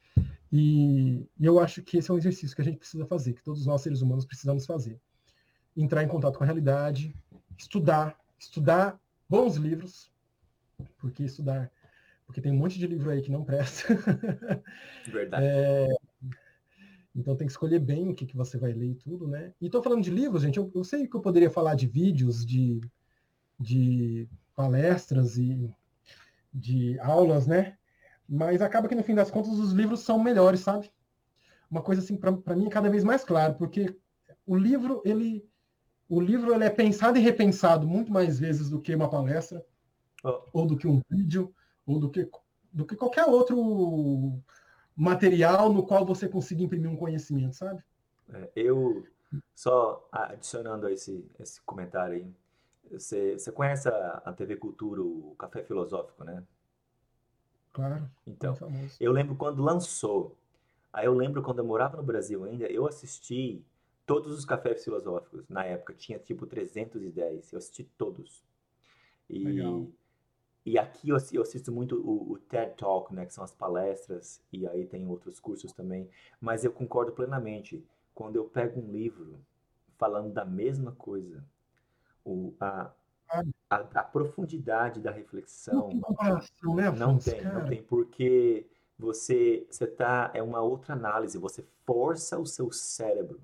E, 0.51 1.25
e, 1.39 1.45
eu 1.45 1.57
acho 1.57 1.81
que 1.81 1.97
esse 1.97 2.11
é 2.11 2.13
um 2.13 2.17
exercício 2.17 2.53
que 2.53 2.61
a 2.61 2.65
gente 2.65 2.77
precisa 2.77 3.05
fazer, 3.05 3.31
que 3.31 3.41
todos 3.41 3.65
nós 3.65 3.79
seres 3.79 4.01
humanos 4.01 4.25
precisamos 4.25 4.65
fazer. 4.65 4.99
Entrar 5.77 6.03
em 6.03 6.07
contato 6.09 6.37
com 6.37 6.43
a 6.43 6.45
realidade, 6.45 7.15
estudar, 7.57 8.19
estudar 8.37 8.99
bons 9.29 9.55
livros, 9.55 10.11
porque 10.97 11.23
estudar, 11.23 11.71
porque 12.25 12.41
tem 12.41 12.51
um 12.51 12.57
monte 12.57 12.77
de 12.77 12.87
livro 12.87 13.09
aí 13.09 13.21
que 13.21 13.31
não 13.31 13.45
presta. 13.45 13.87
Verdade. 15.09 15.45
É, 15.45 15.87
então 17.15 17.37
tem 17.37 17.47
que 17.47 17.53
escolher 17.53 17.79
bem 17.79 18.09
o 18.09 18.13
que, 18.13 18.25
que 18.25 18.35
você 18.35 18.57
vai 18.57 18.73
ler 18.73 18.89
e 18.89 18.95
tudo, 18.95 19.29
né? 19.29 19.53
E 19.61 19.67
estou 19.67 19.81
falando 19.81 20.03
de 20.03 20.11
livros, 20.11 20.41
gente, 20.41 20.57
eu, 20.57 20.69
eu 20.75 20.83
sei 20.83 21.07
que 21.07 21.15
eu 21.15 21.21
poderia 21.21 21.49
falar 21.49 21.75
de 21.75 21.87
vídeos, 21.87 22.45
de, 22.45 22.81
de 23.57 24.27
palestras 24.57 25.37
e 25.37 25.73
de 26.53 26.99
aulas, 26.99 27.47
né? 27.47 27.77
Mas 28.27 28.61
acaba 28.61 28.87
que 28.87 28.95
no 28.95 29.03
fim 29.03 29.15
das 29.15 29.31
contas 29.31 29.53
os 29.53 29.71
livros 29.71 30.01
são 30.01 30.19
melhores, 30.19 30.59
sabe? 30.61 30.91
Uma 31.69 31.81
coisa 31.81 32.01
assim 32.01 32.17
para 32.17 32.55
mim 32.55 32.67
é 32.67 32.69
cada 32.69 32.89
vez 32.89 33.03
mais 33.03 33.23
claro, 33.23 33.55
porque 33.55 33.95
o 34.45 34.55
livro 34.55 35.01
ele 35.05 35.47
o 36.07 36.19
livro 36.19 36.53
ele 36.53 36.63
é 36.63 36.69
pensado 36.69 37.17
e 37.19 37.21
repensado 37.21 37.87
muito 37.87 38.11
mais 38.11 38.39
vezes 38.39 38.69
do 38.69 38.81
que 38.81 38.95
uma 38.95 39.09
palestra 39.09 39.63
oh. 40.23 40.41
ou 40.51 40.65
do 40.65 40.75
que 40.75 40.87
um 40.87 41.01
vídeo 41.09 41.53
ou 41.85 41.99
do 41.99 42.09
que 42.09 42.29
do 42.71 42.85
que 42.85 42.95
qualquer 42.95 43.25
outro 43.25 44.39
material 44.95 45.71
no 45.71 45.85
qual 45.85 46.05
você 46.05 46.27
consiga 46.27 46.63
imprimir 46.63 46.89
um 46.89 46.97
conhecimento, 46.97 47.55
sabe? 47.55 47.83
É, 48.31 48.51
eu 48.55 49.05
só 49.55 50.07
adicionando 50.11 50.87
esse 50.89 51.29
esse 51.39 51.61
comentário 51.61 52.15
aí 52.15 52.35
você, 52.91 53.37
você 53.37 53.51
conhece 53.51 53.87
a, 53.89 54.21
a 54.25 54.33
TV 54.33 54.55
Cultura, 54.55 55.01
o 55.01 55.35
Café 55.37 55.63
Filosófico, 55.63 56.23
né? 56.23 56.43
Claro. 57.71 58.09
Então, 58.25 58.57
eu 58.99 59.11
lembro 59.11 59.35
quando 59.35 59.61
lançou. 59.61 60.35
Aí 60.91 61.05
eu 61.05 61.13
lembro 61.13 61.41
quando 61.41 61.59
eu 61.59 61.65
morava 61.65 61.97
no 61.97 62.03
Brasil 62.03 62.43
ainda, 62.43 62.65
eu 62.65 62.87
assisti 62.87 63.63
todos 64.05 64.37
os 64.37 64.43
cafés 64.43 64.83
filosóficos. 64.83 65.47
Na 65.47 65.63
época 65.63 65.93
tinha 65.93 66.17
tipo 66.17 66.47
310. 66.47 67.53
Eu 67.53 67.57
assisti 67.57 67.83
todos. 67.97 68.43
E, 69.29 69.43
Legal. 69.43 69.87
e 70.65 70.79
aqui 70.79 71.09
eu, 71.09 71.17
eu 71.31 71.41
assisto 71.43 71.71
muito 71.71 71.95
o, 71.95 72.33
o, 72.33 72.39
TED 72.39 72.75
Talk, 72.75 73.13
né? 73.13 73.25
Que 73.25 73.33
são 73.33 73.43
as 73.43 73.53
palestras. 73.53 74.41
E 74.51 74.67
aí 74.67 74.85
tem 74.85 75.07
outros 75.07 75.39
cursos 75.39 75.71
também. 75.71 76.09
Mas 76.41 76.65
eu 76.65 76.71
concordo 76.71 77.11
plenamente. 77.11 77.83
Quando 78.15 78.35
eu 78.35 78.45
pego 78.45 78.81
um 78.81 78.91
livro 78.91 79.39
falando 79.97 80.33
da 80.33 80.43
mesma 80.43 80.91
coisa 80.93 81.43
o, 82.29 82.53
a, 82.59 82.91
a, 83.69 83.75
a, 83.77 84.03
profundidade 84.03 84.99
da 84.99 85.11
reflexão 85.11 85.89
não, 86.61 86.75
né, 86.75 86.91
não 86.91 87.17
tem, 87.17 87.43
não 87.43 87.65
tem, 87.65 87.81
porque 87.83 88.67
você 88.97 89.65
você 89.69 89.87
tá 89.87 90.29
é 90.33 90.43
uma 90.43 90.61
outra 90.61 90.93
análise, 90.93 91.37
você 91.37 91.65
força 91.85 92.37
o 92.37 92.45
seu 92.45 92.71
cérebro. 92.71 93.39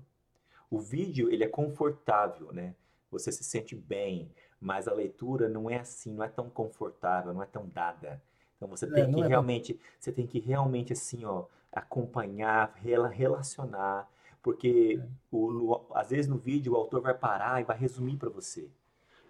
O 0.70 0.78
vídeo 0.78 1.30
ele 1.30 1.44
é 1.44 1.48
confortável, 1.48 2.52
né? 2.52 2.74
Você 3.10 3.30
se 3.30 3.44
sente 3.44 3.74
bem, 3.74 4.30
mas 4.60 4.88
a 4.88 4.92
leitura 4.92 5.48
não 5.48 5.70
é 5.70 5.78
assim, 5.80 6.12
não 6.12 6.24
é 6.24 6.28
tão 6.28 6.50
confortável, 6.50 7.32
não 7.32 7.42
é 7.42 7.46
tão 7.46 7.68
dada. 7.68 8.22
Então 8.56 8.68
você 8.68 8.86
é, 8.86 8.90
tem 8.90 9.04
é, 9.04 9.12
que 9.12 9.20
realmente, 9.22 9.74
bom. 9.74 9.80
você 9.98 10.12
tem 10.12 10.26
que 10.26 10.38
realmente 10.38 10.92
assim, 10.92 11.24
ó, 11.24 11.44
acompanhar, 11.72 12.74
relacionar 12.74 14.08
porque 14.46 15.00
é. 15.02 15.08
o, 15.28 15.50
no, 15.50 15.86
às 15.92 16.10
vezes 16.10 16.28
no 16.28 16.38
vídeo 16.38 16.72
o 16.72 16.76
autor 16.76 17.02
vai 17.02 17.12
parar 17.12 17.60
e 17.60 17.64
vai 17.64 17.76
resumir 17.76 18.16
para 18.16 18.30
você. 18.30 18.70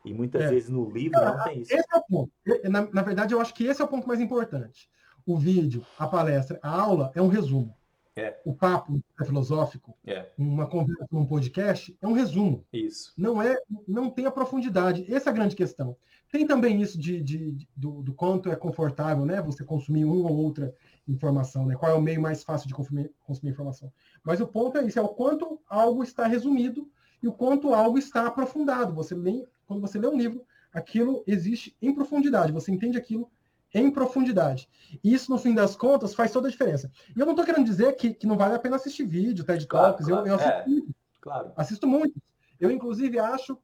E 0.05 0.13
muitas 0.13 0.43
é. 0.43 0.49
vezes 0.51 0.69
no 0.69 0.91
livro 0.91 1.19
não 1.19 1.43
tem 1.43 1.63
isso. 1.63 1.73
Esse 1.73 1.87
é 1.91 1.97
o 1.97 2.03
ponto. 2.03 2.31
Na, 2.65 2.83
na, 2.93 3.01
verdade, 3.01 3.33
eu 3.33 3.41
acho 3.41 3.55
que 3.55 3.65
esse 3.65 3.81
é 3.81 3.85
o 3.85 3.89
ponto 3.89 4.07
mais 4.07 4.21
importante. 4.21 4.91
O 5.25 5.39
vídeo, 5.39 5.83
a 5.99 6.07
palestra, 6.07 6.61
a 6.63 6.69
aula 6.69 7.13
é 7.15 7.23
um 7.23 7.29
resumo. 7.29 7.75
É. 8.15 8.39
O 8.45 8.55
papo 8.55 9.03
é 9.19 9.25
filosófico, 9.25 9.97
é. 10.07 10.29
uma 10.37 10.67
conversa, 10.67 11.07
um 11.11 11.25
podcast, 11.25 11.97
é 12.01 12.07
um 12.07 12.13
resumo. 12.13 12.67
Isso. 12.71 13.15
Não 13.17 13.41
é, 13.41 13.59
não 13.89 14.11
tem 14.11 14.27
a 14.27 14.31
profundidade. 14.31 15.11
Essa 15.11 15.31
é 15.31 15.33
a 15.33 15.35
grande 15.35 15.57
questão. 15.57 15.97
Tem 16.31 16.47
também 16.47 16.83
isso 16.83 17.01
de, 17.01 17.23
de, 17.23 17.53
de 17.53 17.69
do, 17.75 18.03
do, 18.03 18.13
quanto 18.13 18.51
é 18.51 18.57
confortável, 18.57 19.25
né? 19.25 19.41
Você 19.41 19.65
consumir 19.65 20.05
uma 20.05 20.31
ou 20.31 20.37
outra 20.37 20.75
informação, 21.09 21.67
né? 21.67 21.77
Qual 21.77 21.91
é 21.91 21.95
o 21.95 22.01
meio 22.01 22.21
mais 22.21 22.43
fácil 22.43 22.67
de 22.67 22.75
consumir, 22.75 23.13
consumir 23.25 23.53
informação. 23.53 23.93
Mas 24.25 24.41
o 24.41 24.47
ponto 24.47 24.77
é 24.79 24.85
isso, 24.85 24.99
é 24.99 25.03
o 25.03 25.09
quanto 25.09 25.61
algo 25.69 26.03
está 26.03 26.27
resumido 26.27 26.91
e 27.23 27.29
o 27.29 27.33
quanto 27.33 27.73
algo 27.73 27.99
está 27.99 28.27
aprofundado. 28.27 28.95
Você 28.95 29.15
lê, 29.15 29.47
quando 29.67 29.81
você 29.81 29.99
lê 29.99 30.09
um 30.09 30.17
livro, 30.17 30.45
aquilo 30.73 31.23
existe 31.27 31.77
em 31.81 31.95
profundidade, 31.95 32.53
você 32.53 32.73
entende 32.73 32.99
aquilo 32.99 33.31
em 33.73 33.91
profundidade. 33.91 34.69
E 35.03 35.13
isso, 35.13 35.31
no 35.31 35.39
fim 35.39 35.55
das 35.55 35.77
contas, 35.77 36.15
faz 36.15 36.33
toda 36.33 36.49
a 36.49 36.51
diferença. 36.51 36.91
E 37.15 37.21
eu 37.21 37.27
não 37.27 37.33
estou 37.33 37.45
querendo 37.45 37.65
dizer 37.65 37.95
que, 37.95 38.13
que 38.15 38.27
não 38.27 38.37
vale 38.37 38.55
a 38.55 38.59
pena 38.59 38.77
assistir 38.77 39.05
vídeo, 39.05 39.45
TED 39.45 39.67
Talks, 39.67 40.07
claro, 40.07 40.25
claro, 40.25 40.27
eu, 40.27 40.33
eu 40.33 40.35
assisto, 40.35 40.91
é, 40.91 40.95
claro. 41.21 41.53
assisto 41.57 41.87
muito. 41.87 42.21
Eu, 42.59 42.71
inclusive, 42.71 43.19
acho 43.19 43.59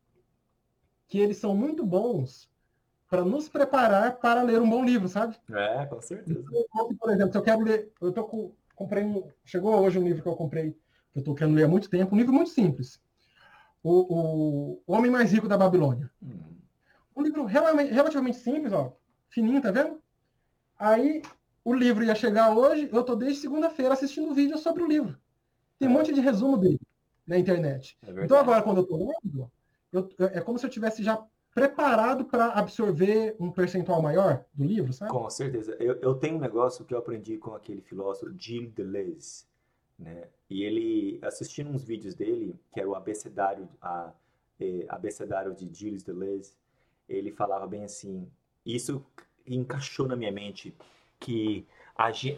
que 1.08 1.18
eles 1.18 1.38
são 1.38 1.54
muito 1.54 1.84
bons 1.84 2.51
para 3.12 3.26
nos 3.26 3.46
preparar 3.46 4.16
para 4.16 4.42
ler 4.42 4.58
um 4.58 4.70
bom 4.70 4.82
livro, 4.82 5.06
sabe? 5.06 5.36
É, 5.50 5.84
com 5.84 6.00
certeza. 6.00 6.42
Por 6.98 7.10
exemplo, 7.10 7.30
se 7.30 7.36
eu 7.36 7.42
quero 7.42 7.60
ler, 7.60 7.92
eu 8.00 8.10
tô 8.10 8.24
com, 8.24 8.54
comprei 8.74 9.04
um, 9.04 9.28
chegou 9.44 9.78
hoje 9.82 9.98
um 9.98 10.02
livro 10.02 10.22
que 10.22 10.28
eu 10.28 10.34
comprei, 10.34 10.70
que 10.70 11.18
eu 11.18 11.20
estou 11.20 11.34
querendo 11.34 11.54
ler 11.54 11.64
há 11.64 11.68
muito 11.68 11.90
tempo, 11.90 12.14
um 12.14 12.18
livro 12.18 12.32
muito 12.32 12.48
simples. 12.48 13.02
O, 13.82 14.78
o, 14.86 14.94
Homem 14.94 15.10
Mais 15.10 15.30
Rico 15.30 15.46
da 15.46 15.58
Babilônia. 15.58 16.10
Hum. 16.22 16.56
Um 17.14 17.22
livro 17.22 17.44
relativamente, 17.44 17.92
relativamente 17.92 18.38
simples, 18.38 18.72
ó, 18.72 18.96
fininho, 19.28 19.60
tá 19.60 19.70
vendo? 19.70 20.00
Aí 20.78 21.20
o 21.62 21.74
livro 21.74 22.02
ia 22.02 22.14
chegar 22.14 22.56
hoje, 22.56 22.88
eu 22.90 23.04
tô 23.04 23.14
desde 23.14 23.42
segunda-feira 23.42 23.92
assistindo 23.92 24.32
vídeo 24.32 24.56
sobre 24.56 24.82
o 24.82 24.88
livro. 24.88 25.18
Tem 25.78 25.86
um 25.86 25.90
é. 25.90 25.94
monte 25.94 26.14
de 26.14 26.20
resumo 26.22 26.56
dele 26.56 26.80
na 27.26 27.36
internet. 27.36 27.98
É 28.06 28.24
então 28.24 28.38
agora, 28.38 28.62
quando 28.62 28.78
eu 28.78 28.86
tô 28.86 28.96
lendo, 28.96 29.52
eu, 29.92 30.08
é 30.32 30.40
como 30.40 30.58
se 30.58 30.64
eu 30.64 30.70
tivesse 30.70 31.02
já 31.02 31.22
preparado 31.54 32.24
para 32.24 32.46
absorver 32.52 33.36
um 33.38 33.50
percentual 33.50 34.00
maior 34.00 34.44
do 34.54 34.64
livro, 34.64 34.92
sabe? 34.92 35.10
Com 35.10 35.28
certeza. 35.28 35.76
Eu, 35.78 35.96
eu 36.00 36.14
tenho 36.14 36.36
um 36.36 36.40
negócio 36.40 36.84
que 36.84 36.94
eu 36.94 36.98
aprendi 36.98 37.36
com 37.36 37.54
aquele 37.54 37.82
filósofo 37.82 38.34
Gilles 38.38 38.72
Deleuze, 38.72 39.44
né? 39.98 40.28
E 40.48 40.62
ele, 40.62 41.18
assistindo 41.22 41.70
uns 41.70 41.84
vídeos 41.84 42.14
dele, 42.14 42.58
que 42.72 42.80
era 42.80 42.88
o 42.88 42.94
abecedário, 42.94 43.68
a, 43.80 44.12
é, 44.58 44.86
abecedário 44.88 45.54
de 45.54 45.72
Gilles 45.72 46.02
Deleuze, 46.02 46.54
ele 47.08 47.30
falava 47.30 47.66
bem 47.66 47.84
assim, 47.84 48.28
isso 48.64 49.04
encaixou 49.46 50.06
na 50.06 50.16
minha 50.16 50.32
mente, 50.32 50.74
que 51.18 51.66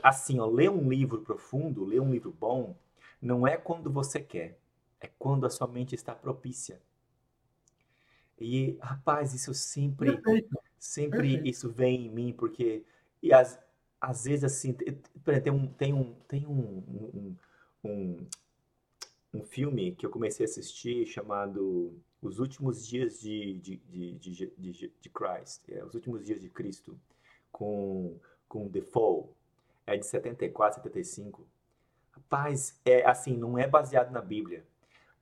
assim, 0.03 0.41
ó, 0.41 0.47
ler 0.47 0.71
um 0.71 0.89
livro 0.89 1.21
profundo, 1.23 1.85
ler 1.85 2.01
um 2.01 2.11
livro 2.11 2.35
bom, 2.39 2.75
não 3.21 3.47
é 3.47 3.57
quando 3.57 3.91
você 3.91 4.21
quer, 4.21 4.59
é 5.01 5.09
quando 5.19 5.47
a 5.47 5.51
sua 5.51 5.67
mente 5.67 5.95
está 5.95 6.15
propícia. 6.15 6.81
E, 8.41 8.77
rapaz, 8.81 9.33
isso 9.33 9.55
sempre, 9.55 10.17
Perfeito. 10.17 10.59
sempre 10.79 11.21
Perfeito. 11.21 11.47
isso 11.47 11.71
vem 11.71 12.07
em 12.07 12.11
mim, 12.11 12.33
porque, 12.33 12.85
e 13.23 13.33
às, 13.33 13.59
às 14.01 14.25
vezes, 14.25 14.45
assim, 14.45 14.73
tem 14.73 15.53
um, 15.53 15.67
tem 15.67 15.93
um, 15.93 16.15
tem 16.29 16.47
um, 16.47 16.53
um, 16.53 17.37
um, 17.85 18.27
um 19.35 19.43
filme 19.45 19.95
que 19.95 20.05
eu 20.05 20.11
comecei 20.11 20.45
a 20.45 20.49
assistir 20.49 21.07
chamado 21.07 21.97
Os 22.21 22.39
Últimos 22.39 22.87
Dias 22.87 23.21
de, 23.21 23.55
de, 23.55 23.77
de, 23.77 24.53
de, 24.59 24.93
de, 25.01 25.11
Christ, 25.11 25.63
é, 25.71 25.85
Os 25.85 25.95
Últimos 25.95 26.25
Dias 26.25 26.41
de 26.41 26.49
Cristo, 26.49 26.99
com, 27.53 28.19
com 28.49 28.67
Defoe, 28.69 29.27
é 29.87 29.97
de 29.97 30.07
74, 30.07 30.83
75. 30.83 31.47
Rapaz, 32.11 32.81
é 32.85 33.05
assim, 33.07 33.37
não 33.37 33.59
é 33.59 33.67
baseado 33.67 34.11
na 34.11 34.21
Bíblia, 34.21 34.65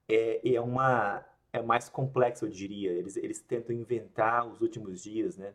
é, 0.09 0.55
é 0.55 0.61
uma 0.61 1.25
é 1.53 1.63
mais 1.63 1.89
complexo, 1.89 2.47
eu 2.47 2.51
diria. 2.51 2.93
Eles, 2.93 3.17
eles 3.17 3.41
tentam 3.41 3.75
inventar 3.75 4.47
os 4.47 4.61
últimos 4.61 5.03
dias, 5.03 5.37
né? 5.37 5.55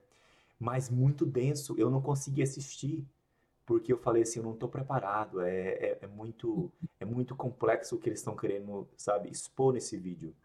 Mas 0.60 0.90
muito 0.90 1.26
denso. 1.26 1.76
Eu 1.78 1.90
não 1.90 2.02
consegui 2.02 2.42
assistir 2.44 3.06
porque 3.66 3.92
eu 3.94 3.98
falei 3.98 4.24
assim, 4.24 4.40
eu 4.40 4.46
não 4.46 4.54
estou 4.54 4.70
preparado. 4.70 5.42
É, 5.42 5.70
é, 5.70 6.00
é, 6.04 6.08
muito 6.08 6.72
é 7.00 7.06
muito 7.06 7.36
complexo 7.36 7.96
o 7.96 8.00
que 8.00 8.10
eles 8.10 8.20
estão 8.20 8.36
querendo, 8.36 8.88
sabe, 8.98 9.30
expor 9.30 9.74
nesse 9.74 9.98
vídeo. 9.98 10.36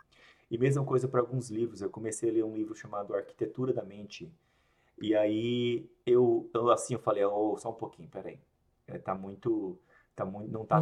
E 0.50 0.58
mesma 0.58 0.84
coisa 0.84 1.08
para 1.08 1.20
alguns 1.20 1.50
livros. 1.50 1.82
Eu 1.82 1.90
comecei 1.90 2.30
a 2.30 2.32
ler 2.32 2.44
um 2.44 2.56
livro 2.56 2.74
chamado 2.74 3.14
Arquitetura 3.14 3.72
da 3.72 3.82
Mente. 3.84 4.30
E 5.00 5.14
aí 5.14 5.86
eu, 6.06 6.48
eu 6.54 6.70
assim 6.70 6.94
eu 6.94 7.00
falei, 7.00 7.24
oh, 7.24 7.56
só 7.58 7.70
um 7.70 7.74
pouquinho, 7.74 8.08
peraí. 8.08 8.38
É, 8.86 8.98
tá 8.98 9.14
muito 9.14 9.78
tá 10.14 10.24
muito 10.24 10.50
não 10.52 10.66
tá 10.66 10.80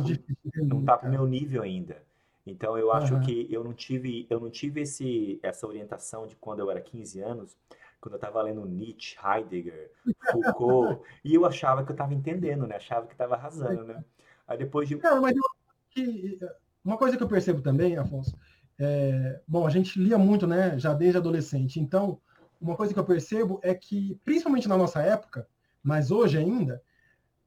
não 0.57 0.85
tá 0.85 0.99
pro 0.99 1.11
meu 1.11 1.27
nível 1.27 1.63
ainda. 1.63 2.03
Então 2.51 2.77
eu 2.77 2.93
acho 2.93 3.15
uhum. 3.15 3.21
que 3.21 3.47
eu 3.51 3.63
não 3.63 3.73
tive 3.73 4.27
eu 4.29 4.41
não 4.41 4.51
tive 4.51 4.83
esse 4.83 5.39
essa 5.43 5.67
orientação 5.67 6.27
de 6.27 6.37
quando 6.37 6.61
eu 6.61 6.71
era 6.71 6.81
15 6.81 7.21
anos, 7.21 7.57
quando 8.01 8.15
eu 8.15 8.19
estava 8.19 8.43
lendo 8.43 8.65
Nietzsche, 8.67 9.17
Heidegger, 9.23 9.93
Foucault, 10.33 11.03
e 11.25 11.35
eu 11.35 11.45
achava 11.45 11.85
que 11.85 11.91
eu 11.91 11.95
estava 11.95 12.15
entendendo, 12.15 12.67
né? 12.67 12.77
Achava 12.77 13.07
que 13.07 13.13
estava 13.13 13.35
arrasando, 13.35 13.85
né? 13.85 14.05
Aí 14.49 14.59
depois 14.59 14.89
de 14.89 14.97
Cara, 14.97 15.21
mas 15.21 15.37
eu, 15.37 15.43
que, 15.91 16.39
uma 16.85 16.97
coisa 16.97 17.17
que 17.17 17.23
eu 17.23 17.29
percebo 17.29 17.61
também, 17.61 17.97
Afonso, 17.97 18.37
é, 18.79 19.41
bom, 19.47 19.67
a 19.67 19.71
gente 19.71 20.01
lia 20.01 20.17
muito, 20.17 20.47
né, 20.47 20.79
já 20.79 20.95
desde 20.95 21.19
adolescente. 21.19 21.79
Então, 21.79 22.19
uma 22.59 22.77
coisa 22.77 22.95
que 22.95 22.99
eu 22.99 23.05
percebo 23.05 23.61
é 23.63 23.75
que, 23.75 24.19
principalmente 24.25 24.69
na 24.69 24.77
nossa 24.77 25.03
época, 25.03 25.47
mas 25.83 26.11
hoje 26.11 26.39
ainda, 26.39 26.83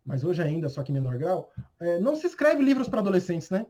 mas 0.05 0.23
hoje 0.23 0.41
ainda, 0.41 0.69
só 0.69 0.83
que 0.83 0.91
em 0.91 0.95
menor 0.95 1.17
grau, 1.17 1.51
é, 1.79 1.99
não 1.99 2.15
se 2.15 2.27
escreve 2.27 2.63
livros 2.63 2.87
para 2.87 2.99
adolescentes, 2.99 3.49
né? 3.49 3.65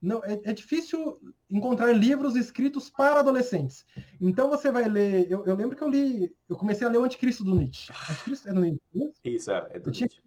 Não, 0.00 0.24
é, 0.24 0.40
é, 0.44 0.52
difícil 0.52 1.20
encontrar 1.50 1.92
livros 1.92 2.36
escritos 2.36 2.88
para 2.88 3.18
adolescentes. 3.18 3.84
Então 4.20 4.48
você 4.48 4.70
vai 4.70 4.88
ler. 4.88 5.30
Eu, 5.30 5.44
eu, 5.44 5.56
lembro 5.56 5.76
que 5.76 5.82
eu 5.82 5.88
li. 5.88 6.32
Eu 6.48 6.56
comecei 6.56 6.86
a 6.86 6.90
ler 6.90 6.98
o 6.98 7.04
Anticristo 7.04 7.42
do 7.42 7.54
Nietzsche. 7.54 7.92
Anticristo 8.08 8.48
é 8.48 8.52
do 8.52 8.60
Nietzsche? 8.60 8.80
Né? 8.94 9.10
Isso, 9.24 9.50
é, 9.50 9.68
é 9.70 9.78
do 9.80 9.90
Nietzsche. 9.90 10.22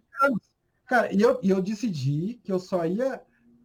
Cara, 0.86 1.12
e 1.12 1.22
eu, 1.22 1.40
e 1.42 1.48
eu 1.48 1.62
decidi 1.62 2.40
que 2.44 2.52
eu 2.52 2.58
só 2.58 2.84
ia. 2.84 3.22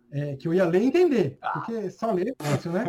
É, 0.09 0.37
que 0.37 0.47
eu 0.47 0.53
ia 0.53 0.63
ler 0.63 0.81
e 0.81 0.85
entender. 0.85 1.37
Ah. 1.41 1.59
Porque 1.59 1.91
só 1.91 2.13
ler 2.13 2.29
é 2.29 2.43
fácil, 2.43 2.71
né? 2.71 2.85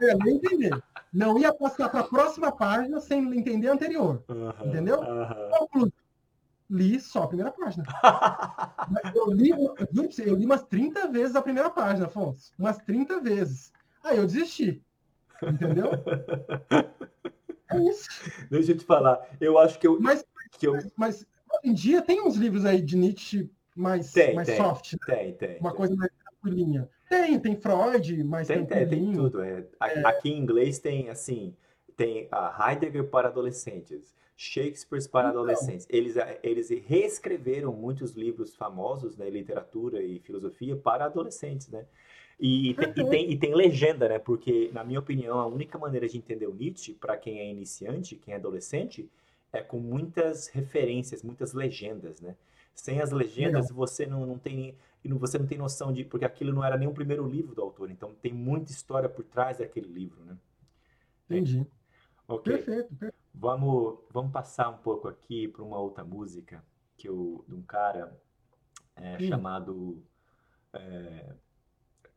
Eu 0.00 0.08
ia 0.08 0.16
ler 0.16 0.32
e 0.32 0.34
entender. 0.36 0.84
Não 1.12 1.38
ia 1.38 1.52
passar 1.52 1.90
para 1.90 2.00
a 2.00 2.04
próxima 2.04 2.50
página 2.50 2.98
sem 3.00 3.22
entender 3.36 3.68
a 3.68 3.74
anterior. 3.74 4.24
entendeu? 4.64 4.98
Conclusão 5.58 5.92
li 6.70 7.00
só 7.00 7.22
a 7.22 7.28
primeira 7.28 7.50
página. 7.50 7.84
eu 9.14 9.30
li, 9.32 9.50
eu, 9.50 9.74
eu 10.24 10.34
li 10.34 10.44
umas 10.44 10.62
30 10.64 11.08
vezes 11.08 11.36
a 11.36 11.42
primeira 11.42 11.70
página, 11.70 12.06
Afonso. 12.06 12.52
Umas 12.58 12.78
30 12.78 13.20
vezes. 13.20 13.72
Aí 14.02 14.18
eu 14.18 14.26
desisti. 14.26 14.82
Entendeu? 15.42 15.90
É 17.70 17.78
isso. 17.88 18.08
Deixa 18.50 18.72
eu 18.72 18.78
te 18.78 18.84
falar. 18.84 19.20
Eu 19.40 19.58
acho 19.58 19.78
que 19.78 19.86
eu. 19.86 20.00
Mas, 20.00 20.24
que 20.58 20.66
eu... 20.66 20.72
mas, 20.72 20.92
mas 20.96 21.26
hoje 21.52 21.70
em 21.70 21.74
dia 21.74 22.02
tem 22.02 22.20
uns 22.20 22.36
livros 22.36 22.64
aí 22.64 22.80
de 22.80 22.96
Nietzsche 22.96 23.50
mais, 23.74 24.12
tem, 24.12 24.34
mais 24.34 24.48
tem, 24.48 24.56
soft. 24.56 24.92
Né? 24.92 24.98
Tem, 25.06 25.32
tem. 25.34 25.58
Uma 25.60 25.70
tem. 25.70 25.76
coisa 25.76 25.96
mais 25.96 26.10
tranquilinha. 26.12 26.88
Tem, 27.08 27.38
tem 27.38 27.56
Freud, 27.56 28.24
mais 28.24 28.48
tem, 28.48 28.66
tem, 28.66 28.88
tem 28.88 29.12
tudo. 29.12 29.42
É. 29.42 29.64
é. 29.82 30.06
Aqui 30.06 30.30
em 30.30 30.38
inglês 30.38 30.78
tem 30.78 31.08
assim, 31.08 31.54
tem 31.96 32.28
a 32.30 32.70
Heidegger 32.70 33.04
para 33.04 33.28
adolescentes. 33.28 34.14
Shakespeare 34.40 35.08
para 35.08 35.30
então. 35.30 35.40
adolescentes. 35.40 35.84
Eles, 35.90 36.16
eh, 36.16 36.38
eles 36.44 36.70
reescreveram 36.70 37.72
muitos 37.72 38.12
livros 38.12 38.54
famosos, 38.54 39.16
né, 39.16 39.28
literatura 39.28 40.00
e 40.00 40.20
filosofia 40.20 40.76
para 40.76 41.06
adolescentes, 41.06 41.68
né? 41.68 41.84
E, 42.38 42.70
uhum. 42.74 42.84
e, 42.96 43.10
tem, 43.10 43.32
e 43.32 43.36
tem 43.36 43.52
legenda, 43.52 44.08
né? 44.08 44.20
Porque, 44.20 44.70
na 44.72 44.84
minha 44.84 45.00
opinião, 45.00 45.40
a 45.40 45.46
única 45.48 45.76
maneira 45.76 46.08
de 46.08 46.16
entender 46.16 46.46
o 46.46 46.54
Nietzsche, 46.54 46.94
para 46.94 47.16
quem 47.16 47.40
é 47.40 47.50
iniciante, 47.50 48.14
quem 48.14 48.32
é 48.32 48.36
adolescente, 48.36 49.10
é 49.52 49.60
com 49.60 49.80
muitas 49.80 50.46
referências, 50.46 51.24
muitas 51.24 51.52
legendas, 51.52 52.20
né? 52.20 52.36
Sem 52.72 53.00
as 53.00 53.10
legendas, 53.10 53.70
Legal. 53.70 53.76
você 53.76 54.06
não, 54.06 54.24
não 54.24 54.38
tem 54.38 54.76
você 55.04 55.38
não 55.38 55.46
tem 55.46 55.58
noção 55.58 55.92
de 55.92 56.04
porque 56.04 56.24
aquilo 56.24 56.52
não 56.52 56.62
era 56.62 56.76
nem 56.76 56.86
o 56.86 56.92
primeiro 56.92 57.26
livro 57.26 57.54
do 57.54 57.62
autor, 57.62 57.90
então 57.90 58.14
tem 58.20 58.32
muita 58.32 58.70
história 58.70 59.08
por 59.08 59.24
trás 59.24 59.58
daquele 59.58 59.88
livro, 59.88 60.22
né? 60.24 60.36
Entendi. 61.24 61.66
Ok. 62.28 62.52
Perfeito, 62.52 62.94
perfeito. 62.94 63.17
Vamos, 63.40 64.00
vamos 64.10 64.32
passar 64.32 64.68
um 64.68 64.78
pouco 64.78 65.06
aqui 65.06 65.46
para 65.46 65.62
uma 65.62 65.78
outra 65.78 66.02
música 66.02 66.60
que 66.96 67.08
eu, 67.08 67.44
de 67.46 67.54
um 67.54 67.62
cara 67.62 68.20
é, 68.96 69.16
chamado 69.20 70.02
é, 70.72 71.36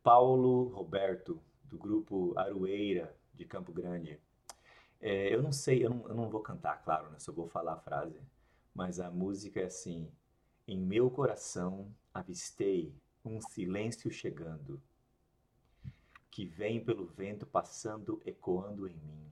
Paulo 0.02 0.64
Roberto, 0.70 1.40
do 1.62 1.78
grupo 1.78 2.36
Aroeira, 2.36 3.16
de 3.34 3.44
Campo 3.44 3.72
Grande. 3.72 4.18
É, 5.00 5.32
eu 5.32 5.40
não 5.40 5.52
sei, 5.52 5.84
eu 5.84 5.90
não, 5.90 6.08
eu 6.08 6.14
não 6.16 6.28
vou 6.28 6.40
cantar, 6.40 6.82
claro, 6.82 7.08
né, 7.10 7.20
só 7.20 7.30
vou 7.30 7.46
falar 7.46 7.74
a 7.74 7.80
frase, 7.80 8.20
mas 8.74 8.98
a 8.98 9.08
música 9.08 9.60
é 9.60 9.66
assim: 9.66 10.10
Em 10.66 10.76
meu 10.76 11.08
coração 11.08 11.94
avistei 12.12 12.92
um 13.24 13.40
silêncio 13.40 14.10
chegando, 14.10 14.82
que 16.32 16.44
vem 16.44 16.84
pelo 16.84 17.06
vento 17.06 17.46
passando, 17.46 18.20
ecoando 18.26 18.88
em 18.88 18.96
mim 18.96 19.31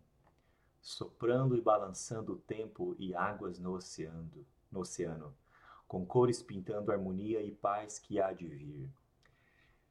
soprando 0.81 1.57
e 1.57 1.61
balançando 1.61 2.33
o 2.33 2.39
tempo 2.39 2.95
e 2.99 3.15
águas 3.15 3.59
no 3.59 3.75
oceano, 3.75 4.31
no 4.71 4.81
oceano, 4.81 5.35
com 5.87 6.05
cores 6.07 6.43
pintando 6.43 6.91
harmonia 6.91 7.43
e 7.43 7.51
paz 7.51 7.99
que 7.99 8.21
há 8.21 8.33
de 8.33 8.47
vir. 8.47 8.89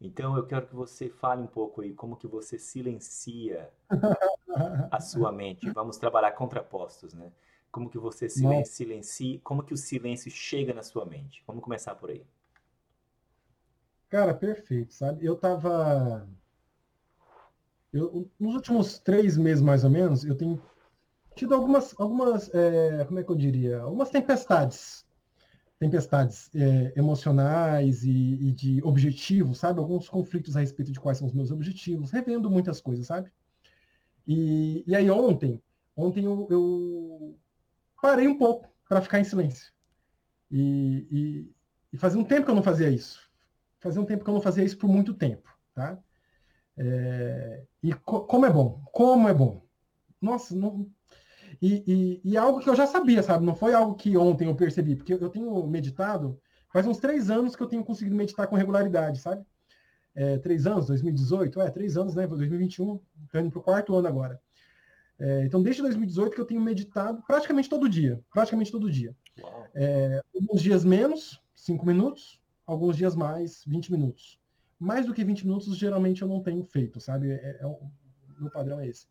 Então 0.02 0.36
eu 0.38 0.46
quero 0.46 0.68
que 0.68 0.76
você 0.76 1.10
fale 1.10 1.42
um 1.42 1.48
pouco 1.48 1.82
aí 1.82 1.94
como 1.94 2.16
que 2.16 2.28
você 2.28 2.58
silencia 2.58 3.70
a 4.92 5.00
sua 5.00 5.32
mente. 5.32 5.70
Vamos 5.72 5.98
trabalhar 5.98 6.32
contrapostos, 6.32 7.14
né? 7.14 7.32
Como 7.72 7.90
que 7.90 8.00
você 8.00 8.28
silencia, 8.30 9.40
como 9.44 9.62
que 9.62 9.74
o 9.74 9.78
silêncio 9.78 10.32
chega 10.32 10.74
na 10.74 10.82
sua 10.82 11.06
mente? 11.06 11.44
Vamos 11.46 11.64
começar 11.64 11.94
por 11.96 12.10
aí. 12.10 12.26
Cara, 14.10 14.34
perfeito, 14.34 14.92
sabe? 14.94 15.24
Eu 15.24 15.36
tava 15.36 16.28
eu, 17.92 18.30
nos 18.40 18.56
últimos 18.56 19.00
três 19.00 19.36
meses, 19.38 19.62
mais 19.62 19.84
ou 19.84 19.90
menos, 19.90 20.24
eu 20.24 20.36
tenho 20.36 20.62
tido 21.36 21.54
algumas, 21.54 21.94
algumas 22.00 22.54
é, 22.54 23.06
como 23.06 23.20
é 23.20 23.24
que 23.24 23.32
eu 23.32 23.36
diria, 23.36 23.80
algumas 23.80 24.10
tempestades, 24.10 25.06
tempestades 25.80 26.50
é, 26.54 26.94
emocionais 26.96 28.04
e, 28.04 28.10
e, 28.12 28.52
de 28.52 28.84
objetivos, 28.84 29.60
sabe? 29.60 29.80
Alguns 29.80 30.10
conflitos 30.10 30.58
a 30.58 30.60
respeito 30.60 30.92
de 30.92 31.00
quais 31.00 31.18
são 31.18 31.28
os 31.28 31.34
meus 31.34 31.52
objetivos, 31.52 32.12
revendo 32.12 32.50
muitas 32.50 32.82
coisas, 32.82 33.08
sabe? 33.08 33.32
E, 34.28 34.84
e 34.86 34.96
aí 34.96 35.10
ontem, 35.10 35.62
ontem 35.96 36.26
eu, 36.26 36.48
eu 36.50 37.40
parei 38.02 38.28
um 38.28 38.38
pouco 38.38 38.70
para 38.88 39.02
ficar 39.02 39.20
em 39.20 39.24
silêncio. 39.24 39.72
E, 40.52 41.08
e, 41.12 41.52
e, 41.94 41.98
fazia 41.98 42.20
um 42.20 42.26
tempo 42.26 42.46
que 42.46 42.52
eu 42.52 42.56
não 42.56 42.64
fazia 42.64 42.90
isso. 42.90 43.30
Fazia 43.80 44.02
um 44.02 44.06
tempo 44.06 44.24
que 44.24 44.30
eu 44.30 44.34
não 44.34 44.42
fazia 44.42 44.64
isso 44.64 44.78
por 44.78 44.90
muito 44.90 45.14
tempo, 45.14 45.50
tá? 45.74 45.98
É, 46.78 47.64
e 47.84 47.94
co 47.94 48.22
como 48.22 48.46
é 48.46 48.50
bom, 48.50 48.82
como 48.92 49.28
é 49.28 49.34
bom. 49.34 49.62
Nossa, 50.22 50.56
não, 50.56 50.90
e, 51.62 51.84
e, 51.86 52.32
e, 52.32 52.38
algo 52.38 52.60
que 52.60 52.70
eu 52.70 52.76
já 52.76 52.88
sabia, 52.88 53.22
sabe? 53.22 53.45
Não 53.45 53.55
foi 53.55 53.74
algo 53.74 53.95
que 53.95 54.16
ontem 54.18 54.47
eu 54.47 54.55
percebi, 54.55 54.95
porque 54.95 55.14
eu 55.14 55.30
tenho 55.30 55.68
meditado, 55.68 56.39
faz 56.72 56.88
uns 56.88 56.97
três 56.97 57.30
anos 57.30 57.55
que 57.55 57.62
eu 57.62 57.68
tenho 57.68 57.84
conseguido 57.84 58.16
meditar 58.16 58.47
com 58.47 58.55
regularidade, 58.55 59.20
sabe? 59.20 59.45
É, 60.16 60.38
três 60.38 60.66
anos, 60.66 60.88
2018, 60.88 61.62
é, 61.62 61.70
três 61.70 61.97
anos, 61.97 62.16
né? 62.16 62.26
2021, 62.26 62.99
Estou 63.26 63.41
indo 63.41 63.51
para 63.51 63.60
o 63.60 63.64
quarto 63.64 63.95
ano 63.95 64.07
agora. 64.07 64.41
É, 65.20 65.43
então, 65.45 65.62
desde 65.62 65.82
2018 65.82 66.34
que 66.34 66.41
eu 66.41 66.45
tenho 66.45 66.62
meditado 66.62 67.22
praticamente 67.28 67.70
todo 67.70 67.89
dia. 67.89 68.24
Praticamente 68.34 68.72
todo 68.72 68.89
dia. 68.89 69.14
É, 69.76 70.22
alguns 70.34 70.62
dias 70.62 70.86
menos, 70.86 71.41
5 71.55 71.86
minutos. 71.86 72.39
Alguns 72.66 72.95
dias 72.95 73.16
mais, 73.16 73.64
20 73.66 73.91
minutos. 73.91 74.39
Mais 74.80 75.05
do 75.05 75.14
que 75.14 75.24
20 75.24 75.45
minutos, 75.45 75.76
geralmente 75.76 76.22
eu 76.22 76.28
não 76.28 76.41
tenho 76.41 76.64
feito, 76.64 77.01
sabe? 77.01 77.32
É, 77.32 77.57
é 77.60 77.66
o 77.66 77.80
meu 78.39 78.49
padrão 78.49 78.80
é 78.80 78.88
esse. 78.88 79.07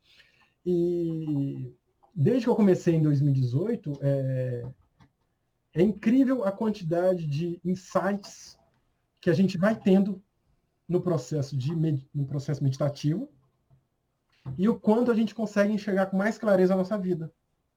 E 0.64 1.74
desde 2.14 2.44
que 2.44 2.50
eu 2.50 2.56
comecei 2.56 2.94
em 2.94 3.02
2018, 3.02 3.98
é, 4.00 4.62
é 5.74 5.82
incrível 5.82 6.44
a 6.44 6.52
quantidade 6.52 7.26
de 7.26 7.60
insights 7.64 8.58
que 9.20 9.30
a 9.30 9.34
gente 9.34 9.58
vai 9.58 9.74
tendo 9.74 10.22
no 10.88 11.00
processo 11.00 11.56
de 11.56 11.74
no 12.14 12.24
processo 12.26 12.64
meditativo 12.64 13.28
e 14.56 14.68
o 14.68 14.78
quanto 14.78 15.10
a 15.10 15.14
gente 15.14 15.34
consegue 15.34 15.72
enxergar 15.72 16.06
com 16.06 16.16
mais 16.16 16.38
clareza 16.38 16.72
a 16.72 16.76
nossa 16.76 16.96
vida, 16.96 17.32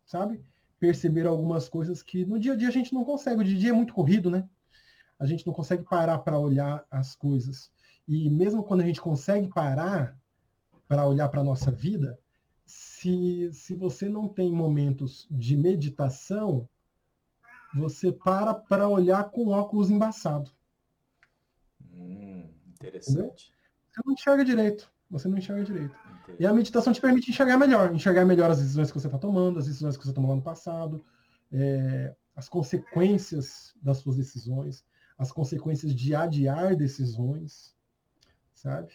sabe? 0.05 0.43
Perceber 0.79 1.27
algumas 1.27 1.67
coisas 1.67 2.01
que 2.01 2.25
no 2.25 2.39
dia 2.39 2.53
a 2.53 2.55
dia 2.55 2.69
a 2.69 2.71
gente 2.71 2.93
não 2.93 3.03
consegue. 3.03 3.41
O 3.41 3.43
dia 3.43 3.57
a 3.57 3.59
dia 3.59 3.69
é 3.71 3.73
muito 3.73 3.93
corrido, 3.93 4.29
né? 4.29 4.47
A 5.19 5.25
gente 5.25 5.45
não 5.45 5.53
consegue 5.53 5.83
parar 5.83 6.19
para 6.19 6.39
olhar 6.39 6.85
as 6.89 7.15
coisas. 7.15 7.69
E 8.07 8.29
mesmo 8.29 8.63
quando 8.63 8.81
a 8.81 8.85
gente 8.85 9.01
consegue 9.01 9.47
parar 9.49 10.17
para 10.87 11.05
olhar 11.05 11.29
para 11.29 11.41
a 11.41 11.43
nossa 11.43 11.69
vida, 11.69 12.17
se, 12.71 13.51
se 13.51 13.75
você 13.75 14.07
não 14.07 14.27
tem 14.27 14.51
momentos 14.51 15.27
de 15.29 15.57
meditação, 15.57 16.67
você 17.75 18.11
para 18.11 18.53
para 18.53 18.87
olhar 18.87 19.29
com 19.29 19.49
óculos 19.49 19.89
embaçado. 19.89 20.51
Hum, 21.93 22.49
interessante. 22.73 23.17
Entendeu? 23.17 23.35
Você 23.89 24.01
não 24.05 24.13
enxerga 24.13 24.45
direito. 24.45 24.91
Você 25.09 25.27
não 25.27 25.37
enxerga 25.37 25.63
direito. 25.63 25.95
E 26.39 26.45
a 26.45 26.53
meditação 26.53 26.93
te 26.93 27.01
permite 27.01 27.29
enxergar 27.29 27.57
melhor, 27.57 27.93
enxergar 27.93 28.23
melhor 28.23 28.49
as 28.49 28.59
decisões 28.59 28.89
que 28.89 28.99
você 28.99 29.07
está 29.07 29.19
tomando, 29.19 29.59
as 29.59 29.65
decisões 29.65 29.97
que 29.97 30.05
você 30.05 30.13
tomou 30.13 30.35
no 30.35 30.41
passado, 30.41 31.03
é, 31.51 32.15
as 32.35 32.47
consequências 32.47 33.75
das 33.81 33.97
suas 33.97 34.15
decisões, 34.15 34.85
as 35.17 35.31
consequências 35.31 35.93
de 35.93 36.15
adiar 36.15 36.75
decisões, 36.75 37.75
sabe? 38.53 38.93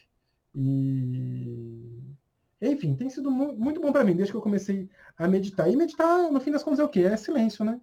E 0.54 2.16
enfim, 2.60 2.94
tem 2.94 3.10
sido 3.10 3.30
muito 3.30 3.80
bom 3.80 3.92
para 3.92 4.04
mim 4.04 4.14
desde 4.14 4.32
que 4.32 4.36
eu 4.36 4.42
comecei 4.42 4.88
a 5.16 5.28
meditar. 5.28 5.70
E 5.70 5.76
meditar, 5.76 6.30
no 6.30 6.40
fim 6.40 6.50
das 6.50 6.62
contas, 6.62 6.80
é 6.80 6.84
o 6.84 6.88
quê? 6.88 7.00
É 7.00 7.16
silêncio, 7.16 7.64
né? 7.64 7.80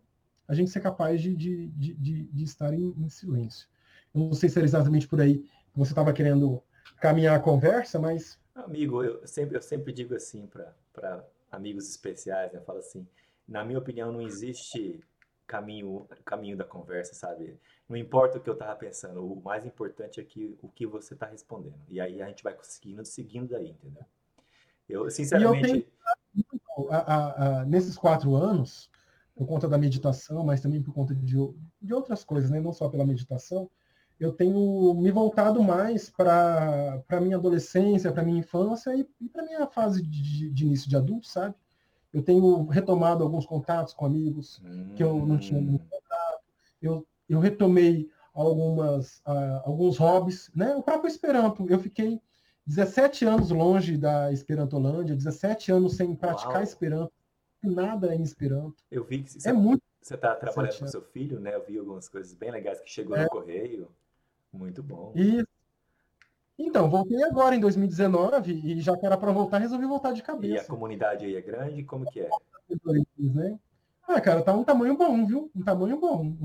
A 0.48 0.54
gente 0.54 0.72
ser 0.72 0.82
capaz 0.82 1.22
de, 1.22 1.36
de, 1.36 1.68
de, 1.68 2.24
de 2.24 2.44
estar 2.44 2.74
em, 2.74 2.94
em 2.98 3.10
silêncio. 3.10 3.68
Eu 4.14 4.22
não 4.22 4.34
sei 4.34 4.50
se 4.50 4.58
era 4.58 4.66
exatamente 4.66 5.08
por 5.08 5.22
aí 5.22 5.40
que 5.40 5.78
você 5.78 5.92
estava 5.92 6.14
querendo 6.14 6.62
caminhar 7.00 7.36
a 7.36 7.40
conversa, 7.40 8.00
mas 8.00 8.40
Amigo, 8.56 9.04
eu 9.04 9.26
sempre, 9.26 9.58
eu 9.58 9.62
sempre 9.62 9.92
digo 9.92 10.16
assim 10.16 10.48
para 10.48 11.26
amigos 11.52 11.90
especiais, 11.90 12.52
né? 12.52 12.60
Eu 12.60 12.64
falo 12.64 12.80
assim, 12.80 13.08
na 13.48 13.64
minha 13.64 13.80
opinião, 13.80 14.12
não 14.12 14.22
existe 14.22 15.04
caminho, 15.48 16.08
caminho 16.24 16.56
da 16.56 16.64
conversa, 16.64 17.16
sabe? 17.16 17.60
Não 17.90 17.98
importa 17.98 18.38
o 18.38 18.42
que 18.42 18.50
eu 18.50 18.56
tava 18.56 18.76
pensando, 18.76 19.26
o 19.26 19.42
mais 19.42 19.66
importante 19.66 20.20
é 20.20 20.24
que, 20.24 20.56
o 20.62 20.70
que 20.70 20.86
você 20.86 21.16
tá 21.16 21.26
respondendo. 21.26 21.80
E 21.90 22.00
aí 22.00 22.22
a 22.22 22.28
gente 22.28 22.44
vai 22.44 22.54
conseguindo, 22.54 23.04
seguindo 23.04 23.50
daí, 23.50 23.72
entendeu? 23.72 24.06
Eu, 24.88 25.10
sinceramente... 25.10 25.68
E 25.68 26.40
eu 26.40 26.46
tenho, 26.46 26.90
a, 26.90 26.98
a, 26.98 27.62
a, 27.62 27.66
nesses 27.66 27.98
quatro 27.98 28.36
anos, 28.36 28.90
por 29.36 29.48
conta 29.48 29.68
da 29.68 29.78
meditação, 29.78 30.44
mas 30.44 30.62
também 30.62 30.82
por 30.82 30.94
conta 30.94 31.14
de, 31.16 31.38
de 31.82 31.94
outras 31.94 32.24
coisas, 32.24 32.50
né? 32.50 32.60
Não 32.60 32.74
só 32.74 32.88
pela 32.90 33.06
meditação, 33.06 33.70
eu 34.20 34.32
tenho 34.32 34.94
me 34.96 35.12
voltado 35.12 35.62
mais 35.64 36.10
para 36.10 37.04
a 37.10 37.20
minha 37.20 37.38
adolescência, 37.38 38.12
para 38.12 38.24
minha 38.24 38.40
infância 38.40 38.96
e, 38.96 39.08
e 39.20 39.30
para 39.30 39.44
minha 39.44 39.66
fase 39.68 40.02
de, 40.02 40.50
de, 40.50 40.66
início 40.66 40.90
de 40.90 40.96
adulto, 40.96 41.28
sabe? 41.28 41.56
Eu 42.14 42.22
tenho 42.22 42.66
retomado 42.68 43.24
alguns 43.24 43.46
contatos 43.46 43.94
com 43.94 44.06
amigos 44.06 44.62
hum. 44.64 44.94
que 44.96 45.04
eu 45.04 45.26
não 45.26 45.38
tinha 45.38 45.60
muito 45.60 45.86
contato. 45.86 46.44
Eu, 46.82 47.08
eu 47.28 47.40
retomei 47.40 48.08
algumas, 48.34 49.18
uh, 49.28 49.62
alguns 49.66 49.98
hobbies, 49.98 50.52
né? 50.56 50.76
O 50.76 50.84
próprio 50.84 51.08
Esperanto. 51.10 51.66
Eu 51.68 51.80
fiquei 51.80 52.22
17 52.66 53.26
anos 53.26 53.50
longe 53.50 53.98
da 53.98 54.32
Esperantolândia, 54.32 55.16
17 55.16 55.72
anos 55.72 55.96
sem 55.96 56.16
praticar 56.16 56.56
Uau. 56.56 56.64
Esperanto, 56.64 57.14
nada 57.62 58.16
em 58.16 58.24
Esperanto. 58.24 58.76
Eu 58.90 59.04
vi 59.04 59.24
que 59.24 59.32
você, 59.32 59.50
é 59.50 59.54
muito 59.54 59.82
você 60.02 60.16
está 60.16 60.36
trabalhando 60.36 60.80
com 60.80 60.88
seu 60.88 61.02
filho, 61.02 61.40
né? 61.40 61.56
Eu 61.56 61.64
vi 61.66 61.78
algumas 61.78 62.10
coisas 62.10 62.34
bem 62.34 62.52
legais 62.52 62.82
que 62.82 62.90
chegou 62.90 63.16
é. 63.16 63.24
no 63.24 63.30
correio. 63.30 63.90
Muito 64.52 64.84
bom. 64.84 65.14
E 65.16 65.44
então, 66.58 66.90
voltei 66.90 67.22
agora 67.24 67.56
em 67.56 67.60
2019 67.60 68.54
e 68.54 68.80
já 68.80 68.96
que 68.96 69.06
era 69.06 69.18
para 69.18 69.32
voltar, 69.32 69.58
resolvi 69.58 69.86
voltar 69.86 70.12
de 70.12 70.22
cabeça. 70.22 70.54
E 70.56 70.60
a 70.60 70.68
comunidade 70.68 71.26
aí 71.26 71.36
é 71.36 71.42
grande? 71.42 71.84
Como 71.84 72.06
que 72.06 72.22
é? 72.22 72.30
Né? 73.18 73.60
Ah, 74.08 74.22
cara, 74.22 74.44
tá 74.44 74.54
um 74.54 74.64
tamanho 74.64 74.96
bom, 74.96 75.26
viu? 75.26 75.52
Um 75.56 75.64
tamanho 75.64 76.00
bom. 76.00 76.36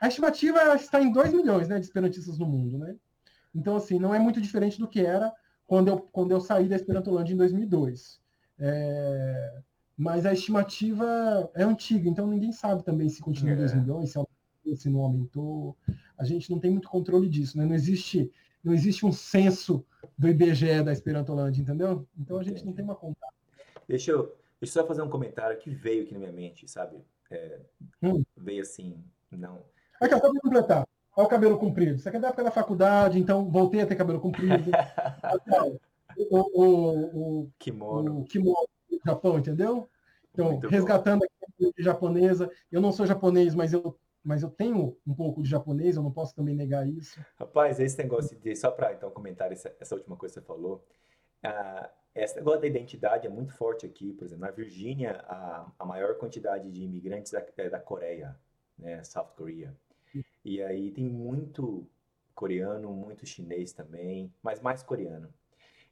A 0.00 0.08
estimativa 0.08 0.74
está 0.74 1.00
em 1.00 1.10
2 1.10 1.32
milhões 1.32 1.68
né, 1.68 1.78
de 1.78 1.86
esperantistas 1.86 2.38
no 2.38 2.46
mundo, 2.46 2.76
né? 2.78 2.96
Então, 3.54 3.76
assim, 3.76 3.98
não 3.98 4.14
é 4.14 4.18
muito 4.18 4.40
diferente 4.40 4.78
do 4.78 4.88
que 4.88 5.00
era 5.00 5.32
quando 5.66 5.88
eu, 5.88 5.98
quando 5.98 6.32
eu 6.32 6.40
saí 6.40 6.68
da 6.68 6.76
Esperantolândia 6.76 7.34
em 7.34 7.36
2002. 7.36 8.20
É... 8.58 9.60
Mas 9.96 10.24
a 10.24 10.32
estimativa 10.32 11.50
é 11.54 11.64
antiga, 11.64 12.08
então 12.08 12.26
ninguém 12.26 12.52
sabe 12.52 12.84
também 12.84 13.08
se 13.08 13.20
continua 13.20 13.52
em 13.52 13.54
é. 13.54 13.58
2 13.58 13.74
milhões, 13.74 14.10
se 14.10 14.18
aumentou, 14.18 14.76
se 14.76 14.88
não 14.88 15.00
aumentou 15.00 15.76
a 16.18 16.24
gente 16.24 16.50
não 16.50 16.58
tem 16.58 16.70
muito 16.70 16.88
controle 16.88 17.28
disso, 17.28 17.56
né? 17.56 17.64
Não 17.64 17.74
existe, 17.74 18.30
não 18.62 18.74
existe 18.74 19.06
um 19.06 19.12
censo 19.12 19.86
do 20.18 20.28
IBGE 20.28 20.82
da 20.82 20.92
Esperantolândia, 20.92 21.62
entendeu? 21.62 22.06
Então 22.18 22.38
a 22.38 22.42
gente 22.42 22.66
não 22.66 22.72
tem 22.72 22.84
uma 22.84 22.96
conta. 22.96 23.24
Deixa 23.86 24.10
eu, 24.10 24.36
deixa 24.60 24.78
eu 24.78 24.82
só 24.82 24.86
fazer 24.86 25.00
um 25.00 25.08
comentário 25.08 25.56
que 25.58 25.70
veio 25.70 26.02
aqui 26.02 26.12
na 26.12 26.18
minha 26.18 26.32
mente, 26.32 26.68
sabe? 26.68 26.98
É, 27.30 27.60
hum. 28.02 28.24
Veio 28.36 28.62
assim, 28.62 29.02
não. 29.30 29.62
Aqui, 30.00 30.14
só 30.14 30.20
para 30.20 30.40
completar. 30.40 30.88
Olha 31.18 31.26
o 31.26 31.28
cabelo 31.28 31.58
comprido. 31.58 31.96
Isso 31.96 32.08
aqui 32.08 32.16
é 32.16 32.20
da 32.20 32.28
época 32.28 32.44
da 32.44 32.50
faculdade, 32.52 33.18
então 33.18 33.50
voltei 33.50 33.80
a 33.80 33.86
ter 33.88 33.96
cabelo 33.96 34.20
comprido. 34.20 34.70
o, 36.30 36.38
o, 36.38 37.40
o, 37.40 37.50
kimono. 37.58 38.20
O 38.20 38.24
kimono 38.24 38.68
do 38.88 39.00
Japão, 39.04 39.36
entendeu? 39.36 39.88
Então, 40.32 40.52
Muito 40.52 40.68
resgatando 40.68 41.26
bom. 41.58 41.72
a 41.76 41.82
japonesa. 41.82 42.48
Eu 42.70 42.80
não 42.80 42.92
sou 42.92 43.04
japonês, 43.04 43.52
mas 43.52 43.72
eu 43.72 43.98
mas 44.22 44.44
eu 44.44 44.50
tenho 44.50 44.96
um 45.04 45.14
pouco 45.14 45.42
de 45.42 45.48
japonês, 45.48 45.96
eu 45.96 46.02
não 46.02 46.12
posso 46.12 46.36
também 46.36 46.54
negar 46.54 46.86
isso. 46.86 47.18
Rapaz, 47.36 47.80
esse 47.80 47.98
negócio 47.98 48.38
de, 48.38 48.54
só 48.54 48.70
para 48.70 48.92
então 48.92 49.10
comentar 49.10 49.50
essa, 49.50 49.74
essa, 49.80 49.96
última 49.96 50.16
coisa 50.16 50.34
que 50.34 50.40
você 50.40 50.46
falou, 50.46 50.84
uh, 51.44 51.88
esse 52.14 52.36
negócio 52.36 52.60
da 52.60 52.66
identidade 52.66 53.26
é 53.26 53.30
muito 53.30 53.54
forte 53.54 53.86
aqui, 53.86 54.12
por 54.12 54.24
exemplo, 54.26 54.44
na 54.44 54.50
Virgínia, 54.50 55.24
a, 55.26 55.66
a 55.78 55.84
maior 55.84 56.16
quantidade 56.16 56.70
de 56.70 56.84
imigrantes 56.84 57.32
é, 57.32 57.44
é 57.56 57.70
da 57.70 57.80
Coreia, 57.80 58.36
né, 58.78 59.02
South 59.02 59.32
Korea. 59.34 59.74
E 60.48 60.62
aí 60.62 60.90
tem 60.90 61.04
muito 61.04 61.86
coreano, 62.34 62.90
muito 62.90 63.26
chinês 63.26 63.74
também, 63.74 64.32
mas 64.42 64.62
mais 64.62 64.82
coreano. 64.82 65.28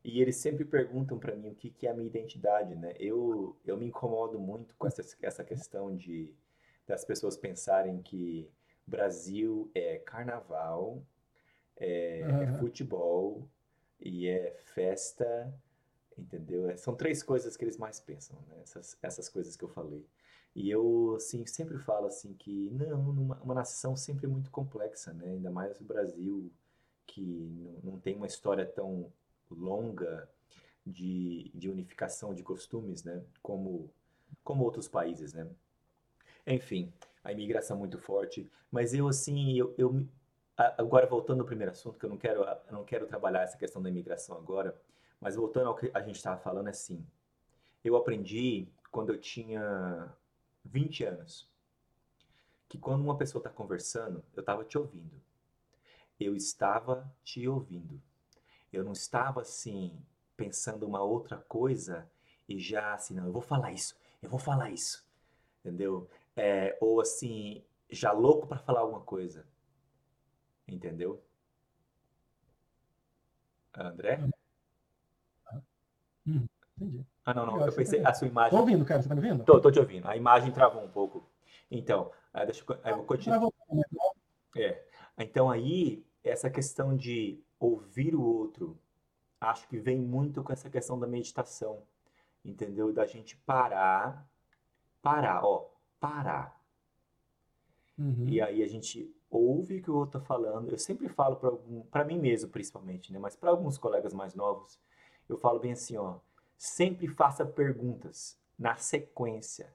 E 0.02 0.22
eles 0.22 0.36
sempre 0.36 0.64
perguntam 0.64 1.18
para 1.18 1.36
mim 1.36 1.50
o 1.50 1.54
que, 1.54 1.68
que 1.68 1.86
é 1.86 1.90
a 1.90 1.94
minha 1.94 2.06
identidade, 2.06 2.74
né? 2.74 2.94
Eu, 2.98 3.54
eu 3.66 3.76
me 3.76 3.84
incomodo 3.84 4.40
muito 4.40 4.74
com 4.76 4.86
essa, 4.86 5.02
essa 5.20 5.44
questão 5.44 5.94
de 5.94 6.34
das 6.86 7.04
pessoas 7.04 7.36
pensarem 7.36 8.00
que 8.00 8.48
Brasil 8.86 9.70
é 9.74 9.98
carnaval, 9.98 11.02
é, 11.76 12.22
uhum. 12.24 12.42
é 12.42 12.58
futebol 12.58 13.46
e 14.00 14.26
é 14.26 14.56
festa, 14.72 15.52
entendeu? 16.16 16.70
É, 16.70 16.78
são 16.78 16.94
três 16.94 17.22
coisas 17.22 17.58
que 17.58 17.64
eles 17.64 17.76
mais 17.76 18.00
pensam, 18.00 18.38
né? 18.48 18.60
essas, 18.62 18.96
essas 19.02 19.28
coisas 19.28 19.54
que 19.54 19.64
eu 19.64 19.68
falei. 19.68 20.06
E 20.56 20.70
eu, 20.70 21.12
assim, 21.16 21.44
sempre 21.44 21.78
falo 21.78 22.06
assim 22.06 22.32
que, 22.32 22.70
não, 22.70 23.10
uma, 23.10 23.36
uma 23.42 23.54
nação 23.54 23.94
sempre 23.94 24.26
muito 24.26 24.50
complexa, 24.50 25.12
né? 25.12 25.32
Ainda 25.32 25.50
mais 25.50 25.78
o 25.78 25.84
Brasil, 25.84 26.50
que 27.06 27.78
não, 27.84 28.00
tem 28.00 28.16
uma 28.16 28.26
história 28.26 28.64
tão 28.64 29.12
longa 29.50 30.26
de, 30.84 31.50
de 31.54 31.68
unificação 31.68 32.32
de 32.32 32.42
costumes, 32.42 33.04
né? 33.04 33.22
Como, 33.42 33.92
como 34.42 34.64
outros 34.64 34.88
países, 34.88 35.34
né? 35.34 35.46
Enfim, 36.46 36.90
a 37.22 37.32
imigração 37.32 37.76
muito 37.76 37.98
forte. 37.98 38.50
Mas 38.72 38.94
eu, 38.94 39.08
assim, 39.08 39.58
eu, 39.58 39.74
eu 39.76 40.08
agora 40.56 41.06
voltando 41.06 41.40
ao 41.40 41.46
primeiro 41.46 41.72
assunto, 41.72 41.98
que 41.98 42.06
eu 42.06 42.10
não 42.10 42.16
quero, 42.16 42.42
não 42.70 42.82
quero 42.82 43.06
trabalhar 43.06 43.42
essa 43.42 43.58
questão 43.58 43.82
da 43.82 43.90
imigração 43.90 44.38
agora, 44.38 44.74
mas 45.20 45.36
voltando 45.36 45.68
ao 45.68 45.76
que 45.76 45.90
a 45.92 46.00
gente 46.00 46.16
estava 46.16 46.40
falando, 46.40 46.68
é 46.68 46.70
assim, 46.70 47.06
eu 47.84 47.94
aprendi 47.94 48.66
quando 48.90 49.12
eu 49.12 49.20
tinha 49.20 50.16
20 50.66 51.04
anos, 51.04 51.48
que 52.68 52.78
quando 52.78 53.02
uma 53.02 53.16
pessoa 53.16 53.40
está 53.40 53.50
conversando, 53.50 54.22
eu 54.34 54.40
estava 54.40 54.64
te 54.64 54.76
ouvindo. 54.78 55.20
Eu 56.18 56.34
estava 56.36 57.10
te 57.24 57.46
ouvindo. 57.48 58.00
Eu 58.72 58.84
não 58.84 58.92
estava 58.92 59.42
assim, 59.42 59.98
pensando 60.36 60.86
uma 60.86 61.02
outra 61.02 61.38
coisa 61.48 62.08
e 62.48 62.58
já 62.58 62.94
assim, 62.94 63.14
não, 63.14 63.26
eu 63.26 63.32
vou 63.32 63.42
falar 63.42 63.72
isso, 63.72 63.96
eu 64.22 64.30
vou 64.30 64.38
falar 64.38 64.70
isso. 64.70 65.06
Entendeu? 65.60 66.08
é, 66.36 66.76
ou 66.80 67.00
assim, 67.00 67.64
já 67.90 68.12
louco 68.12 68.46
para 68.46 68.58
falar 68.58 68.80
alguma 68.80 69.00
coisa. 69.00 69.46
Entendeu? 70.68 71.22
André? 73.74 74.18
Hum, 76.26 76.48
entendi. 76.76 77.06
Ah, 77.26 77.34
não, 77.34 77.44
não. 77.44 77.54
Legal, 77.54 77.68
eu 77.68 77.72
você 77.72 77.78
pensei, 77.78 78.00
tá 78.00 78.10
a 78.10 78.14
sua 78.14 78.28
imagem. 78.28 78.52
Tô 78.52 78.58
ouvindo, 78.58 78.84
cara. 78.84 79.02
Você 79.02 79.08
tá 79.08 79.14
me 79.16 79.20
ouvindo? 79.20 79.44
Tô, 79.44 79.60
tô 79.60 79.72
te 79.72 79.80
ouvindo. 79.80 80.08
A 80.08 80.16
imagem 80.16 80.52
travou 80.52 80.82
um 80.82 80.88
pouco. 80.88 81.28
Então, 81.68 82.12
ah, 82.32 82.44
deixa 82.44 82.64
eu, 82.66 82.78
eu 82.84 82.96
vou 82.98 83.04
continuar. 83.04 83.38
Travou. 83.38 83.52
É. 84.56 84.84
Então 85.18 85.50
aí, 85.50 86.06
essa 86.22 86.48
questão 86.48 86.96
de 86.96 87.42
ouvir 87.58 88.14
o 88.14 88.22
outro, 88.22 88.78
acho 89.40 89.66
que 89.66 89.76
vem 89.76 90.00
muito 90.00 90.40
com 90.44 90.52
essa 90.52 90.70
questão 90.70 90.98
da 90.98 91.06
meditação, 91.06 91.82
entendeu? 92.44 92.92
Da 92.92 93.06
gente 93.06 93.36
parar, 93.38 94.24
parar, 95.02 95.44
ó, 95.44 95.68
parar. 95.98 96.60
Uhum. 97.98 98.28
E 98.28 98.40
aí 98.40 98.62
a 98.62 98.68
gente 98.68 99.12
ouve 99.28 99.78
o 99.78 99.82
que 99.82 99.90
o 99.90 99.96
outro 99.96 100.20
tá 100.20 100.24
falando. 100.24 100.70
Eu 100.70 100.78
sempre 100.78 101.08
falo 101.08 101.36
para 101.90 102.04
mim 102.04 102.20
mesmo, 102.20 102.50
principalmente, 102.50 103.12
né? 103.12 103.18
Mas 103.18 103.34
para 103.34 103.50
alguns 103.50 103.76
colegas 103.78 104.14
mais 104.14 104.34
novos, 104.34 104.78
eu 105.28 105.36
falo 105.36 105.58
bem 105.58 105.72
assim, 105.72 105.96
ó, 105.96 106.18
sempre 106.58 107.08
faça 107.08 107.44
perguntas 107.44 108.38
na 108.58 108.76
sequência. 108.76 109.72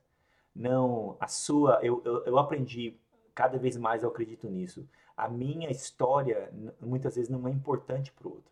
Não, 0.55 1.17
a 1.19 1.27
sua, 1.27 1.79
eu, 1.84 2.01
eu, 2.05 2.25
eu 2.25 2.38
aprendi, 2.39 2.97
cada 3.36 3.57
vez 3.57 3.77
mais 3.77 4.03
eu 4.03 4.09
acredito 4.09 4.49
nisso. 4.49 4.88
A 5.15 5.29
minha 5.29 5.69
história 5.69 6.51
muitas 6.82 7.15
vezes 7.15 7.29
não 7.29 7.47
é 7.47 7.51
importante 7.51 8.11
para 8.11 8.27
o 8.27 8.32
outro. 8.32 8.51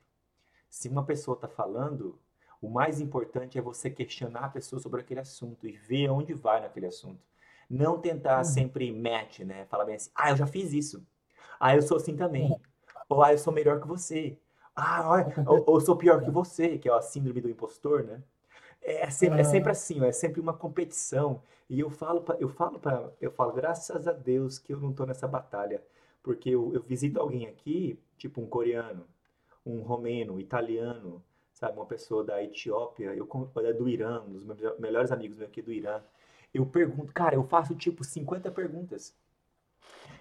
Se 0.69 0.87
uma 0.89 1.03
pessoa 1.05 1.35
está 1.35 1.47
falando, 1.47 2.17
o 2.61 2.69
mais 2.69 2.99
importante 3.01 3.57
é 3.57 3.61
você 3.61 3.89
questionar 3.89 4.45
a 4.45 4.49
pessoa 4.49 4.79
sobre 4.79 5.01
aquele 5.01 5.19
assunto 5.19 5.67
e 5.67 5.71
ver 5.71 6.09
onde 6.09 6.33
vai 6.33 6.61
naquele 6.61 6.87
assunto. 6.87 7.21
Não 7.69 7.99
tentar 7.99 8.43
Uhum. 8.43 8.43
sempre 8.45 8.91
match, 8.91 9.39
né? 9.39 9.65
Falar 9.67 9.85
bem 9.85 9.95
assim, 9.95 10.11
ah, 10.15 10.31
eu 10.31 10.37
já 10.37 10.47
fiz 10.47 10.73
isso. 10.73 11.05
Ah, 11.59 11.75
eu 11.75 11.81
sou 11.81 11.97
assim 11.97 12.15
também. 12.15 12.59
Ou 13.09 13.23
ah, 13.23 13.33
eu 13.33 13.37
sou 13.37 13.53
melhor 13.53 13.79
que 13.81 13.87
você. 13.87 14.37
Ah, 14.81 15.09
olha, 15.09 15.33
ou 15.45 15.75
eu 15.75 15.81
sou 15.81 15.95
pior 15.97 16.23
que 16.23 16.31
você, 16.31 16.77
que 16.77 16.87
é 16.87 16.93
a 16.93 17.01
síndrome 17.01 17.41
do 17.41 17.49
impostor, 17.49 18.03
né? 18.03 18.23
É 18.81 19.09
sempre, 19.09 19.41
é 19.41 19.43
sempre 19.43 19.71
assim, 19.71 20.05
é 20.05 20.11
sempre 20.11 20.39
uma 20.39 20.53
competição. 20.53 21.41
E 21.69 21.79
eu 21.79 21.89
falo, 21.89 22.21
pra, 22.21 22.35
eu 22.39 22.47
falo 22.49 22.79
para, 22.79 23.11
eu 23.19 23.29
falo, 23.31 23.51
graças 23.51 24.07
a 24.07 24.13
Deus 24.13 24.57
que 24.57 24.73
eu 24.73 24.79
não 24.79 24.93
tô 24.93 25.05
nessa 25.05 25.27
batalha, 25.27 25.83
porque 26.23 26.49
eu, 26.49 26.73
eu 26.73 26.81
visito 26.81 27.19
alguém 27.19 27.45
aqui, 27.47 27.99
tipo 28.17 28.41
um 28.41 28.47
coreano, 28.47 29.05
um 29.65 29.81
romeno, 29.81 30.35
um 30.35 30.39
italiano, 30.39 31.21
sabe, 31.53 31.77
uma 31.77 31.85
pessoa 31.85 32.23
da 32.23 32.41
Etiópia, 32.41 33.13
eu 33.13 33.27
é 33.57 33.73
do 33.73 33.89
Irã, 33.89 34.21
um 34.21 34.31
dos 34.31 34.45
meus 34.45 34.79
melhores 34.79 35.11
amigos 35.11 35.37
meus 35.37 35.49
aqui 35.49 35.61
do 35.61 35.73
Irã. 35.73 36.01
Eu 36.53 36.65
pergunto, 36.65 37.13
cara, 37.13 37.35
eu 37.35 37.43
faço 37.43 37.75
tipo 37.75 38.03
50 38.03 38.49
perguntas. 38.51 39.13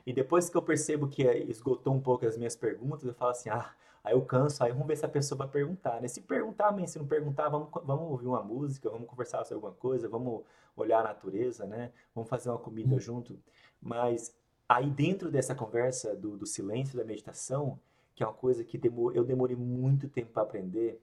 E 0.05 0.13
depois 0.13 0.51
que 0.51 0.57
eu 0.57 0.63
percebo 0.63 1.09
que 1.09 1.27
eh, 1.27 1.45
esgotou 1.45 1.95
um 1.95 2.01
pouco 2.01 2.27
as 2.27 2.37
minhas 2.37 2.57
perguntas, 2.57 3.05
eu 3.05 3.15
falo 3.15 3.31
assim, 3.31 3.49
ah, 3.51 3.73
aí 4.05 4.13
eu 4.15 4.23
canso, 4.25 4.63
aí 4.65 4.73
vamos 4.73 4.87
ver 4.87 4.97
se 4.97 5.05
a 5.05 5.09
pessoa 5.09 5.39
vai 5.39 5.49
perguntar, 5.49 6.01
né? 6.01 6.09
Se 6.09 6.21
perguntar, 6.21 6.73
bem, 6.73 6.87
se 6.87 6.99
não 6.99 7.07
perguntar, 7.07 7.49
vamos, 7.49 7.69
vamos 7.85 8.11
ouvir 8.11 8.27
uma 8.27 8.43
música, 8.43 8.91
vamos 8.91 9.09
conversar 9.09 9.45
sobre 9.45 9.57
alguma 9.57 9.73
coisa, 9.75 10.09
vamos 10.09 10.43
olhar 10.77 11.01
a 11.01 11.05
natureza, 11.05 11.67
né? 11.67 11.93
Vamos 12.15 12.29
fazer 12.31 12.49
uma 12.51 12.59
comida 12.59 12.99
junto. 12.99 13.39
Mas 13.81 14.35
aí 14.69 14.91
dentro 14.91 15.31
dessa 15.31 15.55
conversa 15.55 16.15
do, 16.17 16.37
do 16.37 16.47
silêncio, 16.47 16.97
da 16.97 17.05
meditação, 17.05 17.79
que 18.15 18.23
é 18.23 18.27
uma 18.27 18.35
coisa 18.35 18.65
que 18.65 18.79
demo- 18.79 19.13
eu 19.13 19.25
demorei 19.25 19.57
muito 19.57 20.09
tempo 20.09 20.33
para 20.33 20.43
aprender, 20.43 21.01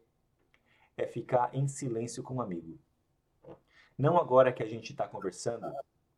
é 0.98 1.08
ficar 1.08 1.50
em 1.54 1.68
silêncio 1.70 2.22
com 2.24 2.36
um 2.36 2.42
amigo. 2.42 2.78
Não 3.98 4.18
agora 4.18 4.52
que 4.52 4.62
a 4.62 4.66
gente 4.68 4.92
está 4.92 5.08
conversando, 5.08 5.66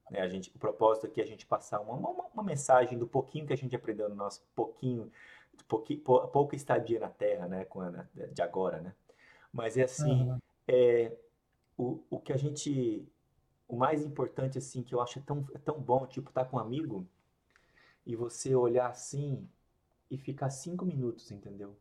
né? 0.10 0.22
A 0.22 0.28
gente, 0.28 0.50
o 0.56 0.60
propósito 0.60 1.08
aqui 1.08 1.22
é 1.22 1.24
a 1.24 1.28
gente 1.28 1.46
passar 1.46 1.80
uma, 1.82 1.94
uma, 1.94 2.26
uma 2.34 2.44
mensagem 2.44 2.98
do 2.98 3.08
pouquinho 3.08 3.46
que 3.46 3.54
a 3.54 3.58
gente 3.58 3.76
aprendeu 3.76 4.10
no 4.10 4.16
nosso 4.16 4.42
pouquinho, 4.56 5.12
pouquinho, 5.66 6.02
pou- 6.02 6.28
pouca 6.30 6.56
estadia 6.56 7.00
na 7.00 7.10
Terra, 7.10 7.48
né? 7.48 7.66
Com 7.66 7.82
a, 7.82 7.92
de 8.34 8.42
agora, 8.42 8.82
né? 8.82 8.94
Mas 9.54 9.78
é 9.78 9.84
assim, 9.84 10.30
Aham. 10.30 10.42
é, 10.68 11.16
o, 11.78 12.04
o 12.10 12.20
que 12.22 12.34
a 12.34 12.38
gente, 12.38 13.08
o 13.68 13.78
mais 13.78 14.04
importante 14.06 14.58
assim 14.58 14.84
que 14.84 14.96
eu 14.96 15.02
acho 15.02 15.22
tão, 15.24 15.48
é 15.56 15.60
tão 15.60 15.80
bom, 15.82 16.08
tipo, 16.08 16.30
estar 16.30 16.46
com 16.46 16.58
um 16.58 16.62
amigo 16.62 17.08
e 18.06 18.16
você 18.16 18.56
olhar 18.56 18.90
assim 18.90 19.48
e 20.12 20.18
ficar 20.18 20.50
cinco 20.52 20.86
minutos, 20.86 21.32
entendeu? 21.32 21.78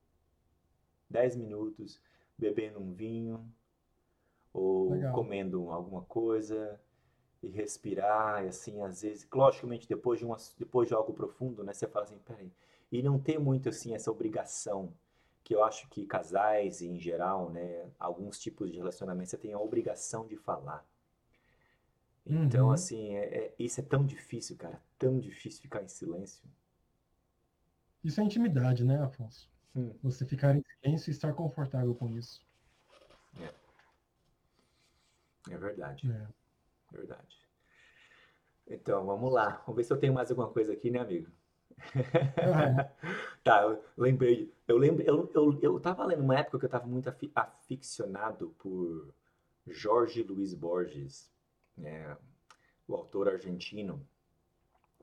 Dez 1.10 1.34
minutos 1.34 2.00
bebendo 2.38 2.78
um 2.78 2.92
vinho 2.94 3.52
ou 4.52 5.04
Legal. 5.04 5.12
comendo 5.12 5.70
alguma 5.70 6.02
coisa 6.02 6.80
e 7.42 7.48
respirar, 7.48 8.44
e 8.44 8.48
assim, 8.48 8.82
às 8.82 9.02
vezes, 9.02 9.28
logicamente, 9.32 9.88
depois 9.88 10.18
de 10.20 10.26
uma, 10.26 10.36
depois 10.58 10.88
de 10.88 10.94
algo 10.94 11.12
profundo, 11.14 11.64
né, 11.64 11.74
você 11.74 11.86
fala 11.88 12.04
assim, 12.06 12.18
peraí, 12.20 12.50
e 12.92 13.02
não 13.02 13.18
ter 13.18 13.38
muito, 13.38 13.68
assim, 13.68 13.94
essa 13.94 14.10
obrigação, 14.10 14.92
que 15.44 15.54
eu 15.54 15.64
acho 15.64 15.88
que 15.88 16.06
casais, 16.06 16.82
em 16.82 16.98
geral, 16.98 17.50
né, 17.50 17.90
alguns 17.98 18.38
tipos 18.40 18.70
de 18.70 18.78
relacionamento, 18.78 19.30
você 19.30 19.38
tem 19.38 19.52
a 19.52 19.60
obrigação 19.60 20.26
de 20.26 20.36
falar. 20.36 20.86
Então, 22.26 22.66
Uhum. 22.66 22.72
assim, 22.72 23.14
é, 23.16 23.46
é- 23.46 23.54
isso 23.58 23.80
é 23.80 23.82
tão 23.82 24.04
difícil, 24.04 24.56
cara, 24.56 24.82
tão 24.98 25.18
difícil 25.18 25.62
ficar 25.62 25.82
em 25.82 25.88
silêncio. 25.88 26.44
Isso 28.02 28.22
é 28.22 28.24
intimidade, 28.24 28.82
né, 28.84 28.96
Afonso? 29.02 29.50
Hum, 29.74 29.92
Você 30.02 30.24
ficar 30.24 30.56
em 30.56 30.62
silêncio 30.82 31.10
e 31.10 31.12
estar 31.12 31.34
confortável 31.34 31.94
com 31.94 32.08
isso. 32.16 32.42
é 35.50 35.56
verdade, 35.58 36.04
É. 36.04 36.26
é 36.92 36.96
verdade. 36.96 37.36
Então, 38.68 39.04
vamos 39.04 39.32
lá, 39.32 39.62
vamos 39.66 39.76
ver 39.76 39.84
se 39.84 39.92
eu 39.92 39.98
tenho 39.98 40.12
mais 40.14 40.30
alguma 40.30 40.48
coisa 40.50 40.72
aqui, 40.72 40.88
né, 40.90 41.00
amigo? 41.00 41.28
Tá, 43.44 43.62
eu 43.62 43.82
lembrei. 43.96 44.52
Eu 44.66 44.76
lembro, 44.78 45.02
eu, 45.04 45.30
eu, 45.34 45.58
eu 45.62 45.80
tava 45.80 46.04
lendo 46.04 46.22
uma 46.22 46.38
época 46.38 46.58
que 46.58 46.64
eu 46.66 46.70
tava 46.70 46.86
muito 46.86 47.08
afi- 47.08 47.30
aficionado 47.34 48.54
por 48.58 49.08
Jorge 49.66 50.22
Luiz 50.22 50.54
Borges, 50.54 51.30
né, 51.76 52.16
o 52.88 52.94
autor 52.96 53.28
argentino. 53.28 54.00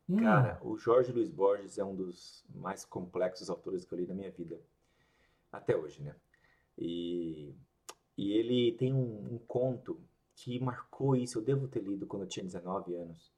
hum, 0.08 0.16
Cara, 0.16 0.60
o 0.62 0.78
Jorge 0.78 1.12
Luiz 1.12 1.30
Borges 1.30 1.78
é 1.78 1.84
um 1.84 1.96
dos 1.96 2.44
mais 2.54 2.86
complexos 2.86 3.50
autores 3.50 3.84
que 3.86 3.94
eu 3.94 3.98
li 4.00 4.06
na 4.08 4.14
minha 4.14 4.32
vida, 4.32 4.60
até 5.52 5.76
hoje, 5.78 6.02
né? 6.04 6.16
E, 6.78 7.54
e 8.18 8.34
ele 8.34 8.74
tem 8.74 8.94
um, 8.94 9.36
um 9.36 9.40
conto 9.48 10.00
que 10.36 10.60
marcou 10.62 11.16
isso, 11.18 11.40
eu 11.40 11.44
devo 11.44 11.68
ter 11.70 11.84
lido 11.84 12.08
quando 12.08 12.24
eu 12.24 12.30
tinha 12.30 12.46
19 12.46 12.96
anos. 12.96 13.33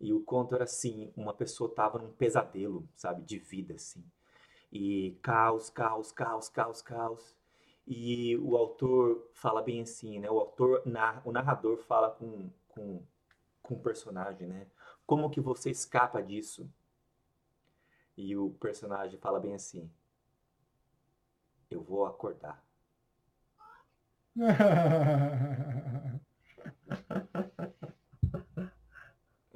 E 0.00 0.12
o 0.12 0.20
conto 0.22 0.54
era 0.54 0.64
assim, 0.64 1.12
uma 1.16 1.34
pessoa 1.34 1.70
tava 1.74 1.98
num 1.98 2.12
pesadelo, 2.12 2.88
sabe, 2.96 3.22
de 3.22 3.38
vida, 3.38 3.74
assim. 3.74 4.02
E 4.72 5.16
caos, 5.22 5.70
caos, 5.70 6.12
caos, 6.12 6.48
caos, 6.48 6.82
caos. 6.82 7.36
E 7.86 8.36
o 8.38 8.56
autor 8.56 9.28
fala 9.34 9.62
bem 9.62 9.82
assim, 9.82 10.18
né? 10.20 10.30
O 10.30 10.38
autor, 10.40 10.82
nar- 10.86 11.22
o 11.26 11.32
narrador 11.32 11.78
fala 11.78 12.10
com, 12.12 12.50
com, 12.68 13.02
com 13.62 13.74
o 13.76 13.80
personagem, 13.80 14.48
né? 14.48 14.66
Como 15.06 15.30
que 15.30 15.40
você 15.40 15.70
escapa 15.70 16.22
disso? 16.22 16.68
E 18.16 18.36
o 18.36 18.50
personagem 18.50 19.18
fala 19.18 19.40
bem 19.40 19.52
assim: 19.52 19.90
Eu 21.70 21.82
vou 21.82 22.04
acordar. 22.04 22.62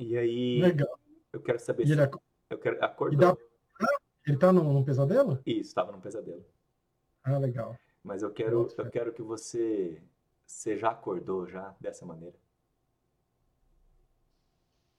E 0.07 0.19
aí, 0.19 0.61
Legal. 0.61 0.99
eu 1.33 1.41
quero 1.41 1.59
saber 1.59 1.85
E 1.87 1.93
ele, 1.93 1.95
se 1.97 2.01
ac- 2.03 2.19
eu 2.51 2.59
quero 2.59 2.77
e 2.77 2.79
dá, 2.81 2.87
acordou. 2.87 3.39
ele 4.27 4.37
tá 4.39 4.53
num, 4.53 4.71
num 4.73 4.85
pesadelo? 4.85 5.41
Isso, 5.47 5.69
estava 5.71 5.93
num 5.93 6.01
pesadelo. 6.01 6.45
Ah, 7.23 7.39
legal. 7.39 7.75
Mas 8.03 8.23
eu 8.23 8.31
quero, 8.31 8.65
Boto 8.65 8.83
eu 8.83 8.91
quero 8.91 9.13
que 9.15 9.23
você, 9.23 10.03
você 10.47 10.77
já 10.77 10.91
acordou 10.91 11.47
já 11.47 11.75
dessa 11.81 12.05
maneira. 12.05 12.37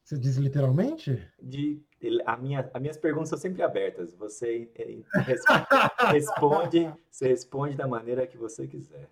Você 0.04 0.18
diz 0.18 0.38
literalmente? 0.38 1.32
De, 1.40 1.82
ele- 2.02 2.24
a 2.26 2.36
minha, 2.36 2.68
as 2.74 2.82
minhas 2.82 2.98
perguntas 2.98 3.30
são 3.30 3.38
sempre 3.38 3.62
abertas. 3.62 4.14
Você 4.16 4.72
eh, 4.76 5.04
res- 5.22 5.44
responde, 6.12 6.92
você 7.12 7.28
responde 7.28 7.76
da 7.76 7.88
maneira 7.88 8.26
que 8.26 8.38
você 8.38 8.68
quiser. 8.68 9.08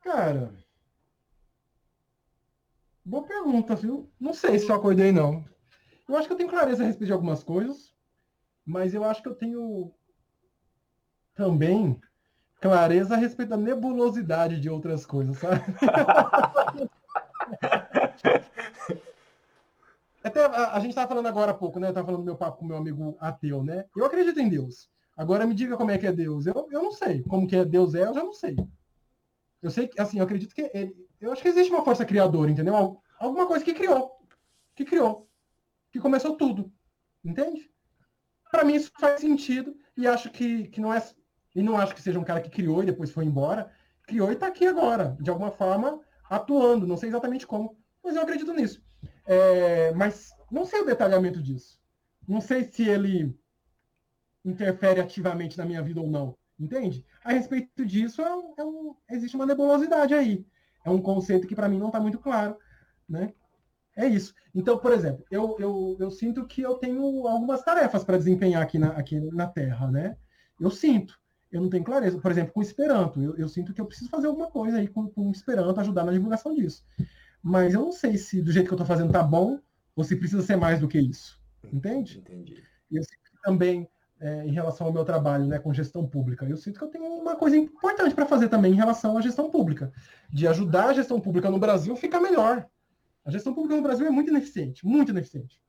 Cara, 0.00 0.52
boa 3.06 3.22
pergunta, 3.22 3.76
viu? 3.76 4.10
Não 4.18 4.34
sei 4.34 4.58
se 4.58 4.68
eu 4.68 4.74
acordei, 4.74 5.12
não. 5.12 5.44
Eu 6.08 6.16
acho 6.16 6.26
que 6.26 6.32
eu 6.32 6.36
tenho 6.36 6.50
clareza 6.50 6.82
a 6.82 6.86
respeito 6.86 7.06
de 7.06 7.12
algumas 7.12 7.44
coisas, 7.44 7.94
mas 8.64 8.92
eu 8.92 9.04
acho 9.04 9.22
que 9.22 9.28
eu 9.28 9.34
tenho 9.34 9.92
também 11.34 12.00
clareza 12.60 13.14
a 13.14 13.18
respeito 13.18 13.50
da 13.50 13.56
nebulosidade 13.56 14.60
de 14.60 14.68
outras 14.68 15.06
coisas, 15.06 15.38
sabe? 15.38 15.62
Até 20.24 20.44
a, 20.44 20.72
a 20.72 20.80
gente 20.80 20.90
estava 20.90 21.06
falando 21.08 21.28
agora 21.28 21.52
há 21.52 21.54
pouco, 21.54 21.78
né? 21.78 21.86
Eu 21.86 21.90
estava 21.90 22.06
falando 22.06 22.22
do 22.22 22.26
meu 22.26 22.36
papo 22.36 22.58
com 22.58 22.66
meu 22.66 22.76
amigo 22.76 23.16
ateu, 23.20 23.62
né? 23.62 23.84
Eu 23.96 24.04
acredito 24.04 24.40
em 24.40 24.48
Deus. 24.48 24.90
Agora 25.16 25.46
me 25.46 25.54
diga 25.54 25.76
como 25.76 25.92
é 25.92 25.98
que 25.98 26.06
é 26.06 26.12
Deus. 26.12 26.46
Eu, 26.46 26.66
eu 26.72 26.82
não 26.82 26.90
sei. 26.90 27.22
Como 27.22 27.46
que 27.46 27.54
é 27.54 27.64
Deus 27.64 27.94
é, 27.94 28.02
eu 28.02 28.14
já 28.14 28.24
não 28.24 28.32
sei. 28.32 28.56
Eu 29.62 29.70
sei 29.70 29.86
que, 29.86 30.00
assim, 30.00 30.18
eu 30.18 30.24
acredito 30.24 30.54
que 30.54 30.68
ele, 30.74 31.05
eu 31.20 31.32
acho 31.32 31.42
que 31.42 31.48
existe 31.48 31.72
uma 31.72 31.84
força 31.84 32.04
criadora, 32.04 32.50
entendeu? 32.50 32.76
Al- 32.76 33.02
Alguma 33.18 33.46
coisa 33.46 33.64
que 33.64 33.72
criou, 33.74 34.12
que 34.76 34.84
criou, 34.84 35.28
que 35.92 36.00
começou 36.00 36.36
tudo, 36.36 36.72
entende? 37.24 37.70
Para 38.50 38.64
mim 38.64 38.74
isso 38.74 38.90
faz 38.98 39.20
sentido 39.20 39.76
e 39.96 40.06
acho 40.06 40.30
que, 40.30 40.68
que 40.68 40.80
não 40.80 40.92
é 40.92 41.02
E 41.54 41.62
não 41.62 41.76
acho 41.78 41.94
que 41.94 42.02
seja 42.02 42.18
um 42.18 42.24
cara 42.24 42.40
que 42.40 42.50
criou 42.50 42.82
e 42.82 42.86
depois 42.86 43.10
foi 43.10 43.24
embora. 43.24 43.72
Criou 44.06 44.30
e 44.30 44.34
está 44.34 44.46
aqui 44.48 44.66
agora, 44.66 45.16
de 45.20 45.30
alguma 45.30 45.50
forma, 45.50 46.00
atuando. 46.30 46.86
Não 46.86 46.96
sei 46.96 47.08
exatamente 47.10 47.46
como, 47.46 47.76
mas 48.04 48.16
eu 48.16 48.22
acredito 48.22 48.52
nisso. 48.52 48.82
É, 49.26 49.92
mas 49.94 50.30
não 50.50 50.64
sei 50.66 50.80
o 50.82 50.86
detalhamento 50.86 51.42
disso. 51.42 51.80
Não 52.28 52.40
sei 52.40 52.64
se 52.64 52.88
ele 52.88 53.36
interfere 54.44 55.00
ativamente 55.00 55.58
na 55.58 55.64
minha 55.64 55.82
vida 55.82 56.00
ou 56.00 56.08
não. 56.08 56.36
Entende? 56.58 57.04
A 57.22 57.32
respeito 57.32 57.84
disso, 57.84 58.22
é 58.22 58.34
um, 58.34 58.54
é 58.56 58.64
um, 58.64 58.96
existe 59.10 59.36
uma 59.36 59.44
nebulosidade 59.46 60.14
aí. 60.14 60.46
É 60.86 60.90
um 60.90 61.02
conceito 61.02 61.48
que 61.48 61.54
para 61.56 61.68
mim 61.68 61.78
não 61.78 61.88
está 61.88 61.98
muito 61.98 62.18
claro. 62.20 62.56
Né? 63.08 63.34
É 63.96 64.06
isso. 64.06 64.32
Então, 64.54 64.78
por 64.78 64.92
exemplo, 64.92 65.24
eu, 65.30 65.56
eu, 65.58 65.96
eu 65.98 66.10
sinto 66.12 66.46
que 66.46 66.62
eu 66.62 66.74
tenho 66.74 67.26
algumas 67.26 67.60
tarefas 67.62 68.04
para 68.04 68.16
desempenhar 68.16 68.62
aqui 68.62 68.78
na, 68.78 68.90
aqui 68.90 69.18
na 69.32 69.48
Terra. 69.48 69.90
Né? 69.90 70.16
Eu 70.60 70.70
sinto. 70.70 71.18
Eu 71.50 71.60
não 71.60 71.68
tenho 71.68 71.82
clareza. 71.82 72.20
Por 72.20 72.30
exemplo, 72.30 72.52
com 72.52 72.62
Esperanto. 72.62 73.20
Eu, 73.20 73.36
eu 73.36 73.48
sinto 73.48 73.74
que 73.74 73.80
eu 73.80 73.86
preciso 73.86 74.08
fazer 74.08 74.28
alguma 74.28 74.48
coisa 74.48 74.78
aí 74.78 74.86
com, 74.86 75.08
com 75.08 75.28
Esperanto, 75.32 75.80
ajudar 75.80 76.04
na 76.04 76.12
divulgação 76.12 76.54
disso. 76.54 76.84
Mas 77.42 77.74
eu 77.74 77.80
não 77.80 77.92
sei 77.92 78.16
se 78.16 78.40
do 78.40 78.52
jeito 78.52 78.66
que 78.66 78.72
eu 78.72 78.76
estou 78.76 78.86
fazendo 78.86 79.12
tá 79.12 79.24
bom 79.24 79.58
ou 79.96 80.04
se 80.04 80.14
precisa 80.14 80.42
ser 80.42 80.56
mais 80.56 80.78
do 80.78 80.86
que 80.86 81.00
isso. 81.00 81.40
Entende? 81.72 82.18
Entendi. 82.20 82.62
E 82.88 82.96
eu 82.96 83.02
sinto 83.02 83.32
que 83.32 83.42
também 83.42 83.88
é, 84.20 84.46
em 84.46 84.50
relação 84.50 84.86
ao 84.86 84.92
meu 84.92 85.04
trabalho 85.04 85.46
né, 85.46 85.58
com 85.58 85.72
gestão 85.72 86.06
pública. 86.06 86.44
Eu 86.46 86.56
sinto 86.56 86.78
que 86.78 86.84
eu 86.84 86.88
tenho 86.88 87.04
uma 87.04 87.36
coisa 87.36 87.56
importante 87.56 88.14
para 88.14 88.26
fazer 88.26 88.48
também 88.48 88.72
em 88.72 88.76
relação 88.76 89.16
à 89.16 89.20
gestão 89.20 89.50
pública, 89.50 89.92
de 90.30 90.46
ajudar 90.46 90.88
a 90.88 90.94
gestão 90.94 91.20
pública 91.20 91.50
no 91.50 91.58
Brasil 91.58 91.92
a 91.92 91.96
ficar 91.96 92.20
melhor. 92.20 92.66
A 93.24 93.30
gestão 93.30 93.52
pública 93.52 93.76
no 93.76 93.82
Brasil 93.82 94.06
é 94.06 94.10
muito 94.10 94.30
ineficiente, 94.30 94.86
muito 94.86 95.10
ineficiente. 95.10 95.60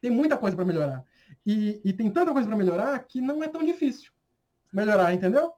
Tem 0.00 0.10
muita 0.10 0.36
coisa 0.36 0.56
para 0.56 0.64
melhorar. 0.64 1.04
E, 1.46 1.80
e, 1.84 1.92
tem 1.92 2.10
tanta 2.10 2.32
coisa 2.32 2.46
para 2.46 2.56
melhorar 2.56 2.98
que 3.04 3.20
não 3.20 3.42
é 3.42 3.48
tão 3.48 3.64
difícil 3.64 4.12
melhorar, 4.74 5.14
entendeu? 5.14 5.52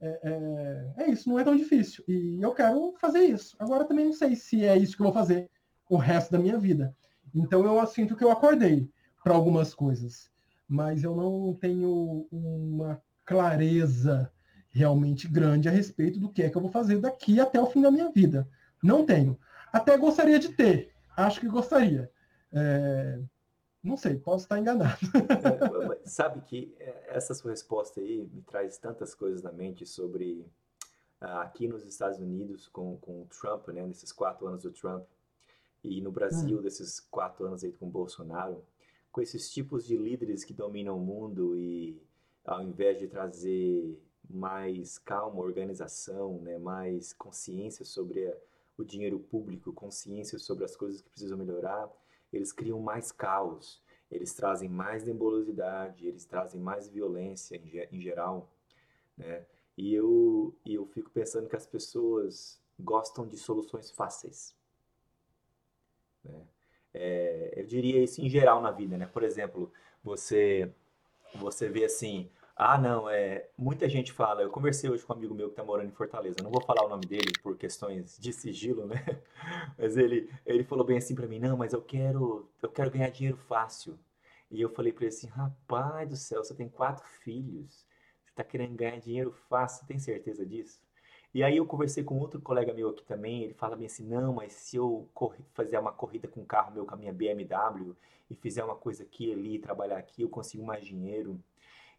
É, 0.00 0.20
é, 0.22 1.04
é, 1.04 1.10
isso, 1.10 1.28
não 1.28 1.38
é 1.38 1.44
tão 1.44 1.56
difícil. 1.56 2.04
E 2.06 2.38
eu 2.40 2.52
quero 2.52 2.94
fazer 3.00 3.24
isso. 3.24 3.56
Agora 3.58 3.84
também 3.86 4.04
não 4.04 4.12
sei 4.12 4.36
se 4.36 4.64
é 4.64 4.76
isso 4.76 4.94
que 4.94 5.02
eu 5.02 5.06
vou 5.06 5.14
fazer 5.14 5.50
o 5.88 5.96
resto 5.96 6.30
da 6.30 6.38
minha 6.38 6.58
vida. 6.58 6.94
Então 7.34 7.64
eu 7.64 7.86
sinto 7.86 8.14
que 8.14 8.22
eu 8.22 8.30
acordei 8.30 8.88
para 9.24 9.34
algumas 9.34 9.74
coisas 9.74 10.30
mas 10.70 11.02
eu 11.02 11.16
não 11.16 11.52
tenho 11.52 12.28
uma 12.30 13.02
clareza 13.24 14.32
realmente 14.70 15.26
grande 15.26 15.68
a 15.68 15.72
respeito 15.72 16.20
do 16.20 16.28
que 16.28 16.44
é 16.44 16.48
que 16.48 16.56
eu 16.56 16.60
vou 16.62 16.70
fazer 16.70 16.98
daqui 17.00 17.40
até 17.40 17.60
o 17.60 17.66
fim 17.66 17.82
da 17.82 17.90
minha 17.90 18.08
vida. 18.12 18.48
Não 18.80 19.04
tenho. 19.04 19.36
Até 19.72 19.98
gostaria 19.98 20.38
de 20.38 20.50
ter. 20.50 20.92
Acho 21.16 21.40
que 21.40 21.48
gostaria. 21.48 22.08
É... 22.52 23.20
Não 23.82 23.96
sei, 23.96 24.16
posso 24.16 24.44
estar 24.44 24.60
enganado. 24.60 24.96
É, 25.92 26.08
sabe 26.08 26.40
que 26.42 26.72
é, 26.78 27.16
essa 27.16 27.34
sua 27.34 27.50
resposta 27.50 27.98
aí 27.98 28.28
me 28.32 28.42
traz 28.42 28.78
tantas 28.78 29.12
coisas 29.12 29.42
na 29.42 29.50
mente 29.50 29.84
sobre 29.84 30.46
ah, 31.20 31.42
aqui 31.42 31.66
nos 31.66 31.84
Estados 31.84 32.20
Unidos 32.20 32.68
com, 32.68 32.96
com 32.98 33.22
o 33.22 33.26
Trump, 33.26 33.66
né, 33.68 33.84
nesses 33.84 34.12
quatro 34.12 34.46
anos 34.46 34.62
do 34.62 34.70
Trump, 34.70 35.04
e 35.82 36.00
no 36.00 36.12
Brasil, 36.12 36.58
hum. 36.58 36.62
desses 36.62 37.00
quatro 37.00 37.46
anos 37.46 37.64
aí 37.64 37.72
com 37.72 37.86
o 37.86 37.90
Bolsonaro 37.90 38.62
com 39.12 39.20
esses 39.20 39.50
tipos 39.50 39.86
de 39.86 39.96
líderes 39.96 40.44
que 40.44 40.52
dominam 40.52 40.96
o 40.96 41.00
mundo 41.00 41.56
e 41.56 42.00
ao 42.44 42.62
invés 42.62 42.98
de 42.98 43.08
trazer 43.08 43.98
mais 44.28 44.98
calma, 44.98 45.42
organização, 45.42 46.40
né, 46.40 46.58
mais 46.58 47.12
consciência 47.12 47.84
sobre 47.84 48.26
a, 48.28 48.36
o 48.78 48.84
dinheiro 48.84 49.18
público, 49.18 49.72
consciência 49.72 50.38
sobre 50.38 50.64
as 50.64 50.76
coisas 50.76 51.02
que 51.02 51.10
precisam 51.10 51.36
melhorar, 51.36 51.90
eles 52.32 52.52
criam 52.52 52.80
mais 52.80 53.10
caos, 53.10 53.82
eles 54.10 54.32
trazem 54.34 54.68
mais 54.68 55.04
nebulosidade, 55.04 56.06
eles 56.06 56.24
trazem 56.24 56.60
mais 56.60 56.88
violência 56.88 57.56
em, 57.56 57.96
em 57.96 58.00
geral, 58.00 58.48
né? 59.16 59.44
E 59.76 59.94
eu, 59.94 60.54
e 60.64 60.74
eu 60.74 60.86
fico 60.86 61.10
pensando 61.10 61.48
que 61.48 61.56
as 61.56 61.66
pessoas 61.66 62.60
gostam 62.78 63.26
de 63.26 63.36
soluções 63.36 63.90
fáceis, 63.90 64.54
né? 66.24 66.46
É, 66.94 67.54
eu 67.56 67.66
diria 67.66 68.02
isso 68.02 68.20
em 68.20 68.28
geral 68.28 68.60
na 68.60 68.70
vida, 68.70 68.96
né? 68.98 69.06
Por 69.06 69.22
exemplo, 69.22 69.72
você 70.02 70.72
você 71.34 71.68
vê 71.68 71.84
assim, 71.84 72.28
ah, 72.56 72.76
não, 72.78 73.08
é, 73.08 73.48
muita 73.56 73.88
gente 73.88 74.12
fala, 74.12 74.42
eu 74.42 74.50
conversei 74.50 74.90
hoje 74.90 75.04
com 75.04 75.12
um 75.12 75.16
amigo 75.16 75.34
meu 75.34 75.46
que 75.48 75.52
está 75.52 75.64
morando 75.64 75.88
em 75.88 75.92
Fortaleza, 75.92 76.36
não 76.42 76.50
vou 76.50 76.62
falar 76.62 76.84
o 76.84 76.88
nome 76.88 77.06
dele 77.06 77.32
por 77.42 77.56
questões 77.56 78.18
de 78.18 78.32
sigilo, 78.32 78.86
né? 78.86 78.96
Mas 79.78 79.96
ele 79.96 80.30
ele 80.44 80.64
falou 80.64 80.84
bem 80.84 80.98
assim 80.98 81.14
para 81.14 81.26
mim, 81.26 81.38
não, 81.38 81.56
mas 81.56 81.72
eu 81.72 81.82
quero 81.82 82.48
eu 82.62 82.68
quero 82.70 82.90
ganhar 82.90 83.10
dinheiro 83.10 83.36
fácil. 83.36 83.98
E 84.50 84.60
eu 84.60 84.68
falei 84.68 84.92
para 84.92 85.04
ele 85.04 85.14
assim, 85.14 85.28
rapaz 85.28 86.08
do 86.08 86.16
céu, 86.16 86.42
você 86.44 86.54
tem 86.54 86.68
quatro 86.68 87.04
filhos, 87.22 87.86
você 88.24 88.30
está 88.30 88.44
querendo 88.44 88.76
ganhar 88.76 88.98
dinheiro 88.98 89.32
fácil, 89.48 89.86
tem 89.86 89.98
certeza 89.98 90.44
disso? 90.44 90.80
E 91.32 91.44
aí 91.44 91.56
eu 91.56 91.66
conversei 91.66 92.02
com 92.02 92.18
outro 92.18 92.40
colega 92.40 92.74
meu 92.74 92.88
aqui 92.90 93.04
também, 93.04 93.44
ele 93.44 93.54
fala 93.54 93.76
bem 93.76 93.86
assim, 93.86 94.04
não, 94.04 94.34
mas 94.34 94.52
se 94.52 94.76
eu 94.76 95.08
fazer 95.52 95.78
uma 95.78 95.92
corrida 95.92 96.26
com 96.26 96.40
o 96.40 96.46
carro 96.46 96.72
meu, 96.72 96.84
com 96.84 96.94
a 96.94 96.96
minha 96.96 97.12
BMW, 97.12 97.94
e 98.28 98.34
fizer 98.34 98.64
uma 98.64 98.74
coisa 98.76 99.04
aqui 99.04 99.32
ali, 99.32 99.58
trabalhar 99.58 99.98
aqui, 99.98 100.22
eu 100.22 100.28
consigo 100.28 100.64
mais 100.64 100.84
dinheiro. 100.84 101.40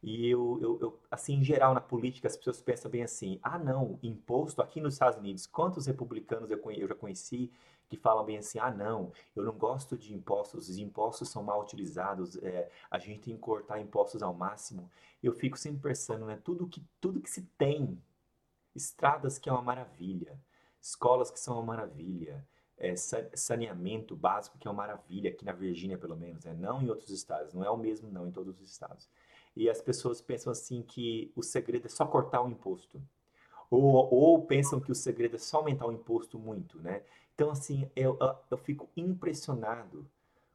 E 0.04 0.28
eu, 0.28 0.58
eu, 0.62 0.80
eu, 0.82 1.00
assim, 1.12 1.36
em 1.36 1.44
geral, 1.44 1.74
na 1.74 1.82
política, 1.82 2.28
as 2.28 2.36
pessoas 2.36 2.62
pensam 2.62 2.90
bem 2.90 3.04
assim: 3.04 3.40
ah, 3.44 3.60
não, 3.60 4.00
imposto 4.02 4.62
aqui 4.62 4.82
nos 4.82 4.96
Estados 4.96 5.20
Unidos. 5.20 5.46
Quantos 5.46 5.86
republicanos 5.86 6.50
eu, 6.50 6.60
eu 6.72 6.88
já 6.88 6.96
conheci 6.96 7.52
que 7.88 7.98
falam 7.98 8.26
bem 8.26 8.38
assim: 8.38 8.58
ah, 8.58 8.72
não, 8.72 9.12
eu 9.36 9.44
não 9.44 9.54
gosto 9.54 9.98
de 9.98 10.14
impostos, 10.14 10.70
os 10.70 10.78
impostos 10.78 11.30
são 11.30 11.44
mal 11.44 11.62
utilizados, 11.62 12.36
é, 12.38 12.70
a 12.90 12.98
gente 12.98 13.22
tem 13.22 13.36
que 13.36 13.42
cortar 13.42 13.80
impostos 13.80 14.24
ao 14.24 14.34
máximo. 14.34 14.90
Eu 15.22 15.34
fico 15.34 15.58
sempre 15.58 15.82
pensando, 15.82 16.26
né? 16.26 16.40
Tudo 16.44 16.68
que, 16.68 16.84
tudo 17.00 17.22
que 17.22 17.30
se 17.30 17.44
tem 17.58 18.02
estradas 18.76 19.38
que 19.38 19.49
é 19.49 19.51
uma 19.51 19.61
maravilha, 19.61 20.39
escolas 20.80 21.30
que 21.30 21.39
são 21.39 21.55
uma 21.55 21.63
maravilha, 21.63 22.45
é, 22.78 22.95
saneamento 22.95 24.15
básico 24.15 24.57
que 24.57 24.67
é 24.67 24.72
uma 24.72 24.78
maravilha, 24.78 25.30
aqui 25.30 25.45
na 25.45 25.51
Virgínia 25.51 25.97
pelo 25.97 26.15
menos, 26.15 26.45
né? 26.45 26.53
não 26.53 26.82
em 26.82 26.89
outros 26.89 27.11
estados, 27.11 27.53
não 27.53 27.63
é 27.63 27.69
o 27.69 27.78
mesmo 27.78 28.09
não 28.09 28.28
em 28.28 28.32
todos 28.32 28.59
os 28.59 28.72
estados. 28.72 29.07
E 29.55 29.69
as 29.69 29.82
pessoas 29.82 30.22
pensam 30.22 30.51
assim 30.51 30.82
que 30.82 31.32
o 31.36 31.43
segredo 31.43 31.86
é 31.86 31.89
só 31.89 32.05
cortar 32.05 32.41
o 32.41 32.49
imposto. 32.49 33.01
Ou, 33.69 34.13
ou 34.13 34.45
pensam 34.45 34.80
que 34.80 34.91
o 34.91 34.95
segredo 34.95 35.36
é 35.36 35.39
só 35.39 35.57
aumentar 35.57 35.86
o 35.86 35.91
imposto 35.91 36.39
muito, 36.39 36.80
né? 36.80 37.03
Então, 37.36 37.51
assim, 37.51 37.89
eu, 37.95 38.17
eu 38.49 38.57
fico 38.57 38.89
impressionado 38.95 40.09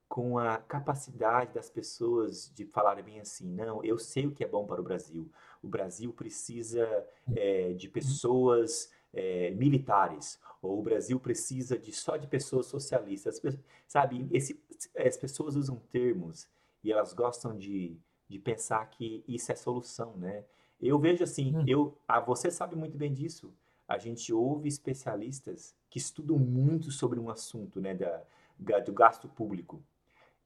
com 0.09 0.39
a 0.39 0.59
capacidade 0.59 1.53
das 1.53 1.69
pessoas 1.69 2.51
de 2.55 2.65
falarem 2.65 3.05
bem 3.05 3.21
assim, 3.21 3.49
não, 3.49 3.83
eu 3.85 3.99
sei 3.99 4.27
o 4.27 4.33
que 4.33 4.45
é 4.45 4.49
bom 4.49 4.67
para 4.67 4.81
o 4.81 4.85
Brasil. 4.85 5.31
O 5.63 5.69
Brasil 5.69 6.13
precisa 6.13 6.87
é, 7.35 7.73
de 7.73 7.89
pessoas 7.89 8.91
é, 9.13 9.51
militares, 9.51 10.41
ou 10.63 10.79
o 10.79 10.83
Brasil 10.83 11.19
precisa 11.19 11.79
de 11.79 11.93
só 11.93 12.17
de 12.17 12.27
pessoas 12.27 12.67
socialistas. 12.67 13.41
Sabe, 13.87 14.29
esse, 14.33 14.61
as 14.97 15.17
pessoas 15.17 15.57
usam 15.57 15.77
termos 15.91 16.49
e 16.85 16.93
elas 16.93 17.13
gostam 17.13 17.57
de, 17.57 17.97
de 18.29 18.39
pensar 18.39 18.89
que 18.91 19.25
isso 19.27 19.51
é 19.51 19.55
solução, 19.55 20.17
né? 20.17 20.45
Eu 20.81 20.99
vejo 20.99 21.25
assim, 21.25 21.57
hum. 21.57 21.65
eu, 21.67 21.99
ah, 22.07 22.21
você 22.21 22.51
sabe 22.51 22.77
muito 22.77 22.99
bem 22.99 23.13
disso. 23.13 23.53
A 23.89 23.99
gente 23.99 24.33
ouve 24.33 24.69
especialistas 24.69 25.75
que 25.89 25.99
estudam 25.99 26.39
muito 26.39 26.91
sobre 26.91 27.19
um 27.19 27.31
assunto, 27.31 27.81
né, 27.81 27.95
da, 27.95 28.23
da 28.59 28.79
do 28.81 28.93
gasto 28.93 29.29
público. 29.29 29.83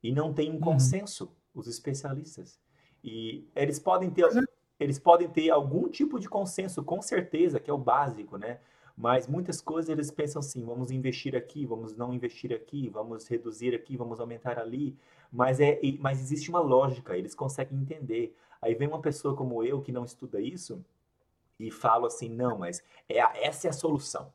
E 0.02 0.12
não 0.12 0.32
tem 0.32 0.50
um 0.50 0.54
uhum. 0.54 0.60
consenso, 0.60 1.30
os 1.54 1.66
especialistas. 1.66 2.58
E 3.02 3.48
eles 3.54 3.78
podem 3.78 4.10
ter 4.10 4.24
eles 4.78 4.98
podem 4.98 5.28
ter 5.28 5.50
algum 5.50 5.88
tipo 5.88 6.18
de 6.18 6.26
consenso, 6.26 6.82
com 6.82 7.02
certeza, 7.02 7.60
que 7.60 7.70
é 7.70 7.72
o 7.72 7.76
básico, 7.76 8.38
né? 8.38 8.60
Mas 8.96 9.26
muitas 9.26 9.60
coisas 9.60 9.90
eles 9.90 10.10
pensam 10.10 10.40
assim, 10.40 10.64
vamos 10.64 10.90
investir 10.90 11.36
aqui, 11.36 11.66
vamos 11.66 11.94
não 11.94 12.14
investir 12.14 12.52
aqui, 12.52 12.88
vamos 12.88 13.26
reduzir 13.26 13.74
aqui, 13.74 13.96
vamos 13.96 14.20
aumentar 14.20 14.58
ali. 14.58 14.96
Mas, 15.30 15.60
é, 15.60 15.78
mas 15.98 16.20
existe 16.20 16.48
uma 16.48 16.60
lógica, 16.60 17.16
eles 17.16 17.34
conseguem 17.34 17.78
entender. 17.78 18.34
Aí 18.60 18.74
vem 18.74 18.88
uma 18.88 19.00
pessoa 19.00 19.36
como 19.36 19.62
eu 19.62 19.82
que 19.82 19.92
não 19.92 20.04
estuda 20.04 20.40
isso 20.40 20.82
e 21.58 21.70
falo 21.70 22.06
assim, 22.06 22.28
não, 22.28 22.58
mas 22.58 22.82
é 23.06 23.20
a, 23.20 23.32
essa 23.36 23.68
é 23.68 23.70
a 23.70 23.74
solução. 23.74 24.32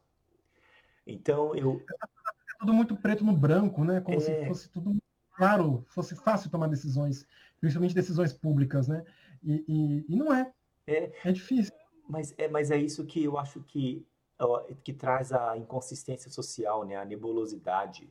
Então 1.05 1.55
eu. 1.55 1.81
É 1.91 2.57
tudo 2.59 2.73
muito 2.73 2.95
preto 2.95 3.23
no 3.23 3.33
branco, 3.33 3.83
né? 3.83 3.99
Como 3.99 4.17
é... 4.17 4.19
se 4.19 4.45
fosse 4.45 4.69
tudo 4.69 4.95
claro, 5.35 5.83
fosse 5.87 6.15
fácil 6.15 6.49
tomar 6.49 6.67
decisões, 6.67 7.27
principalmente 7.59 7.93
decisões 7.93 8.33
públicas, 8.33 8.87
né? 8.87 9.05
E, 9.43 9.63
e, 9.67 10.13
e 10.13 10.15
não 10.15 10.33
é. 10.33 10.51
é. 10.87 11.11
É 11.23 11.31
difícil. 11.31 11.73
Mas 12.07 12.33
é, 12.37 12.47
mas 12.47 12.71
é 12.71 12.77
isso 12.77 13.05
que 13.05 13.23
eu 13.23 13.37
acho 13.37 13.61
que, 13.63 14.05
que 14.83 14.93
traz 14.93 15.31
a 15.31 15.57
inconsistência 15.57 16.29
social, 16.31 16.83
né? 16.85 16.95
A 16.95 17.05
nebulosidade. 17.05 18.09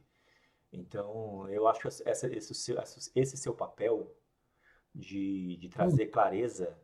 Então, 0.72 1.48
eu 1.48 1.68
acho 1.68 1.86
essa, 1.86 2.26
esse, 2.26 2.74
esse 3.14 3.36
seu 3.36 3.54
papel 3.54 4.12
de, 4.92 5.56
de 5.56 5.68
trazer 5.68 6.06
clareza 6.06 6.76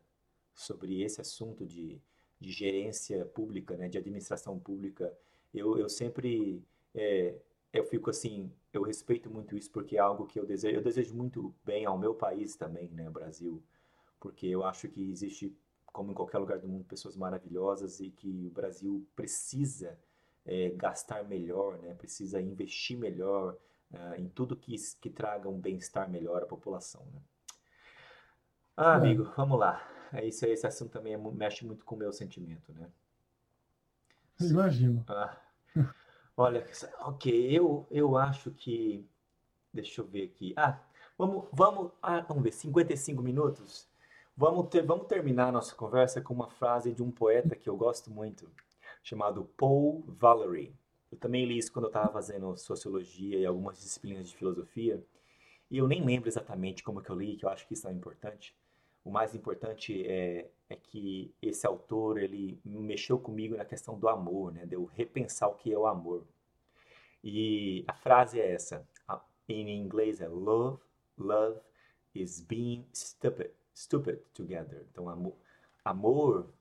sobre 0.55 1.03
esse 1.03 1.21
assunto 1.21 1.67
de, 1.67 2.01
de 2.39 2.53
gerência 2.53 3.25
pública, 3.27 3.77
né? 3.77 3.89
De 3.89 3.99
administração 3.99 4.59
pública, 4.59 5.13
eu, 5.53 5.77
eu 5.77 5.89
sempre 5.89 6.63
é, 6.95 7.35
eu 7.73 7.85
fico 7.85 8.11
assim, 8.11 8.53
eu 8.73 8.83
respeito 8.83 9.31
muito 9.31 9.57
isso 9.57 9.71
porque 9.71 9.97
é 9.97 10.01
algo 10.01 10.27
que 10.27 10.39
eu 10.39 10.47
desejo, 10.47 10.77
eu 10.77 10.83
desejo 10.83 11.15
muito 11.15 11.55
bem 11.65 11.85
ao 11.85 11.99
meu 11.99 12.15
país 12.15 12.57
também, 12.57 12.89
né, 12.91 13.09
Brasil, 13.11 13.63
porque 14.19 14.47
eu 14.47 14.65
acho 14.65 14.89
que 14.89 15.11
existe 15.11 15.57
como 15.93 16.13
em 16.13 16.15
qualquer 16.15 16.39
lugar 16.39 16.59
do 16.59 16.69
mundo, 16.69 16.85
pessoas 16.85 17.17
maravilhosas 17.17 18.01
e 18.01 18.11
que 18.11 18.47
o 18.47 18.51
Brasil 18.51 19.07
precisa 19.15 19.99
é, 20.45 20.71
gastar 20.71 21.25
melhor, 21.25 21.79
né? 21.79 21.95
precisa 21.95 22.41
investir 22.41 22.97
melhor 22.97 23.57
uh, 23.93 24.15
em 24.17 24.29
tudo 24.29 24.57
que, 24.57 24.75
que 25.01 25.11
traga 25.11 25.49
um 25.49 25.59
bem-estar 25.59 26.09
melhor 26.09 26.43
à 26.43 26.47
população. 26.47 27.05
Né? 27.13 27.21
Ah, 28.77 28.95
é. 28.95 28.97
amigo, 28.97 29.25
vamos 29.37 29.59
lá. 29.59 29.87
É 30.13 30.25
isso 30.25 30.45
aí, 30.45 30.53
esse 30.53 30.67
assunto 30.67 30.91
também 30.91 31.15
é, 31.15 31.19
mexe 31.19 31.65
muito 31.65 31.85
com 31.85 31.95
o 31.95 31.99
meu 31.99 32.13
sentimento, 32.13 32.73
né? 32.73 32.91
Imagino. 34.41 35.05
Ah, 35.07 35.37
olha, 36.41 36.67
ok, 37.01 37.51
eu, 37.51 37.87
eu 37.91 38.17
acho 38.17 38.51
que. 38.51 39.07
Deixa 39.73 40.01
eu 40.01 40.07
ver 40.07 40.25
aqui. 40.25 40.53
Ah, 40.57 40.81
vamos, 41.17 41.47
vamos, 41.53 41.93
ah, 42.03 42.21
vamos 42.23 42.43
ver, 42.43 42.53
55 42.53 43.23
minutos? 43.23 43.89
Vamos, 44.37 44.69
ter, 44.69 44.83
vamos 44.83 45.07
terminar 45.07 45.49
a 45.49 45.53
nossa 45.53 45.75
conversa 45.75 46.21
com 46.21 46.35
uma 46.35 46.49
frase 46.49 46.93
de 46.93 47.03
um 47.03 47.11
poeta 47.11 47.55
que 47.55 47.69
eu 47.69 47.77
gosto 47.77 48.11
muito, 48.11 48.51
chamado 49.03 49.45
Paul 49.57 50.03
Valery. 50.09 50.75
Eu 51.13 51.19
também 51.19 51.45
li 51.45 51.59
isso 51.59 51.73
quando 51.73 51.85
eu 51.87 51.91
estava 51.91 52.13
fazendo 52.13 52.57
sociologia 52.57 53.39
e 53.39 53.47
algumas 53.47 53.79
disciplinas 53.81 54.29
de 54.29 54.37
filosofia, 54.37 55.05
e 55.71 55.79
eu 55.79 55.87
nem 55.87 56.05
lembro 56.05 56.29
exatamente 56.29 56.83
como 56.83 57.03
que 57.03 57.11
eu 57.11 57.17
li, 57.17 57.37
que 57.37 57.45
eu 57.45 57.51
acho 57.51 57.67
que 57.67 57.75
isso 57.75 57.87
é 57.87 57.93
importante. 57.93 58.57
O 59.05 59.11
mais 59.11 59.35
importante 59.35 60.07
é, 60.07 60.51
é 60.69 60.77
que 60.77 61.35
esse 61.41 61.67
autor 61.67 62.19
ele 62.19 62.61
mexeu 62.65 63.19
comigo 63.19 63.57
na 63.57 63.65
questão 63.65 63.99
do 63.99 64.09
amor, 64.09 64.53
né? 64.53 64.67
De 64.67 64.75
eu 64.75 64.85
repensar 64.85 65.49
o 65.49 65.55
que 65.55 65.73
é 65.73 65.79
o 65.79 65.87
amor. 65.87 66.27
E 67.23 67.85
a 67.87 67.95
frase 67.95 68.41
é 68.41 68.53
essa. 68.53 68.87
Em 69.49 69.77
inglês 69.77 70.21
é 70.21 70.29
love, 70.29 70.81
love 71.19 71.59
is 72.15 72.41
being 72.41 72.87
stupid, 72.95 73.51
stupid 73.75 74.19
together. 74.33 74.87
Então 74.93 75.09
amor, 75.09 75.35
amor 75.85 76.53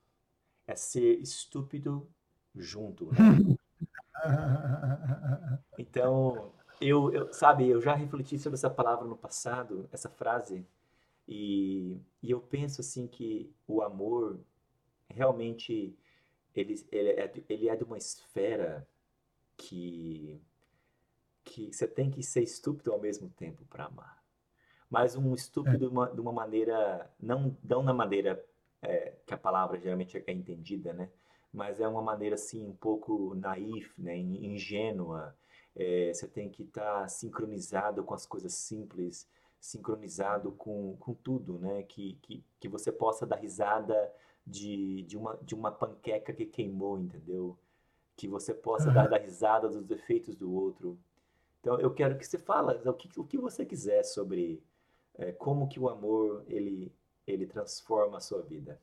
é 0.66 0.74
ser 0.74 1.20
estúpido 1.20 2.08
junto. 2.54 3.06
Né? 3.06 3.56
Então, 5.78 6.52
eu, 6.78 7.10
eu, 7.10 7.32
sabe, 7.32 7.66
eu 7.66 7.80
já 7.80 7.94
refleti 7.94 8.38
sobre 8.38 8.56
essa 8.56 8.68
palavra 8.68 9.06
no 9.06 9.16
passado, 9.16 9.88
essa 9.90 10.10
frase, 10.10 10.66
e, 11.30 12.00
e 12.22 12.30
eu 12.30 12.40
penso 12.40 12.80
assim 12.80 13.06
que 13.06 13.50
o 13.66 13.82
amor 13.82 14.40
realmente 15.08 15.96
ele, 16.54 16.74
ele, 16.90 17.10
é, 17.10 17.32
ele 17.48 17.68
é 17.68 17.76
de 17.76 17.84
uma 17.84 17.96
esfera 17.96 18.86
que, 19.56 20.40
que 21.44 21.72
você 21.72 21.86
tem 21.86 22.10
que 22.10 22.22
ser 22.22 22.42
estúpido 22.42 22.92
ao 22.92 23.00
mesmo 23.00 23.30
tempo 23.30 23.64
para 23.66 23.86
amar. 23.86 24.20
Mas 24.90 25.14
um 25.14 25.32
estúpido 25.32 25.76
é. 25.76 25.78
de, 25.78 25.86
uma, 25.86 26.06
de 26.10 26.20
uma 26.20 26.32
maneira, 26.32 27.08
não, 27.20 27.56
não 27.62 27.82
na 27.82 27.94
maneira 27.94 28.44
é, 28.82 29.14
que 29.24 29.32
a 29.32 29.38
palavra 29.38 29.78
geralmente 29.78 30.22
é 30.26 30.32
entendida, 30.32 30.92
né? 30.92 31.10
mas 31.52 31.80
é 31.80 31.88
uma 31.88 32.02
maneira 32.02 32.34
assim 32.34 32.64
um 32.64 32.74
pouco 32.74 33.34
naif, 33.34 33.92
né, 34.00 34.16
ingênua. 34.16 35.36
É, 35.74 36.12
você 36.12 36.28
tem 36.28 36.48
que 36.48 36.64
estar 36.64 37.02
tá 37.02 37.08
sincronizado 37.08 38.04
com 38.04 38.14
as 38.14 38.26
coisas 38.26 38.54
simples, 38.54 39.28
sincronizado 39.60 40.52
com, 40.52 40.96
com 40.96 41.14
tudo, 41.14 41.58
né? 41.58 41.82
Que, 41.82 42.14
que, 42.22 42.44
que 42.58 42.68
você 42.68 42.90
possa 42.90 43.26
dar 43.26 43.36
risada 43.36 44.12
de, 44.46 45.02
de, 45.02 45.16
uma, 45.16 45.38
de 45.42 45.54
uma 45.54 45.70
panqueca 45.70 46.32
que 46.32 46.46
queimou, 46.46 46.98
entendeu? 46.98 47.58
Que 48.16 48.26
você 48.26 48.54
possa 48.54 48.88
uhum. 48.88 48.94
dar, 48.94 49.08
dar 49.08 49.20
risada 49.20 49.68
dos 49.68 49.84
defeitos 49.84 50.34
do 50.34 50.52
outro. 50.52 50.98
Então 51.60 51.78
eu 51.78 51.92
quero 51.92 52.16
que 52.16 52.26
você 52.26 52.38
fale 52.38 52.88
o 52.88 52.94
que, 52.94 53.20
o 53.20 53.24
que 53.24 53.36
você 53.36 53.66
quiser 53.66 54.02
sobre 54.02 54.62
é, 55.14 55.30
como 55.32 55.68
que 55.68 55.78
o 55.78 55.88
amor 55.88 56.42
ele, 56.48 56.92
ele 57.26 57.46
transforma 57.46 58.16
a 58.16 58.20
sua 58.20 58.40
vida. 58.40 58.80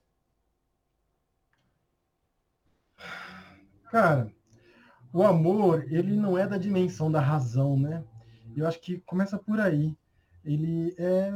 Cara, 3.90 4.32
o 5.14 5.24
amor, 5.24 5.92
ele 5.92 6.16
não 6.16 6.38
é 6.38 6.46
da 6.46 6.58
dimensão 6.58 7.12
da 7.12 7.22
razão, 7.22 7.80
né? 7.80 8.04
Eu 8.56 8.68
acho 8.68 8.80
que 8.80 9.00
começa 9.00 9.40
por 9.40 9.60
aí. 9.60 9.98
Ele 10.48 10.96
é 10.98 11.32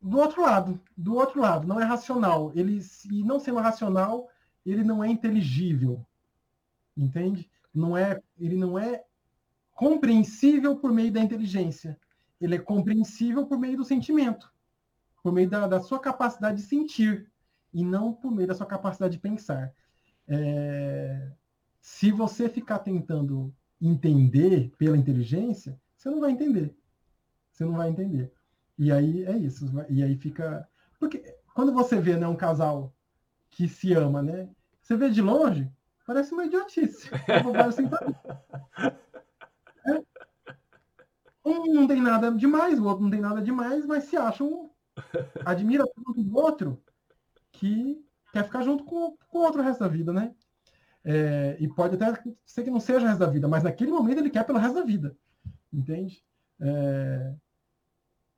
do 0.00 0.18
outro 0.18 0.42
lado, 0.42 0.78
do 0.96 1.14
outro 1.14 1.40
lado, 1.40 1.66
não 1.66 1.80
é 1.80 1.84
racional. 1.84 2.52
Ele, 2.54 2.82
se 2.82 3.22
não 3.22 3.40
sendo 3.40 3.58
racional, 3.58 4.28
ele 4.64 4.84
não 4.84 5.02
é 5.02 5.08
inteligível. 5.08 6.04
Entende? 6.96 7.50
Não 7.74 7.96
é, 7.96 8.22
ele 8.38 8.56
não 8.56 8.78
é 8.78 9.02
compreensível 9.72 10.76
por 10.76 10.92
meio 10.92 11.10
da 11.10 11.20
inteligência. 11.20 11.98
Ele 12.40 12.56
é 12.56 12.58
compreensível 12.58 13.46
por 13.46 13.58
meio 13.58 13.78
do 13.78 13.84
sentimento, 13.84 14.52
por 15.22 15.32
meio 15.32 15.48
da, 15.48 15.66
da 15.66 15.80
sua 15.80 15.98
capacidade 15.98 16.58
de 16.58 16.68
sentir, 16.68 17.30
e 17.72 17.82
não 17.82 18.12
por 18.12 18.30
meio 18.30 18.46
da 18.46 18.54
sua 18.54 18.66
capacidade 18.66 19.14
de 19.14 19.20
pensar. 19.20 19.72
É, 20.28 21.32
se 21.80 22.12
você 22.12 22.48
ficar 22.48 22.80
tentando 22.80 23.54
entender 23.80 24.70
pela 24.78 24.96
inteligência, 24.96 25.80
você 25.96 26.10
não 26.10 26.20
vai 26.20 26.30
entender. 26.30 26.74
Você 27.54 27.64
não 27.64 27.74
vai 27.74 27.88
entender. 27.88 28.32
E 28.76 28.92
aí 28.92 29.24
é 29.24 29.36
isso. 29.36 29.66
E 29.88 30.02
aí 30.02 30.16
fica. 30.16 30.68
Porque 30.98 31.22
quando 31.54 31.72
você 31.72 32.00
vê 32.00 32.16
né, 32.16 32.26
um 32.26 32.36
casal 32.36 32.92
que 33.48 33.68
se 33.68 33.94
ama, 33.94 34.20
né? 34.20 34.48
Você 34.82 34.96
vê 34.96 35.08
de 35.08 35.22
longe, 35.22 35.70
parece 36.04 36.32
uma 36.32 36.44
idiotice. 36.44 37.08
Assim, 37.66 37.88
é. 39.86 40.02
Um 41.44 41.72
não 41.72 41.86
tem 41.86 42.00
nada 42.02 42.32
demais, 42.32 42.78
o 42.78 42.84
outro 42.84 43.04
não 43.04 43.10
tem 43.10 43.20
nada 43.20 43.40
demais, 43.40 43.86
mas 43.86 44.04
se 44.04 44.16
acham. 44.16 44.70
Admira 45.44 45.84
tanto 45.86 46.22
do 46.22 46.36
outro 46.36 46.82
que 47.52 48.04
quer 48.32 48.44
ficar 48.44 48.62
junto 48.62 48.84
com, 48.84 49.16
com 49.28 49.38
o 49.38 49.42
outro 49.42 49.60
o 49.60 49.64
resto 49.64 49.80
da 49.80 49.88
vida, 49.88 50.12
né? 50.12 50.34
É, 51.04 51.56
e 51.60 51.68
pode 51.68 51.94
até 51.94 52.20
ser 52.44 52.64
que 52.64 52.70
não 52.70 52.80
seja 52.80 53.04
o 53.04 53.08
resto 53.08 53.20
da 53.20 53.26
vida, 53.26 53.46
mas 53.46 53.62
naquele 53.62 53.92
momento 53.92 54.18
ele 54.18 54.30
quer 54.30 54.44
pelo 54.44 54.58
resto 54.58 54.76
da 54.76 54.84
vida. 54.84 55.16
Entende? 55.72 56.24
É... 56.60 57.34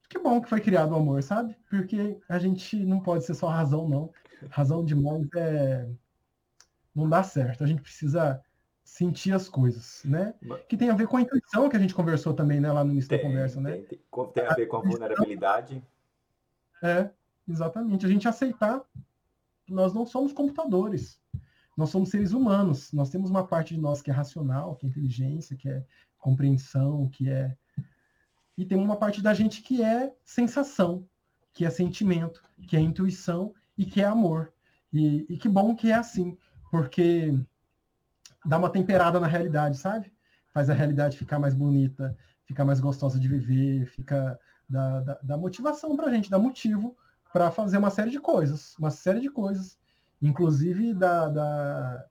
Que 0.08 0.18
bom 0.18 0.40
que 0.40 0.48
foi 0.48 0.60
criado 0.60 0.92
o 0.92 0.96
amor, 0.96 1.22
sabe? 1.22 1.56
Porque 1.68 2.18
a 2.28 2.38
gente 2.38 2.76
não 2.84 3.00
pode 3.00 3.24
ser 3.24 3.34
só 3.34 3.48
razão, 3.48 3.88
não. 3.88 4.12
Razão 4.50 4.84
demais 4.84 5.26
é. 5.36 5.88
Não 6.94 7.08
dá 7.08 7.22
certo. 7.22 7.64
A 7.64 7.66
gente 7.66 7.82
precisa 7.82 8.42
sentir 8.86 9.32
as 9.32 9.48
coisas, 9.48 10.02
né? 10.04 10.32
Que 10.68 10.76
tem 10.76 10.90
a 10.90 10.94
ver 10.94 11.08
com 11.08 11.16
a 11.16 11.20
intuição 11.20 11.68
que 11.68 11.76
a 11.76 11.80
gente 11.80 11.94
conversou 11.94 12.32
também, 12.32 12.60
né, 12.60 12.70
lá 12.70 12.84
no 12.84 12.92
início 12.92 13.10
tem, 13.10 13.18
da 13.18 13.24
conversa, 13.24 13.60
né? 13.60 13.72
Tem, 13.72 13.84
tem, 13.84 14.26
tem 14.32 14.46
a 14.46 14.54
ver 14.54 14.66
com 14.66 14.76
a 14.76 14.80
vulnerabilidade. 14.80 15.82
É, 16.82 17.10
exatamente. 17.48 18.06
A 18.06 18.08
gente 18.08 18.28
aceitar 18.28 18.80
que 19.66 19.74
nós 19.74 19.92
não 19.92 20.06
somos 20.06 20.32
computadores. 20.32 21.20
Nós 21.76 21.90
somos 21.90 22.08
seres 22.08 22.32
humanos, 22.32 22.90
nós 22.92 23.10
temos 23.10 23.28
uma 23.28 23.46
parte 23.46 23.74
de 23.74 23.80
nós 23.80 24.00
que 24.00 24.10
é 24.10 24.14
racional, 24.14 24.76
que 24.76 24.86
é 24.86 24.88
inteligência, 24.88 25.56
que 25.56 25.68
é 25.68 25.84
compreensão, 26.18 27.08
que 27.08 27.28
é. 27.28 27.56
E 28.56 28.64
tem 28.64 28.78
uma 28.78 28.96
parte 28.96 29.22
da 29.22 29.34
gente 29.34 29.62
que 29.62 29.82
é 29.82 30.12
sensação, 30.24 31.06
que 31.52 31.64
é 31.64 31.70
sentimento, 31.70 32.42
que 32.66 32.76
é 32.76 32.80
intuição 32.80 33.54
e 33.76 33.84
que 33.84 34.00
é 34.00 34.04
amor. 34.04 34.52
E, 34.92 35.26
e 35.28 35.36
que 35.36 35.48
bom 35.48 35.74
que 35.74 35.90
é 35.90 35.94
assim, 35.94 36.36
porque 36.70 37.38
dá 38.44 38.58
uma 38.58 38.70
temperada 38.70 39.20
na 39.20 39.26
realidade, 39.26 39.76
sabe? 39.76 40.12
Faz 40.52 40.70
a 40.70 40.74
realidade 40.74 41.18
ficar 41.18 41.38
mais 41.38 41.54
bonita, 41.54 42.16
ficar 42.44 42.64
mais 42.64 42.80
gostosa 42.80 43.20
de 43.20 43.28
viver, 43.28 43.86
fica 43.86 44.38
da, 44.68 45.00
da, 45.00 45.18
da 45.22 45.36
motivação 45.36 45.96
para 45.96 46.06
a 46.06 46.10
gente, 46.10 46.30
dá 46.30 46.38
motivo 46.38 46.96
para 47.32 47.50
fazer 47.50 47.76
uma 47.76 47.90
série 47.90 48.10
de 48.10 48.20
coisas, 48.20 48.74
uma 48.78 48.90
série 48.90 49.20
de 49.20 49.28
coisas 49.28 49.78
inclusive 50.20 50.94
dá, 50.94 51.28
dá, 51.28 52.06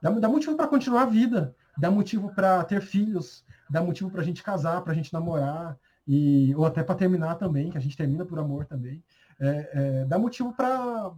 dá, 0.00 0.10
dá 0.10 0.28
motivo 0.28 0.56
para 0.56 0.68
continuar 0.68 1.02
a 1.02 1.06
vida, 1.06 1.54
dá 1.76 1.90
motivo 1.90 2.32
para 2.34 2.62
ter 2.64 2.80
filhos, 2.80 3.44
dá 3.68 3.82
motivo 3.82 4.10
para 4.10 4.22
a 4.22 4.24
gente 4.24 4.42
casar, 4.42 4.82
para 4.82 4.92
a 4.92 4.96
gente 4.96 5.12
namorar, 5.12 5.76
e, 6.08 6.54
ou 6.56 6.64
até 6.64 6.82
para 6.82 6.94
terminar 6.94 7.34
também, 7.34 7.70
que 7.70 7.76
a 7.76 7.80
gente 7.80 7.94
termina 7.94 8.24
por 8.24 8.38
amor 8.38 8.64
também. 8.64 9.04
É, 9.38 9.70
é, 9.74 10.04
dá 10.06 10.18
motivo 10.18 10.54
para 10.54 11.14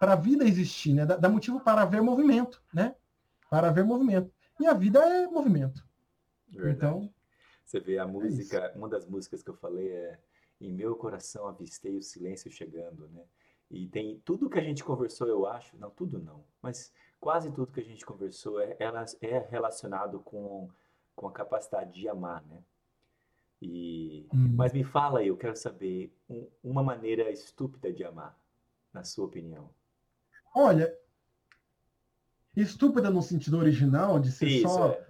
a 0.00 0.14
vida 0.14 0.44
existir, 0.44 0.92
né? 0.92 1.06
Dá, 1.06 1.16
dá, 1.16 1.30
motivo 1.30 1.60
para 1.60 1.80
haver 1.80 2.02
movimento, 2.02 2.62
né? 2.72 2.94
Para 3.48 3.68
haver 3.68 3.84
movimento. 3.84 4.30
E 4.60 4.66
a 4.66 4.74
vida 4.74 4.98
é 5.00 5.26
movimento. 5.26 5.82
Verdade. 6.46 6.76
Então. 6.76 7.14
Você 7.64 7.80
vê 7.80 7.98
a 7.98 8.02
é 8.02 8.06
música, 8.06 8.58
é 8.58 8.76
uma 8.76 8.88
das 8.88 9.06
músicas 9.06 9.42
que 9.42 9.48
eu 9.48 9.54
falei 9.54 9.90
é 9.90 10.18
Em 10.60 10.72
meu 10.72 10.94
coração 10.94 11.46
avistei 11.48 11.96
o 11.96 12.02
silêncio 12.02 12.50
chegando, 12.50 13.08
né? 13.08 13.24
E 13.70 13.88
tem 13.88 14.20
tudo 14.26 14.48
que 14.50 14.58
a 14.58 14.62
gente 14.62 14.84
conversou, 14.84 15.26
eu 15.26 15.46
acho, 15.46 15.76
não 15.78 15.90
tudo 15.90 16.18
não, 16.18 16.44
mas 16.62 16.92
quase 17.20 17.50
tudo 17.50 17.72
que 17.72 17.80
a 17.80 17.84
gente 17.84 18.04
conversou 18.04 18.60
é, 18.60 18.76
ela 18.78 19.04
é 19.20 19.38
relacionado 19.50 20.20
com, 20.20 20.70
com 21.14 21.28
a 21.28 21.32
capacidade 21.32 21.92
de 21.92 22.08
amar, 22.08 22.42
né? 22.46 22.62
E, 23.60 24.26
hum. 24.32 24.54
Mas 24.54 24.72
me 24.72 24.84
fala 24.84 25.20
aí, 25.20 25.28
eu 25.28 25.36
quero 25.36 25.56
saber 25.56 26.12
um, 26.28 26.46
uma 26.62 26.82
maneira 26.82 27.30
estúpida 27.30 27.92
de 27.92 28.04
amar, 28.04 28.38
na 28.92 29.02
sua 29.02 29.24
opinião. 29.24 29.70
Olha, 30.54 30.92
estúpida 32.56 33.10
no 33.10 33.22
sentido 33.22 33.58
original, 33.58 34.18
de 34.18 34.30
ser 34.30 34.46
Isso, 34.46 34.68
só 34.68 34.92
é. 34.92 35.06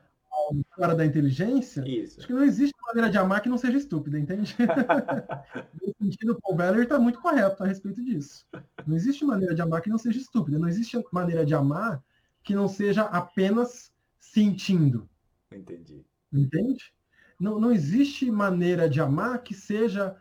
fora 0.75 0.95
da 0.95 1.05
inteligência, 1.05 1.87
Isso. 1.87 2.19
acho 2.19 2.27
que 2.27 2.33
não 2.33 2.43
existe 2.43 2.75
maneira 2.87 3.11
de 3.11 3.19
amar 3.19 3.43
que 3.43 3.49
não 3.49 3.59
seja 3.59 3.77
estúpida, 3.77 4.19
entende? 4.19 4.57
no 5.83 5.95
sentido, 6.01 6.33
o 6.33 6.41
Paul 6.41 6.57
Beller 6.57 6.83
está 6.85 6.99
muito 6.99 7.21
correto 7.21 7.63
a 7.63 7.67
respeito 7.67 8.03
disso. 8.03 8.47
Não 8.87 8.97
existe 8.97 9.25
maneira 9.25 9.55
de 9.55 9.61
amar 9.61 9.83
que 9.83 9.91
não 9.91 9.99
seja 9.99 10.19
estúpida. 10.19 10.59
Não 10.59 10.69
existe 10.69 10.99
maneira 11.13 11.45
de 11.45 11.55
amar 11.55 12.03
que 12.43 12.55
não 12.55 12.67
seja 12.67 13.03
apenas 13.03 13.93
sentindo. 14.19 15.09
Entendi. 15.53 16.05
Entende? 16.33 16.93
Não, 17.39 17.59
não 17.59 17.70
existe 17.70 18.30
maneira 18.30 18.89
de 18.89 19.01
amar 19.01 19.43
que 19.43 19.55
seja 19.55 20.16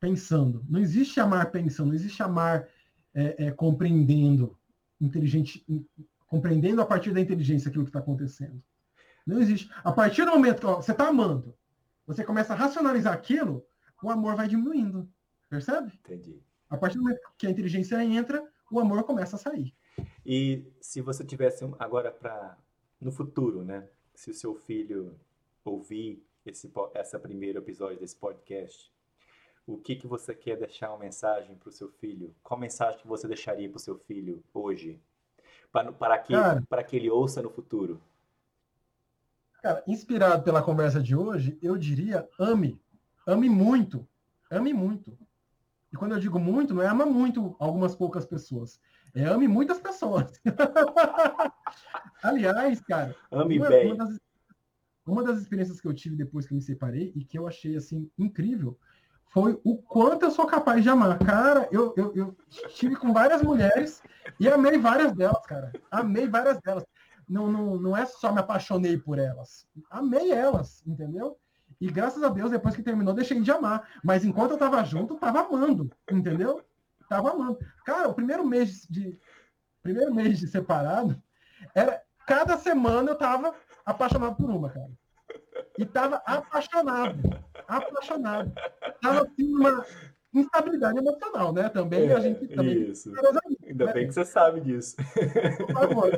pensando. 0.00 0.64
Não 0.68 0.80
existe 0.80 1.20
amar 1.20 1.50
pensando, 1.50 1.88
não 1.88 1.94
existe 1.94 2.22
amar 2.22 2.68
é, 3.14 3.46
é, 3.46 3.50
compreendendo, 3.50 4.56
inteligente, 5.00 5.64
compreendendo 6.26 6.80
a 6.80 6.86
partir 6.86 7.12
da 7.12 7.20
inteligência 7.20 7.68
aquilo 7.68 7.84
que 7.84 7.90
está 7.90 8.00
acontecendo. 8.00 8.62
Não 9.26 9.40
existe. 9.40 9.70
A 9.84 9.92
partir 9.92 10.24
do 10.24 10.30
momento 10.32 10.60
que 10.60 10.66
ó, 10.66 10.76
você 10.76 10.92
está 10.92 11.08
amando, 11.08 11.54
você 12.06 12.24
começa 12.24 12.52
a 12.52 12.56
racionalizar 12.56 13.12
aquilo, 13.12 13.64
o 14.02 14.10
amor 14.10 14.34
vai 14.34 14.48
diminuindo. 14.48 15.08
Percebe? 15.48 15.92
Entendi. 16.04 16.40
A 16.68 16.76
partir 16.76 16.96
do 16.96 17.02
momento 17.02 17.20
que 17.36 17.46
a 17.46 17.50
inteligência 17.50 18.02
entra, 18.02 18.42
o 18.70 18.80
amor 18.80 19.02
começa 19.04 19.36
a 19.36 19.38
sair. 19.38 19.74
E 20.24 20.64
se 20.80 21.00
você 21.00 21.24
tivesse 21.24 21.64
agora 21.78 22.10
para 22.10 22.56
no 23.00 23.10
futuro, 23.10 23.64
né? 23.64 23.88
Se 24.14 24.30
o 24.30 24.34
seu 24.34 24.54
filho 24.54 25.18
ouvir 25.68 26.24
esse 26.44 26.72
essa 26.94 27.18
primeiro 27.18 27.58
episódio 27.58 27.98
desse 27.98 28.16
podcast, 28.16 28.92
o 29.66 29.76
que 29.76 29.96
que 29.96 30.06
você 30.06 30.34
quer 30.34 30.56
deixar 30.56 30.90
uma 30.90 30.98
mensagem 30.98 31.54
para 31.56 31.68
o 31.68 31.72
seu 31.72 31.90
filho? 31.90 32.34
Qual 32.42 32.58
mensagem 32.58 32.98
que 32.98 33.06
você 33.06 33.28
deixaria 33.28 33.68
para 33.68 33.76
o 33.76 33.80
seu 33.80 33.98
filho 33.98 34.42
hoje, 34.52 35.00
para, 35.70 35.92
para 35.92 36.18
que 36.18 36.34
para 36.68 36.82
que 36.82 36.96
ele 36.96 37.10
ouça 37.10 37.42
no 37.42 37.50
futuro? 37.50 38.00
Cara, 39.62 39.82
inspirado 39.86 40.42
pela 40.42 40.62
conversa 40.62 41.02
de 41.02 41.14
hoje, 41.14 41.58
eu 41.60 41.76
diria 41.76 42.28
ame, 42.38 42.80
ame 43.26 43.48
muito, 43.48 44.08
ame 44.50 44.72
muito. 44.72 45.18
E 45.92 45.96
quando 45.96 46.12
eu 46.12 46.20
digo 46.20 46.38
muito, 46.38 46.74
não 46.74 46.82
é 46.82 46.86
ama 46.86 47.04
muito 47.04 47.56
algumas 47.58 47.94
poucas 47.94 48.24
pessoas, 48.24 48.80
é 49.14 49.24
ame 49.24 49.48
muitas 49.48 49.80
pessoas. 49.80 50.40
Aliás, 52.22 52.80
cara, 52.82 53.16
ame 53.30 53.58
uma, 53.58 53.68
bem. 53.68 53.92
Uma 53.92 53.96
das, 53.96 54.18
uma 55.08 55.22
das 55.22 55.40
experiências 55.40 55.80
que 55.80 55.88
eu 55.88 55.94
tive 55.94 56.16
depois 56.16 56.46
que 56.46 56.54
me 56.54 56.60
separei 56.60 57.12
e 57.14 57.24
que 57.24 57.38
eu 57.38 57.46
achei 57.46 57.76
assim 57.76 58.10
incrível 58.18 58.78
foi 59.30 59.60
o 59.62 59.76
quanto 59.76 60.24
eu 60.24 60.30
sou 60.30 60.46
capaz 60.46 60.82
de 60.82 60.88
amar. 60.88 61.18
Cara, 61.18 61.68
eu, 61.70 61.92
eu, 61.96 62.12
eu 62.14 62.36
estive 62.66 62.96
com 62.96 63.12
várias 63.12 63.42
mulheres 63.42 64.02
e 64.40 64.48
amei 64.48 64.78
várias 64.78 65.12
delas, 65.12 65.44
cara. 65.46 65.72
Amei 65.90 66.26
várias 66.26 66.60
delas. 66.60 66.84
Não, 67.28 67.50
não, 67.50 67.78
não 67.78 67.96
é 67.96 68.06
só 68.06 68.32
me 68.32 68.40
apaixonei 68.40 68.96
por 68.96 69.18
elas. 69.18 69.66
Amei 69.90 70.30
elas, 70.32 70.82
entendeu? 70.86 71.38
E 71.80 71.90
graças 71.90 72.22
a 72.22 72.28
Deus, 72.28 72.50
depois 72.50 72.74
que 72.74 72.82
terminou, 72.82 73.14
deixei 73.14 73.40
de 73.40 73.50
amar. 73.50 73.86
Mas 74.02 74.24
enquanto 74.24 74.52
eu 74.52 74.58
tava 74.58 74.82
junto, 74.84 75.16
tava 75.16 75.40
amando, 75.40 75.90
entendeu? 76.10 76.64
Tava 77.08 77.30
amando. 77.30 77.58
Cara, 77.84 78.08
o 78.08 78.14
primeiro 78.14 78.46
mês 78.46 78.86
de. 78.88 79.18
Primeiro 79.82 80.12
mês 80.14 80.38
de 80.38 80.48
separado, 80.48 81.20
era. 81.74 82.02
Cada 82.26 82.58
semana 82.58 83.10
eu 83.10 83.16
tava 83.16 83.54
apaixonado 83.86 84.36
por 84.36 84.50
uma, 84.50 84.68
cara. 84.68 84.90
E 85.78 85.86
tava 85.86 86.16
apaixonado. 86.26 87.16
Apaixonado. 87.66 88.52
Tava 89.00 89.22
assim, 89.22 89.54
uma 89.54 89.86
instabilidade 90.34 90.98
emocional, 90.98 91.52
né? 91.52 91.68
Também 91.68 92.08
é, 92.08 92.14
a 92.14 92.20
gente 92.20 92.48
também. 92.48 92.90
Isso. 92.90 93.12
Ainda 93.64 93.86
né? 93.86 93.92
bem 93.92 94.08
que 94.08 94.12
você 94.12 94.24
sabe 94.24 94.60
disso. 94.60 94.96
Por 94.96 95.72
favor. 95.72 96.10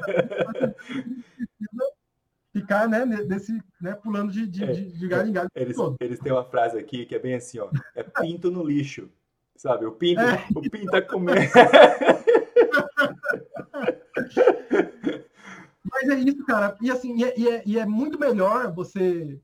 ficar, 2.53 2.89
né, 2.89 3.05
desse, 3.25 3.63
né, 3.81 3.95
pulando 3.95 4.33
de, 4.33 4.47
de, 4.47 4.65
é, 4.65 4.73
de 4.73 5.09
galho 5.09 5.29
em 5.29 5.33
galho. 5.33 5.49
Eles, 5.55 5.77
eles 6.01 6.19
têm 6.19 6.33
uma 6.33 6.45
frase 6.45 6.79
aqui 6.79 7.07
que 7.07 7.15
é 7.15 7.19
bem 7.19 7.35
assim, 7.35 7.59
ó. 7.59 7.71
É 7.95 8.03
pinto 8.03 8.51
no 8.51 8.65
lixo. 8.65 9.09
Sabe? 9.57 9.85
O 9.85 9.93
pinto, 9.93 10.23
é. 10.23 10.47
o 10.55 10.63
pinto 10.63 10.97
é 10.97 11.01
comer. 11.03 11.51
Mas 15.93 16.09
é 16.09 16.15
isso, 16.15 16.45
cara. 16.47 16.77
E 16.81 16.91
assim, 16.91 17.17
e 17.19 17.25
é, 17.25 17.39
e 17.39 17.49
é, 17.49 17.63
e 17.67 17.79
é 17.79 17.85
muito 17.85 18.19
melhor 18.19 18.73
você 18.73 19.39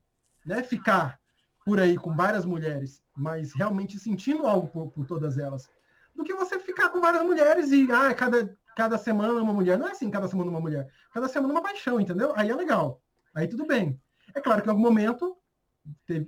né, 0.47 0.63
ficar 0.63 1.19
por 1.65 1.79
aí 1.79 1.97
com 1.97 2.15
várias 2.15 2.45
mulheres, 2.45 3.03
mas 3.15 3.53
realmente 3.53 3.99
sentindo 3.99 4.47
algo 4.47 4.69
por, 4.69 4.89
por, 4.89 5.05
todas 5.05 5.37
elas, 5.37 5.69
do 6.15 6.23
que 6.23 6.33
você 6.33 6.57
ficar 6.57 6.89
com 6.89 7.01
várias 7.01 7.23
mulheres 7.23 7.71
e 7.71 7.91
ah, 7.91 8.13
cada, 8.13 8.57
cada 8.75 8.97
semana 8.97 9.33
uma 9.33 9.53
mulher. 9.53 9.77
Não 9.77 9.87
é 9.87 9.91
assim, 9.91 10.09
cada 10.09 10.29
semana 10.29 10.49
uma 10.49 10.61
mulher. 10.61 10.89
Cada 11.13 11.27
semana 11.27 11.53
uma 11.53 11.61
paixão, 11.61 11.99
entendeu? 11.99 12.31
Aí 12.37 12.49
é 12.49 12.55
legal. 12.55 13.01
Aí 13.35 13.47
tudo 13.47 13.67
bem. 13.67 14.01
É 14.33 14.39
claro 14.39 14.61
que 14.61 14.67
em 14.69 14.71
algum 14.71 14.81
momento 14.81 15.37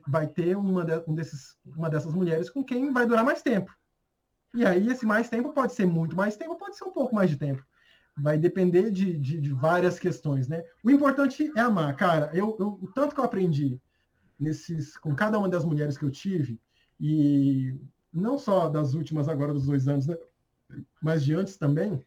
vai 0.06 0.28
ter 0.28 0.58
uma, 0.58 0.84
de, 0.84 1.02
um 1.08 1.16
desses, 1.16 1.58
uma 1.66 1.90
dessas 1.90 2.14
mulheres 2.14 2.50
com 2.50 2.64
quem 2.64 2.92
vai 2.92 3.06
durar 3.06 3.24
mais 3.24 3.42
tempo. 3.42 3.74
E 4.54 4.66
aí 4.66 4.90
esse 4.90 5.06
mais 5.06 5.30
tempo 5.30 5.54
pode 5.54 5.74
ser 5.74 5.86
muito 5.86 6.16
mais 6.16 6.36
tempo, 6.36 6.58
pode 6.58 6.76
ser 6.76 6.84
um 6.84 6.92
pouco 6.92 7.16
mais 7.16 7.30
de 7.30 7.38
tempo 7.38 7.64
vai 8.22 8.38
depender 8.38 8.92
de, 8.92 9.18
de, 9.18 9.40
de, 9.40 9.54
várias 9.54 9.98
questões, 9.98 10.50
né? 10.50 10.62
O 10.84 10.92
importante 10.92 11.50
é 11.56 11.62
amar, 11.62 11.96
cara. 11.96 12.30
Eu, 12.34 12.54
eu, 12.60 12.78
o 12.82 12.92
tanto 12.94 13.16
que 13.16 13.22
eu 13.22 13.24
aprendi 13.24 13.80
nesses, 14.40 14.98
com 14.98 15.14
cada 15.14 15.38
uma 15.38 15.50
das 15.50 15.66
mulheres 15.66 15.98
que 15.98 16.06
eu 16.06 16.12
tive 16.12 16.60
e 17.00 17.76
não 18.14 18.38
só 18.38 18.70
das 18.70 18.94
últimas 18.94 19.28
agora 19.28 19.54
dos 19.54 19.66
dois 19.66 19.88
anos, 19.88 20.08
né? 20.08 20.18
Mas 21.02 21.24
de 21.24 21.34
antes 21.34 21.58
também. 21.58 22.04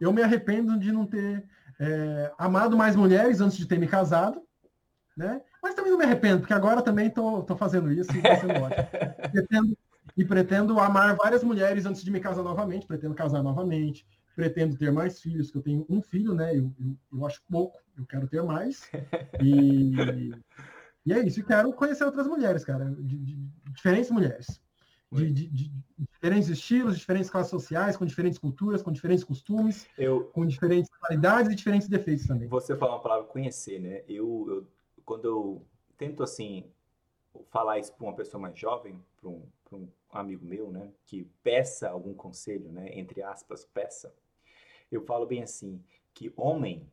Eu 0.00 0.12
me 0.12 0.22
arrependo 0.22 0.78
de 0.78 0.90
não 0.90 1.06
ter 1.06 1.44
é, 1.78 2.32
amado 2.38 2.76
mais 2.76 2.96
mulheres 2.96 3.40
antes 3.40 3.56
de 3.56 3.66
ter 3.66 3.78
me 3.78 3.86
casado, 3.86 4.42
né? 5.16 5.42
Mas 5.62 5.74
também 5.74 5.90
não 5.90 5.98
me 5.98 6.04
arrependo, 6.04 6.40
porque 6.40 6.52
agora 6.52 6.82
também 6.82 7.06
estou 7.06 7.44
fazendo 7.56 7.90
isso 7.92 8.10
e 8.10 8.20
sendo 8.40 8.60
ótimo. 8.60 8.86
Pretendo, 9.30 9.78
e 10.16 10.24
pretendo 10.24 10.78
amar 10.78 11.16
várias 11.16 11.42
mulheres 11.42 11.86
antes 11.86 12.02
de 12.02 12.10
me 12.10 12.20
casar 12.20 12.42
novamente, 12.42 12.86
pretendo 12.86 13.14
casar 13.14 13.42
novamente, 13.42 14.06
pretendo 14.34 14.76
ter 14.76 14.90
mais 14.90 15.20
filhos, 15.20 15.50
que 15.50 15.58
eu 15.58 15.62
tenho 15.62 15.86
um 15.88 16.02
filho, 16.02 16.34
né? 16.34 16.52
Eu, 16.56 16.72
eu, 16.80 16.96
eu 17.12 17.26
acho 17.26 17.42
pouco, 17.50 17.78
eu 17.96 18.04
quero 18.06 18.26
ter 18.26 18.42
mais. 18.42 18.90
E, 19.40 20.32
e 21.04 21.12
é 21.12 21.20
isso, 21.20 21.40
e 21.40 21.42
quero 21.42 21.72
conhecer 21.72 22.04
outras 22.04 22.26
mulheres, 22.26 22.64
cara, 22.64 22.84
de, 22.84 23.18
de, 23.18 23.34
de 23.36 23.72
diferentes 23.72 24.10
mulheres. 24.10 24.60
De, 25.10 25.30
de, 25.30 25.46
de, 25.48 25.72
diferentes 25.98 26.48
estilos, 26.48 26.98
diferentes 26.98 27.28
classes 27.28 27.50
sociais, 27.50 27.98
com 27.98 28.06
diferentes 28.06 28.38
culturas, 28.38 28.80
com 28.80 28.90
diferentes 28.90 29.22
costumes, 29.22 29.86
eu, 29.98 30.24
com 30.26 30.46
diferentes 30.46 30.90
qualidades 30.98 31.52
e 31.52 31.54
diferentes 31.54 31.86
defeitos 31.86 32.26
também. 32.26 32.48
Você 32.48 32.74
fala 32.74 32.94
uma 32.94 33.02
palavra 33.02 33.26
conhecer, 33.26 33.78
né? 33.78 34.02
Eu, 34.08 34.46
eu 34.48 34.66
quando 35.04 35.26
eu 35.26 35.66
tento 35.98 36.22
assim 36.22 36.64
falar 37.50 37.78
isso 37.78 37.92
para 37.94 38.06
uma 38.06 38.14
pessoa 38.14 38.40
mais 38.40 38.58
jovem, 38.58 38.98
para 39.20 39.28
um, 39.28 39.46
um 39.72 39.88
amigo 40.10 40.44
meu, 40.44 40.70
né, 40.70 40.92
que 41.04 41.24
peça 41.42 41.88
algum 41.88 42.14
conselho, 42.14 42.70
né, 42.70 42.88
entre 42.98 43.22
aspas, 43.22 43.64
peça, 43.64 44.14
eu 44.90 45.00
falo 45.02 45.26
bem 45.26 45.42
assim, 45.42 45.82
que 46.12 46.32
homem, 46.36 46.86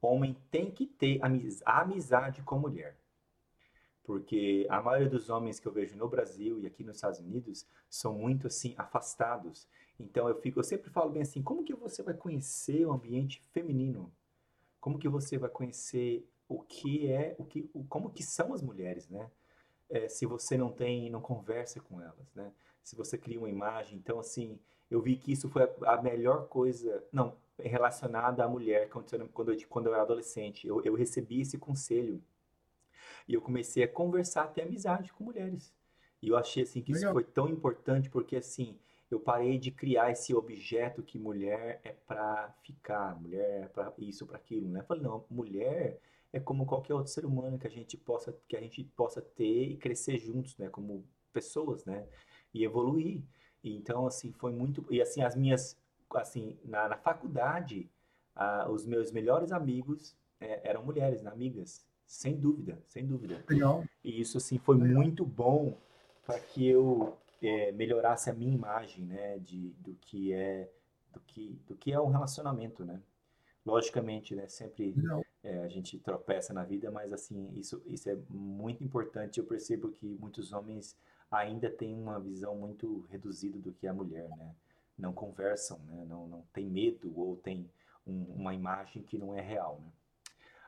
homem 0.00 0.36
tem 0.50 0.70
que 0.70 0.86
ter 0.86 1.18
amiz 1.22 1.62
amizade 1.64 2.42
com 2.42 2.58
mulher. 2.58 2.96
Porque 4.08 4.66
a 4.70 4.80
maioria 4.80 5.10
dos 5.10 5.28
homens 5.28 5.60
que 5.60 5.68
eu 5.68 5.72
vejo 5.72 5.94
no 5.94 6.08
Brasil 6.08 6.58
e 6.58 6.66
aqui 6.66 6.82
nos 6.82 6.96
Estados 6.96 7.20
Unidos 7.20 7.66
são 7.90 8.14
muito 8.14 8.46
assim 8.46 8.74
afastados. 8.78 9.68
Então 10.00 10.26
eu 10.26 10.34
fico, 10.40 10.58
eu 10.58 10.64
sempre 10.64 10.88
falo 10.88 11.10
bem 11.10 11.20
assim, 11.20 11.42
como 11.42 11.62
que 11.62 11.74
você 11.74 12.02
vai 12.02 12.14
conhecer 12.14 12.86
o 12.86 12.92
ambiente 12.92 13.42
feminino? 13.52 14.10
Como 14.80 14.98
que 14.98 15.10
você 15.10 15.36
vai 15.36 15.50
conhecer 15.50 16.26
o 16.48 16.62
que 16.62 17.12
é, 17.12 17.36
o 17.38 17.44
que, 17.44 17.68
o, 17.74 17.84
como 17.84 18.08
que 18.08 18.22
são 18.22 18.54
as 18.54 18.62
mulheres, 18.62 19.10
né? 19.10 19.30
É, 19.90 20.08
se 20.08 20.24
você 20.24 20.56
não 20.56 20.72
tem, 20.72 21.10
não 21.10 21.20
conversa 21.20 21.78
com 21.78 22.00
elas, 22.00 22.32
né? 22.34 22.50
Se 22.82 22.96
você 22.96 23.18
cria 23.18 23.38
uma 23.38 23.50
imagem, 23.50 23.98
então 23.98 24.18
assim, 24.18 24.58
eu 24.90 25.02
vi 25.02 25.18
que 25.18 25.32
isso 25.32 25.50
foi 25.50 25.70
a 25.84 26.00
melhor 26.00 26.48
coisa, 26.48 27.04
não, 27.12 27.36
relacionada 27.58 28.42
à 28.42 28.48
mulher 28.48 28.88
quando 28.88 29.12
eu, 29.12 29.28
quando 29.68 29.86
eu, 29.88 29.92
era 29.92 30.02
adolescente. 30.02 30.66
Eu, 30.66 30.82
eu 30.82 30.94
recebi 30.94 31.42
esse 31.42 31.58
conselho 31.58 32.22
e 33.28 33.34
eu 33.34 33.42
comecei 33.42 33.84
a 33.84 33.88
conversar, 33.88 34.48
ter 34.48 34.62
amizade 34.62 35.12
com 35.12 35.22
mulheres. 35.22 35.72
E 36.22 36.28
eu 36.28 36.36
achei 36.36 36.62
assim 36.62 36.80
que 36.80 36.92
Legal. 36.92 37.10
isso 37.10 37.12
foi 37.12 37.24
tão 37.24 37.48
importante 37.48 38.08
porque 38.08 38.36
assim, 38.36 38.76
eu 39.10 39.20
parei 39.20 39.58
de 39.58 39.70
criar 39.70 40.10
esse 40.10 40.34
objeto 40.34 41.02
que 41.02 41.18
mulher 41.18 41.80
é 41.84 41.92
para 41.92 42.52
ficar, 42.62 43.20
mulher 43.20 43.64
é 43.64 43.68
para 43.68 43.92
isso, 43.98 44.26
para 44.26 44.36
aquilo, 44.36 44.68
né? 44.68 44.80
Eu 44.80 44.84
falei, 44.84 45.02
não, 45.02 45.24
mulher 45.30 46.00
é 46.32 46.40
como 46.40 46.66
qualquer 46.66 46.94
outro 46.94 47.12
ser 47.12 47.24
humano 47.24 47.58
que 47.58 47.66
a 47.66 47.70
gente 47.70 47.96
possa 47.96 48.36
que 48.48 48.56
a 48.56 48.60
gente 48.60 48.84
possa 48.96 49.22
ter 49.22 49.70
e 49.70 49.76
crescer 49.76 50.18
juntos, 50.18 50.56
né, 50.58 50.68
como 50.68 51.04
pessoas, 51.32 51.84
né? 51.84 52.06
E 52.52 52.64
evoluir. 52.64 53.22
Então, 53.62 54.06
assim, 54.06 54.32
foi 54.32 54.52
muito. 54.52 54.84
E 54.90 55.00
assim, 55.00 55.22
as 55.22 55.36
minhas. 55.36 55.76
Assim, 56.14 56.58
na, 56.64 56.88
na 56.88 56.96
faculdade, 56.96 57.90
ah, 58.34 58.66
os 58.70 58.86
meus 58.86 59.12
melhores 59.12 59.52
amigos 59.52 60.16
é, 60.40 60.68
eram 60.68 60.82
mulheres, 60.82 61.22
né, 61.22 61.30
amigas. 61.30 61.86
Sem 62.08 62.34
dúvida, 62.40 62.78
sem 62.86 63.06
dúvida. 63.06 63.44
Legal. 63.46 63.84
E 64.02 64.18
isso, 64.18 64.38
assim, 64.38 64.56
foi 64.58 64.78
Legal. 64.78 64.96
muito 64.96 65.26
bom 65.26 65.76
para 66.24 66.40
que 66.40 66.66
eu 66.66 67.14
é, 67.42 67.70
melhorasse 67.72 68.30
a 68.30 68.32
minha 68.32 68.54
imagem, 68.54 69.04
né, 69.04 69.38
de, 69.38 69.68
do 69.78 69.94
que 70.00 70.32
é 70.32 70.70
do 71.12 71.20
que, 71.20 71.60
do 71.66 71.74
que 71.74 71.92
é 71.92 72.00
um 72.00 72.08
relacionamento, 72.08 72.84
né? 72.84 73.00
Logicamente, 73.64 74.34
né? 74.34 74.48
Sempre 74.48 74.94
é, 75.42 75.58
a 75.58 75.68
gente 75.68 75.98
tropeça 75.98 76.54
na 76.54 76.64
vida, 76.64 76.90
mas 76.90 77.12
assim, 77.12 77.52
isso, 77.54 77.82
isso 77.86 78.08
é 78.08 78.16
muito 78.30 78.82
importante. 78.82 79.38
Eu 79.38 79.44
percebo 79.44 79.90
que 79.90 80.16
muitos 80.18 80.52
homens 80.52 80.96
ainda 81.30 81.68
têm 81.70 81.94
uma 81.94 82.18
visão 82.18 82.56
muito 82.56 83.06
reduzida 83.10 83.58
do 83.58 83.72
que 83.72 83.86
é 83.86 83.90
a 83.90 83.94
mulher, 83.94 84.28
né? 84.30 84.54
Não 84.96 85.12
conversam, 85.12 85.78
né? 85.86 86.06
Não, 86.08 86.26
não 86.26 86.42
tem 86.52 86.66
medo 86.66 87.12
ou 87.18 87.36
tem 87.36 87.68
um, 88.06 88.24
uma 88.34 88.54
imagem 88.54 89.02
que 89.02 89.18
não 89.18 89.34
é 89.34 89.40
real, 89.40 89.80
né? 89.84 89.92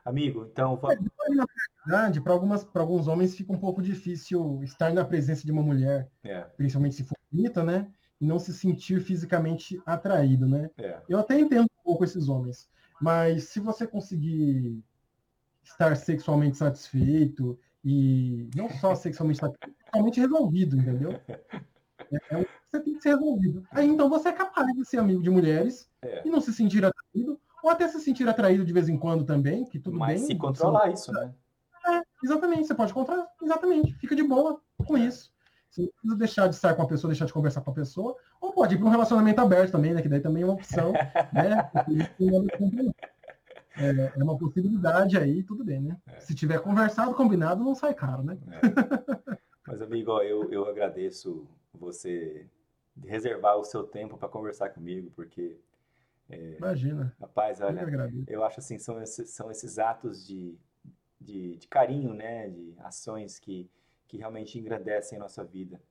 Amigo, 0.03 0.47
então... 0.51 0.79
É, 0.89 0.95
na 1.35 1.45
verdade, 1.85 2.21
para 2.21 2.33
alguns 2.81 3.07
homens 3.07 3.35
fica 3.35 3.53
um 3.53 3.57
pouco 3.57 3.81
difícil 3.81 4.61
estar 4.63 4.93
na 4.93 5.05
presença 5.05 5.45
de 5.45 5.51
uma 5.51 5.61
mulher, 5.61 6.09
é. 6.23 6.41
principalmente 6.41 6.95
se 6.95 7.03
for 7.03 7.17
bonita, 7.31 7.63
né? 7.63 7.87
E 8.19 8.25
não 8.25 8.37
se 8.37 8.53
sentir 8.53 9.01
fisicamente 9.01 9.81
atraído, 9.85 10.47
né? 10.47 10.69
É. 10.77 11.01
Eu 11.07 11.19
até 11.19 11.39
entendo 11.39 11.63
um 11.63 11.83
pouco 11.83 12.03
esses 12.03 12.29
homens. 12.29 12.69
Mas 12.99 13.45
se 13.45 13.59
você 13.59 13.87
conseguir 13.87 14.83
estar 15.63 15.95
sexualmente 15.95 16.57
satisfeito 16.57 17.59
e 17.83 18.49
não 18.55 18.69
só 18.69 18.93
sexualmente 18.95 19.39
satisfeito, 19.39 19.77
sexualmente 19.83 20.19
resolvido, 20.19 20.77
entendeu? 20.77 21.19
É, 22.11 22.35
é, 22.35 22.47
você 22.69 22.79
tem 22.81 22.95
que 22.95 23.01
ser 23.01 23.09
resolvido. 23.15 23.63
Aí 23.71 23.87
então 23.87 24.09
você 24.09 24.29
é 24.29 24.33
capaz 24.33 24.67
de 24.73 24.83
ser 24.83 24.97
amigo 24.97 25.21
de 25.21 25.29
mulheres 25.29 25.89
é. 26.01 26.27
e 26.27 26.29
não 26.29 26.41
se 26.41 26.51
sentir 26.51 26.83
atraído, 26.83 27.39
ou 27.63 27.69
até 27.69 27.87
se 27.87 27.99
sentir 27.99 28.27
atraído 28.27 28.65
de 28.65 28.73
vez 28.73 28.89
em 28.89 28.97
quando 28.97 29.23
também, 29.23 29.65
que 29.65 29.79
tudo 29.79 29.97
Mas 29.97 30.07
bem. 30.07 30.17
Mas 30.19 30.27
se 30.27 30.35
controlar 30.35 30.87
você... 30.87 30.93
isso, 30.93 31.11
né? 31.11 31.33
É, 31.87 32.01
exatamente, 32.23 32.67
você 32.67 32.75
pode 32.75 32.93
controlar, 32.93 33.27
exatamente, 33.41 33.93
fica 33.95 34.15
de 34.15 34.23
boa 34.23 34.61
com 34.85 34.97
isso. 34.97 35.31
Você 35.69 35.81
não 35.81 35.89
precisa 35.89 36.15
deixar 36.17 36.47
de 36.47 36.55
estar 36.55 36.75
com 36.75 36.81
a 36.81 36.87
pessoa, 36.87 37.09
deixar 37.09 37.25
de 37.25 37.33
conversar 37.33 37.61
com 37.61 37.71
a 37.71 37.73
pessoa, 37.73 38.17
ou 38.41 38.51
pode 38.51 38.75
ir 38.75 38.77
para 38.77 38.87
um 38.87 38.91
relacionamento 38.91 39.39
aberto 39.39 39.71
também, 39.71 39.93
né? 39.93 40.01
Que 40.01 40.09
daí 40.09 40.19
também 40.19 40.43
é 40.43 40.45
uma 40.45 40.55
opção, 40.55 40.91
né? 41.31 41.71
É, 43.77 44.19
é, 44.19 44.23
uma 44.23 44.37
possibilidade 44.37 45.17
aí, 45.17 45.43
tudo 45.43 45.63
bem, 45.63 45.81
né? 45.81 45.97
É. 46.07 46.19
Se 46.19 46.35
tiver 46.35 46.59
conversado, 46.59 47.13
combinado, 47.13 47.63
não 47.63 47.73
sai 47.73 47.93
caro, 47.93 48.21
né? 48.21 48.37
É. 48.47 49.37
Mas, 49.65 49.81
amigo, 49.81 50.11
eu, 50.21 50.51
eu 50.51 50.67
agradeço 50.67 51.47
você 51.73 52.45
reservar 53.05 53.57
o 53.57 53.63
seu 53.63 53.83
tempo 53.83 54.17
para 54.17 54.27
conversar 54.27 54.69
comigo, 54.69 55.09
porque. 55.15 55.57
É, 56.31 56.57
Imagina. 56.57 57.15
Rapaz, 57.19 57.61
olha, 57.61 57.81
eu, 57.81 58.23
eu 58.27 58.43
acho 58.43 58.59
assim, 58.59 58.79
são 58.79 59.01
esses, 59.01 59.29
são 59.29 59.51
esses 59.51 59.77
atos 59.77 60.25
de, 60.25 60.57
de, 61.19 61.57
de 61.57 61.67
carinho, 61.67 62.13
né? 62.13 62.49
De 62.49 62.73
ações 62.79 63.37
que 63.37 63.69
que 64.11 64.17
realmente 64.17 64.59
engrandecem 64.59 65.17
a 65.17 65.21
nossa 65.21 65.41
vida. 65.41 65.81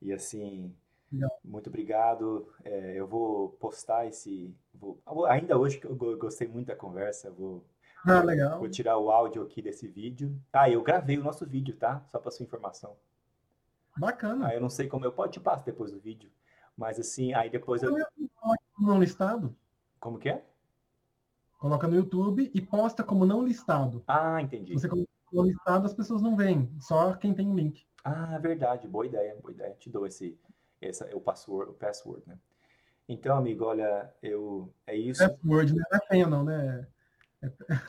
E 0.00 0.10
assim, 0.10 0.74
Legal. 1.12 1.30
muito 1.44 1.68
obrigado. 1.68 2.50
É, 2.64 2.94
eu 2.94 3.06
vou 3.06 3.50
postar 3.50 4.06
esse. 4.06 4.56
Vou, 4.72 4.98
ainda 5.26 5.58
hoje 5.58 5.78
que 5.78 5.86
eu 5.86 5.94
gostei 5.94 6.48
muito 6.48 6.68
da 6.68 6.74
conversa, 6.74 7.30
vou, 7.30 7.62
ah, 8.06 8.22
legal. 8.22 8.58
vou 8.58 8.70
tirar 8.70 8.96
o 8.96 9.10
áudio 9.10 9.42
aqui 9.42 9.60
desse 9.60 9.86
vídeo. 9.86 10.34
Ah, 10.50 10.70
eu 10.70 10.82
gravei 10.82 11.18
o 11.18 11.22
nosso 11.22 11.44
vídeo, 11.44 11.76
tá? 11.76 12.02
Só 12.10 12.18
para 12.18 12.30
sua 12.30 12.44
informação. 12.44 12.96
Bacana. 13.94 14.48
Ah, 14.48 14.54
eu 14.54 14.60
não 14.60 14.70
sei 14.70 14.88
como 14.88 15.04
eu 15.04 15.12
pode 15.12 15.34
te 15.34 15.40
passar 15.40 15.64
depois 15.64 15.92
do 15.92 16.00
vídeo, 16.00 16.30
mas 16.74 16.98
assim, 16.98 17.34
aí 17.34 17.50
depois 17.50 17.82
eu. 17.82 17.94
Não 18.78 18.98
listado? 18.98 19.54
Como 20.06 20.20
que 20.20 20.28
é? 20.28 20.40
Coloca 21.58 21.88
no 21.88 21.96
YouTube 21.96 22.48
e 22.54 22.60
posta 22.60 23.02
como 23.02 23.26
não 23.26 23.44
listado. 23.44 24.04
Ah, 24.06 24.40
entendi. 24.40 24.72
Você 24.72 24.88
o 24.88 25.42
listado 25.42 25.84
as 25.84 25.92
pessoas 25.92 26.22
não 26.22 26.36
veem, 26.36 26.70
só 26.78 27.14
quem 27.14 27.34
tem 27.34 27.50
o 27.50 27.56
link. 27.56 27.84
Ah, 28.04 28.38
verdade, 28.38 28.86
boa 28.86 29.04
ideia, 29.04 29.36
boa 29.42 29.50
ideia. 29.50 29.74
Te 29.74 29.90
dou 29.90 30.06
esse, 30.06 30.38
esse 30.80 31.02
o 31.12 31.20
password, 31.20 31.72
o 31.72 31.74
password, 31.74 32.22
né? 32.24 32.38
Então, 33.08 33.36
amigo, 33.36 33.64
olha, 33.64 34.08
eu 34.22 34.72
é 34.86 34.94
isso. 34.94 35.28
Password 35.28 35.74
não 35.74 35.84
é 35.92 35.98
senha, 36.06 36.28
não, 36.28 36.44
né? 36.44 36.86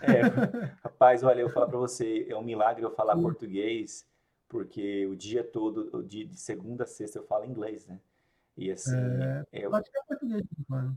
É, 0.01 0.21
rapaz, 0.83 1.23
olha, 1.23 1.41
eu 1.41 1.51
falo 1.51 1.67
para 1.67 1.77
você, 1.77 2.25
é 2.27 2.35
um 2.35 2.41
milagre 2.41 2.83
eu 2.83 2.95
falar 2.95 3.15
português, 3.15 4.07
porque 4.49 5.05
o 5.05 5.15
dia 5.15 5.43
todo, 5.43 5.95
o 5.95 6.01
dia 6.01 6.25
de 6.25 6.39
segunda 6.39 6.83
a 6.83 6.87
sexta 6.87 7.19
eu 7.19 7.27
falo 7.27 7.45
inglês, 7.45 7.85
né? 7.85 7.99
E 8.57 8.71
assim, 8.71 8.97
é, 8.97 9.45
eu, 9.53 9.69
português, 10.07 10.43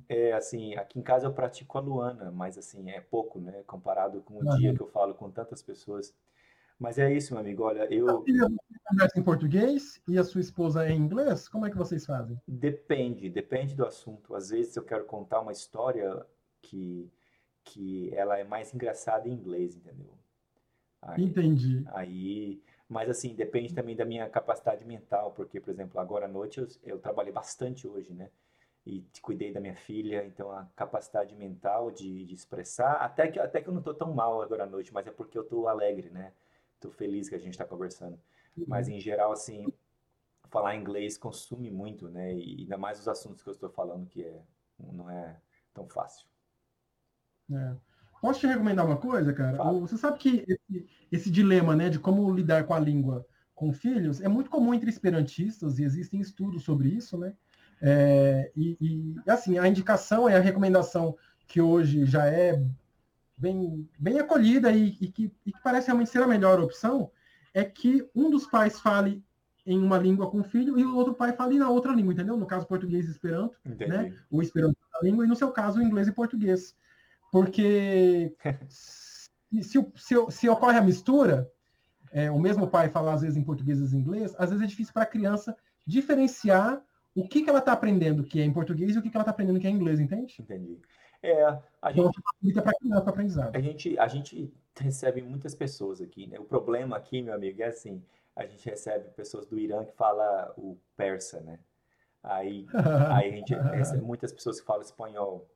é 0.08 0.32
assim, 0.32 0.74
aqui 0.76 0.98
em 0.98 1.02
casa 1.02 1.26
eu 1.26 1.32
pratico 1.32 1.76
a 1.76 1.80
Luana, 1.80 2.30
mas 2.30 2.56
assim, 2.56 2.90
é 2.90 3.02
pouco, 3.02 3.38
né, 3.38 3.62
comparado 3.66 4.22
com 4.22 4.38
o 4.38 4.56
dia 4.56 4.74
que 4.74 4.80
eu 4.80 4.86
falo 4.86 5.14
com 5.14 5.30
tantas 5.30 5.62
pessoas. 5.62 6.14
Mas 6.78 6.98
é 6.98 7.12
isso, 7.12 7.34
meu 7.34 7.42
amigo. 7.42 7.62
Olha, 7.64 7.86
eu. 7.92 8.24
Você 8.24 8.78
conversa 8.88 9.20
em 9.20 9.22
português 9.22 10.00
e 10.08 10.18
a 10.18 10.24
sua 10.24 10.40
esposa 10.40 10.86
é 10.86 10.92
em 10.92 10.96
inglês? 10.96 11.46
Como 11.46 11.66
é 11.66 11.70
que 11.70 11.76
vocês 11.76 12.06
fazem? 12.06 12.40
Depende, 12.48 13.28
depende 13.28 13.76
do 13.76 13.84
assunto. 13.84 14.34
Às 14.34 14.48
vezes 14.48 14.74
eu 14.74 14.82
quero 14.82 15.04
contar 15.04 15.40
uma 15.40 15.52
história 15.52 16.24
que, 16.62 17.12
que 17.62 18.10
ela 18.14 18.38
é 18.38 18.44
mais 18.44 18.72
engraçada 18.72 19.28
em 19.28 19.32
inglês, 19.32 19.76
entendeu? 19.76 20.18
Aí, 21.02 21.22
Entendi. 21.22 21.84
Aí, 21.88 22.62
mas 22.90 23.08
assim, 23.08 23.36
depende 23.36 23.72
também 23.72 23.94
da 23.94 24.04
minha 24.04 24.28
capacidade 24.28 24.84
mental, 24.84 25.30
porque, 25.30 25.60
por 25.60 25.70
exemplo, 25.70 26.00
agora 26.00 26.24
à 26.24 26.28
noite 26.28 26.58
eu, 26.58 26.66
eu 26.82 26.98
trabalhei 26.98 27.32
bastante 27.32 27.86
hoje, 27.86 28.12
né? 28.12 28.28
E 28.84 29.06
cuidei 29.22 29.52
da 29.52 29.60
minha 29.60 29.76
filha, 29.76 30.24
então 30.24 30.50
a 30.50 30.66
capacidade 30.74 31.36
mental 31.36 31.92
de, 31.92 32.24
de 32.26 32.34
expressar, 32.34 32.94
até 32.94 33.28
que, 33.30 33.38
até 33.38 33.62
que 33.62 33.68
eu 33.68 33.72
não 33.72 33.78
estou 33.78 33.94
tão 33.94 34.12
mal 34.12 34.42
agora 34.42 34.64
à 34.64 34.66
noite, 34.66 34.92
mas 34.92 35.06
é 35.06 35.12
porque 35.12 35.38
eu 35.38 35.42
estou 35.42 35.68
alegre, 35.68 36.10
né? 36.10 36.32
Tô 36.80 36.90
feliz 36.90 37.28
que 37.28 37.36
a 37.36 37.38
gente 37.38 37.52
está 37.52 37.64
conversando. 37.64 38.18
Uhum. 38.56 38.64
Mas 38.66 38.88
em 38.88 38.98
geral, 38.98 39.30
assim, 39.30 39.72
falar 40.48 40.74
inglês 40.74 41.16
consome 41.16 41.70
muito, 41.70 42.08
né? 42.08 42.34
E 42.34 42.62
ainda 42.62 42.76
mais 42.76 42.98
os 42.98 43.06
assuntos 43.06 43.40
que 43.40 43.48
eu 43.48 43.52
estou 43.52 43.70
falando 43.70 44.08
que 44.08 44.24
é 44.24 44.42
não 44.92 45.08
é 45.08 45.40
tão 45.72 45.86
fácil. 45.86 46.26
É. 47.52 47.89
Posso 48.20 48.40
te 48.40 48.46
recomendar 48.46 48.84
uma 48.84 48.96
coisa, 48.96 49.32
cara? 49.32 49.56
Fala. 49.56 49.80
Você 49.80 49.96
sabe 49.96 50.18
que 50.18 50.44
esse, 50.46 50.86
esse, 51.10 51.30
dilema, 51.30 51.74
né, 51.74 51.88
de 51.88 51.98
como 51.98 52.32
lidar 52.32 52.64
com 52.64 52.74
a 52.74 52.78
língua 52.78 53.26
com 53.54 53.72
filhos 53.72 54.20
é 54.20 54.28
muito 54.28 54.50
comum 54.50 54.74
entre 54.74 54.90
esperantistas 54.90 55.78
e 55.78 55.84
existem 55.84 56.20
estudos 56.20 56.62
sobre 56.62 56.88
isso, 56.88 57.18
né? 57.18 57.34
É, 57.82 58.50
e, 58.54 58.76
e, 58.80 59.30
assim, 59.30 59.58
a 59.58 59.66
indicação 59.66 60.28
é 60.28 60.36
a 60.36 60.40
recomendação 60.40 61.16
que 61.46 61.60
hoje 61.60 62.04
já 62.04 62.26
é 62.26 62.62
bem, 63.36 63.88
bem 63.98 64.18
acolhida 64.18 64.70
e, 64.70 64.96
e, 65.00 65.08
que, 65.08 65.32
e, 65.46 65.52
que, 65.52 65.62
parece 65.62 65.86
realmente 65.86 66.10
ser 66.10 66.22
a 66.22 66.26
melhor 66.26 66.60
opção, 66.60 67.10
é 67.54 67.64
que 67.64 68.06
um 68.14 68.30
dos 68.30 68.46
pais 68.46 68.78
fale 68.78 69.24
em 69.66 69.78
uma 69.78 69.98
língua 69.98 70.30
com 70.30 70.40
o 70.40 70.44
filho 70.44 70.78
e 70.78 70.84
o 70.84 70.94
outro 70.96 71.14
pai 71.14 71.32
fale 71.32 71.58
na 71.58 71.68
outra 71.68 71.92
língua, 71.92 72.12
entendeu? 72.12 72.36
No 72.36 72.46
caso, 72.46 72.66
português 72.66 73.08
e 73.08 73.10
esperanto, 73.10 73.56
Entendi. 73.64 73.90
né? 73.90 74.14
O 74.30 74.42
esperanto 74.42 74.76
na 74.92 75.00
língua, 75.08 75.24
e 75.24 75.28
no 75.28 75.36
seu 75.36 75.50
caso, 75.50 75.78
o 75.78 75.82
inglês 75.82 76.06
e 76.08 76.12
português. 76.12 76.76
Porque 77.30 78.34
se, 78.68 79.30
se, 79.96 80.14
se, 80.30 80.48
ocorre 80.48 80.78
a 80.78 80.82
mistura, 80.82 81.50
é, 82.12 82.30
o 82.30 82.38
mesmo 82.38 82.68
pai 82.68 82.88
falar 82.88 83.14
às 83.14 83.22
vezes 83.22 83.36
em 83.36 83.44
português 83.44 83.80
e 83.80 83.96
em 83.96 84.00
inglês, 84.00 84.34
às 84.38 84.50
vezes 84.50 84.64
é 84.64 84.68
difícil 84.68 84.92
para 84.92 85.04
a 85.04 85.06
criança 85.06 85.56
diferenciar 85.86 86.82
o 87.14 87.26
que, 87.26 87.42
que 87.42 87.50
ela 87.50 87.58
está 87.58 87.72
aprendendo 87.72 88.24
que 88.24 88.40
é 88.40 88.44
em 88.44 88.52
português 88.52 88.94
e 88.94 88.98
o 88.98 89.02
que, 89.02 89.10
que 89.10 89.16
ela 89.16 89.22
está 89.22 89.32
aprendendo 89.32 89.58
que 89.60 89.66
é 89.66 89.70
em 89.70 89.74
inglês, 89.74 90.00
entende? 90.00 90.36
Entendi. 90.40 90.80
É, 91.22 91.44
a 91.82 91.90
então, 91.90 92.10
gente, 92.42 92.54
para 92.54 92.98
aprendizado. 92.98 93.54
A 93.54 93.60
gente, 93.60 93.98
a 93.98 94.08
gente 94.08 94.52
recebe 94.78 95.20
muitas 95.20 95.54
pessoas 95.54 96.00
aqui, 96.00 96.26
né? 96.26 96.38
O 96.38 96.44
problema 96.44 96.96
aqui, 96.96 97.20
meu 97.20 97.34
amigo, 97.34 97.62
é 97.62 97.66
assim, 97.66 98.02
a 98.34 98.46
gente 98.46 98.64
recebe 98.68 99.10
pessoas 99.10 99.46
do 99.46 99.58
Irã 99.58 99.84
que 99.84 99.92
falam 99.92 100.52
o 100.56 100.78
persa, 100.96 101.40
né? 101.40 101.58
Aí, 102.22 102.66
aí 103.14 103.32
a 103.32 103.36
gente 103.36 103.54
recebe 103.54 104.02
muitas 104.02 104.32
pessoas 104.32 104.60
que 104.60 104.66
falam 104.66 104.82
espanhol, 104.82 105.46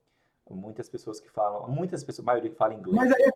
muitas 0.50 0.88
pessoas 0.88 1.20
que 1.20 1.30
falam, 1.30 1.68
muitas 1.68 2.04
pessoas, 2.04 2.26
a 2.26 2.30
maioria 2.30 2.50
que 2.50 2.56
fala 2.56 2.74
inglês. 2.74 2.96
Mas, 2.96 3.12
aí, 3.12 3.32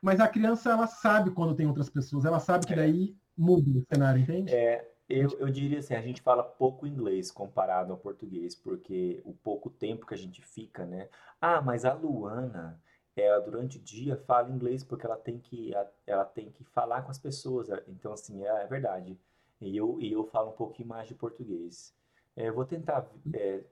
mas 0.00 0.20
a 0.20 0.28
criança, 0.28 0.70
ela 0.70 0.86
sabe 0.86 1.30
quando 1.30 1.54
tem 1.54 1.66
outras 1.66 1.90
pessoas, 1.90 2.24
ela 2.24 2.40
sabe 2.40 2.66
que 2.66 2.72
é. 2.72 2.76
daí 2.76 3.16
muda 3.36 3.78
o 3.78 3.84
cenário, 3.92 4.20
entende? 4.22 4.54
É, 4.54 4.90
eu, 5.08 5.28
eu 5.38 5.50
diria 5.50 5.78
assim, 5.78 5.94
a 5.94 6.00
gente 6.00 6.22
fala 6.22 6.42
pouco 6.42 6.86
inglês 6.86 7.30
comparado 7.30 7.92
ao 7.92 7.98
português, 7.98 8.54
porque 8.54 9.20
o 9.24 9.34
pouco 9.34 9.68
tempo 9.68 10.06
que 10.06 10.14
a 10.14 10.18
gente 10.18 10.40
fica, 10.42 10.86
né? 10.86 11.08
Ah, 11.40 11.60
mas 11.60 11.84
a 11.84 11.92
Luana, 11.92 12.80
ela 13.14 13.40
durante 13.40 13.78
o 13.78 13.82
dia 13.82 14.16
fala 14.16 14.50
inglês 14.50 14.82
porque 14.82 15.04
ela 15.04 15.16
tem 15.16 15.38
que, 15.38 15.72
ela 16.06 16.24
tem 16.24 16.50
que 16.50 16.64
falar 16.64 17.02
com 17.02 17.10
as 17.10 17.18
pessoas. 17.18 17.68
Então, 17.88 18.12
assim, 18.12 18.42
é, 18.44 18.62
é 18.62 18.66
verdade. 18.66 19.18
E 19.60 19.76
eu, 19.76 20.00
e 20.00 20.12
eu 20.12 20.24
falo 20.24 20.50
um 20.50 20.56
pouquinho 20.56 20.88
mais 20.88 21.06
de 21.06 21.14
português. 21.14 21.94
É, 22.34 22.50
vou 22.50 22.64
tentar 22.64 23.06
é, 23.34 23.62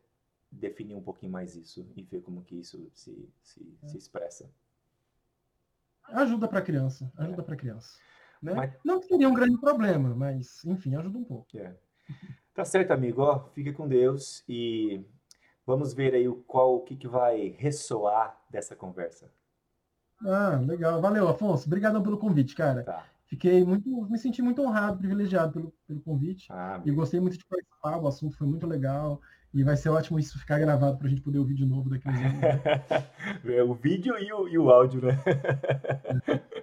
definir 0.51 0.95
um 0.95 1.03
pouquinho 1.03 1.33
mais 1.33 1.55
isso 1.55 1.87
e 1.97 2.03
ver 2.03 2.23
como 2.23 2.43
que 2.43 2.57
isso 2.57 2.91
se, 2.93 3.29
se, 3.43 3.79
se 3.87 3.97
expressa. 3.97 4.51
Ajuda 6.09 6.49
para 6.49 6.63
criança, 6.63 7.13
ajuda 7.17 7.43
é. 7.43 7.45
para 7.45 7.57
criança. 7.57 7.99
Né? 8.43 8.55
Mas... 8.55 8.73
Não 8.85 9.01
seria 9.01 9.29
um 9.29 9.35
grande 9.35 9.59
problema, 9.61 10.15
mas, 10.15 10.65
enfim, 10.65 10.95
ajuda 10.97 11.19
um 11.19 11.25
pouco. 11.25 11.57
É. 11.57 11.77
Tá 12.55 12.65
certo, 12.65 12.91
amigo. 12.91 13.23
Ó, 13.23 13.45
fique 13.51 13.73
com 13.73 13.87
Deus 13.87 14.43
e 14.49 15.05
vamos 15.65 15.95
ver 15.95 16.15
aí 16.15 16.27
o 16.27 16.37
qual 16.37 16.77
o 16.77 16.81
que, 16.81 16.97
que 16.97 17.07
vai 17.07 17.55
ressoar 17.59 18.37
dessa 18.51 18.75
conversa. 18.75 19.31
Ah, 20.27 20.61
legal. 20.67 21.01
Valeu, 21.01 21.29
Afonso. 21.29 21.67
Obrigado 21.67 22.03
pelo 22.03 22.19
convite, 22.19 22.55
cara. 22.55 22.83
Tá. 22.83 23.07
Fiquei 23.27 23.65
muito, 23.65 23.89
me 24.11 24.19
senti 24.19 24.43
muito 24.43 24.61
honrado, 24.61 24.99
privilegiado 24.99 25.53
pelo, 25.53 25.73
pelo 25.87 26.01
convite. 26.01 26.49
Ah, 26.51 26.83
e 26.85 26.91
gostei 26.91 27.21
muito 27.21 27.39
de 27.39 27.47
participar, 27.47 27.97
o 27.99 28.09
assunto 28.09 28.37
foi 28.37 28.47
muito 28.47 28.67
legal. 28.67 29.21
E 29.53 29.65
vai 29.65 29.77
ser 29.77 29.89
ótimo 29.89 30.19
isso 30.19 30.39
ficar 30.39 30.59
gravado 30.61 30.97
para 30.97 31.07
a 31.07 31.11
gente 31.11 31.23
poder 31.23 31.39
ouvir 31.39 31.55
de 31.55 31.67
novo 31.67 31.91
daqui 31.91 32.09
a 32.09 32.13
uns 32.13 32.19
anos. 32.19 32.41
Né? 33.43 33.63
o 33.67 33.75
vídeo 33.75 34.17
e 34.19 34.33
o, 34.33 34.49
e 34.49 34.57
o 34.57 34.71
áudio, 34.71 35.03
né? 35.03 35.19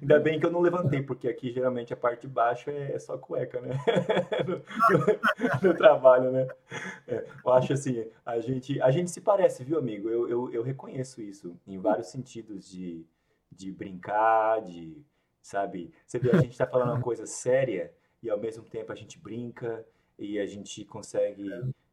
Ainda 0.00 0.18
bem 0.18 0.40
que 0.40 0.46
eu 0.46 0.50
não 0.50 0.60
levantei, 0.60 1.02
porque 1.02 1.28
aqui 1.28 1.52
geralmente 1.52 1.92
a 1.92 1.96
parte 1.96 2.22
de 2.22 2.28
baixo 2.28 2.70
é, 2.70 2.92
é 2.92 2.98
só 2.98 3.18
cueca, 3.18 3.60
né? 3.60 3.74
no, 5.62 5.68
no, 5.68 5.76
trabalho, 5.76 6.30
né? 6.30 6.48
É, 7.06 7.26
eu 7.44 7.52
acho 7.52 7.74
assim, 7.74 8.06
a 8.24 8.40
gente, 8.40 8.80
a 8.80 8.90
gente 8.90 9.10
se 9.10 9.20
parece, 9.20 9.62
viu, 9.62 9.78
amigo? 9.78 10.08
Eu, 10.08 10.28
eu, 10.28 10.52
eu 10.52 10.62
reconheço 10.62 11.20
isso 11.20 11.54
em 11.66 11.78
vários 11.78 12.08
sentidos 12.08 12.68
de, 12.68 13.04
de 13.52 13.70
brincar, 13.70 14.62
de, 14.62 14.96
sabe? 15.42 15.92
Você 16.06 16.18
vê, 16.18 16.30
a 16.30 16.40
gente 16.40 16.52
está 16.52 16.66
falando 16.66 16.92
uma 16.92 17.02
coisa 17.02 17.26
séria 17.26 17.92
e 18.22 18.30
ao 18.30 18.38
mesmo 18.38 18.64
tempo 18.64 18.90
a 18.90 18.96
gente 18.96 19.18
brinca 19.18 19.84
e 20.18 20.38
a 20.38 20.46
gente 20.46 20.84
consegue 20.84 21.50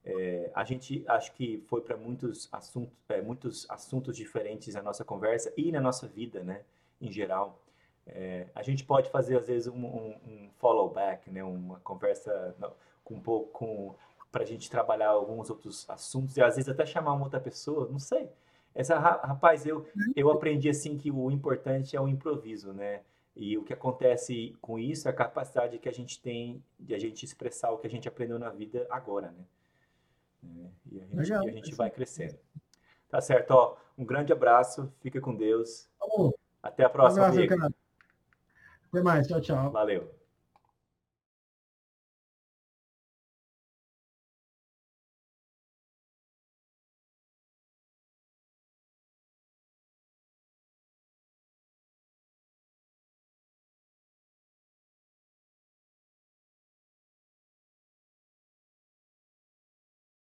é, 0.08 0.50
a 0.56 0.64
gente 0.64 1.04
acho 1.06 1.34
que 1.34 1.62
foi 1.68 1.82
para 1.82 1.98
muitos 1.98 2.48
assuntos, 2.50 2.94
é, 3.10 3.22
muitos 3.22 3.70
assuntos 3.70 4.16
diferentes 4.16 4.74
na 4.74 4.82
nossa 4.82 5.04
conversa 5.04 5.52
e 5.58 5.70
na 5.70 5.82
nossa 5.82 6.08
vida, 6.08 6.42
né, 6.44 6.62
em 7.02 7.12
geral. 7.12 7.60
É, 8.06 8.48
a 8.56 8.64
gente 8.64 8.86
pode 8.86 9.10
fazer 9.10 9.38
às 9.38 9.48
vezes 9.48 9.68
um, 9.68 9.86
um, 9.86 10.16
um 10.26 10.50
follow 10.60 10.90
back, 10.90 11.30
né, 11.30 11.44
uma 11.44 11.82
conversa 11.82 12.56
com 13.04 13.16
um 13.16 13.20
pouco 13.20 13.52
com 13.52 13.96
para 14.32 14.44
a 14.44 14.46
gente 14.46 14.70
trabalhar 14.70 15.10
alguns 15.10 15.50
outros 15.50 15.90
assuntos 15.90 16.38
e 16.38 16.42
às 16.42 16.56
vezes 16.56 16.70
até 16.70 16.86
chamar 16.86 17.14
uma 17.14 17.24
outra 17.26 17.40
pessoa, 17.40 17.90
não 17.90 18.00
sei. 18.00 18.30
Essa 18.74 18.98
rapaz, 18.98 19.66
eu 19.66 19.86
eu 20.16 20.32
aprendi 20.32 20.70
assim 20.70 20.98
que 20.98 21.12
o 21.12 21.30
importante 21.32 21.98
é 21.98 22.02
o 22.02 22.08
improviso, 22.08 22.72
né? 22.72 23.02
E 23.36 23.58
o 23.58 23.64
que 23.64 23.74
acontece 23.74 24.56
com 24.62 24.80
isso 24.80 25.08
é 25.08 25.12
a 25.12 25.14
capacidade 25.14 25.80
que 25.80 25.90
a 25.90 25.94
gente 25.94 26.22
tem 26.22 26.64
de 26.80 26.94
a 26.96 27.00
gente 27.00 27.26
expressar 27.26 27.72
o 27.72 27.78
que 27.78 27.88
a 27.88 27.90
gente 27.90 28.08
aprendeu 28.08 28.40
na 28.40 28.50
vida 28.50 28.88
agora, 28.90 29.32
né? 29.32 29.44
É, 30.56 30.70
e 30.92 31.02
a 31.02 31.06
gente, 31.06 31.16
Legal, 31.16 31.46
e 31.46 31.50
a 31.50 31.54
gente 31.54 31.76
vai 31.76 31.90
crescendo. 31.90 32.38
Tá 33.10 33.22
certo, 33.22 33.52
ó. 33.52 33.78
Um 33.98 34.06
grande 34.06 34.32
abraço, 34.32 34.92
fica 35.02 35.20
com 35.20 35.36
Deus. 35.36 35.90
Até 36.62 36.84
a 36.84 36.90
próxima. 36.90 37.24
Um 37.24 37.28
abraço, 37.28 37.76
Até 38.90 39.02
mais, 39.02 39.28
tchau, 39.28 39.42
tchau. 39.42 39.72
Valeu. 39.72 40.17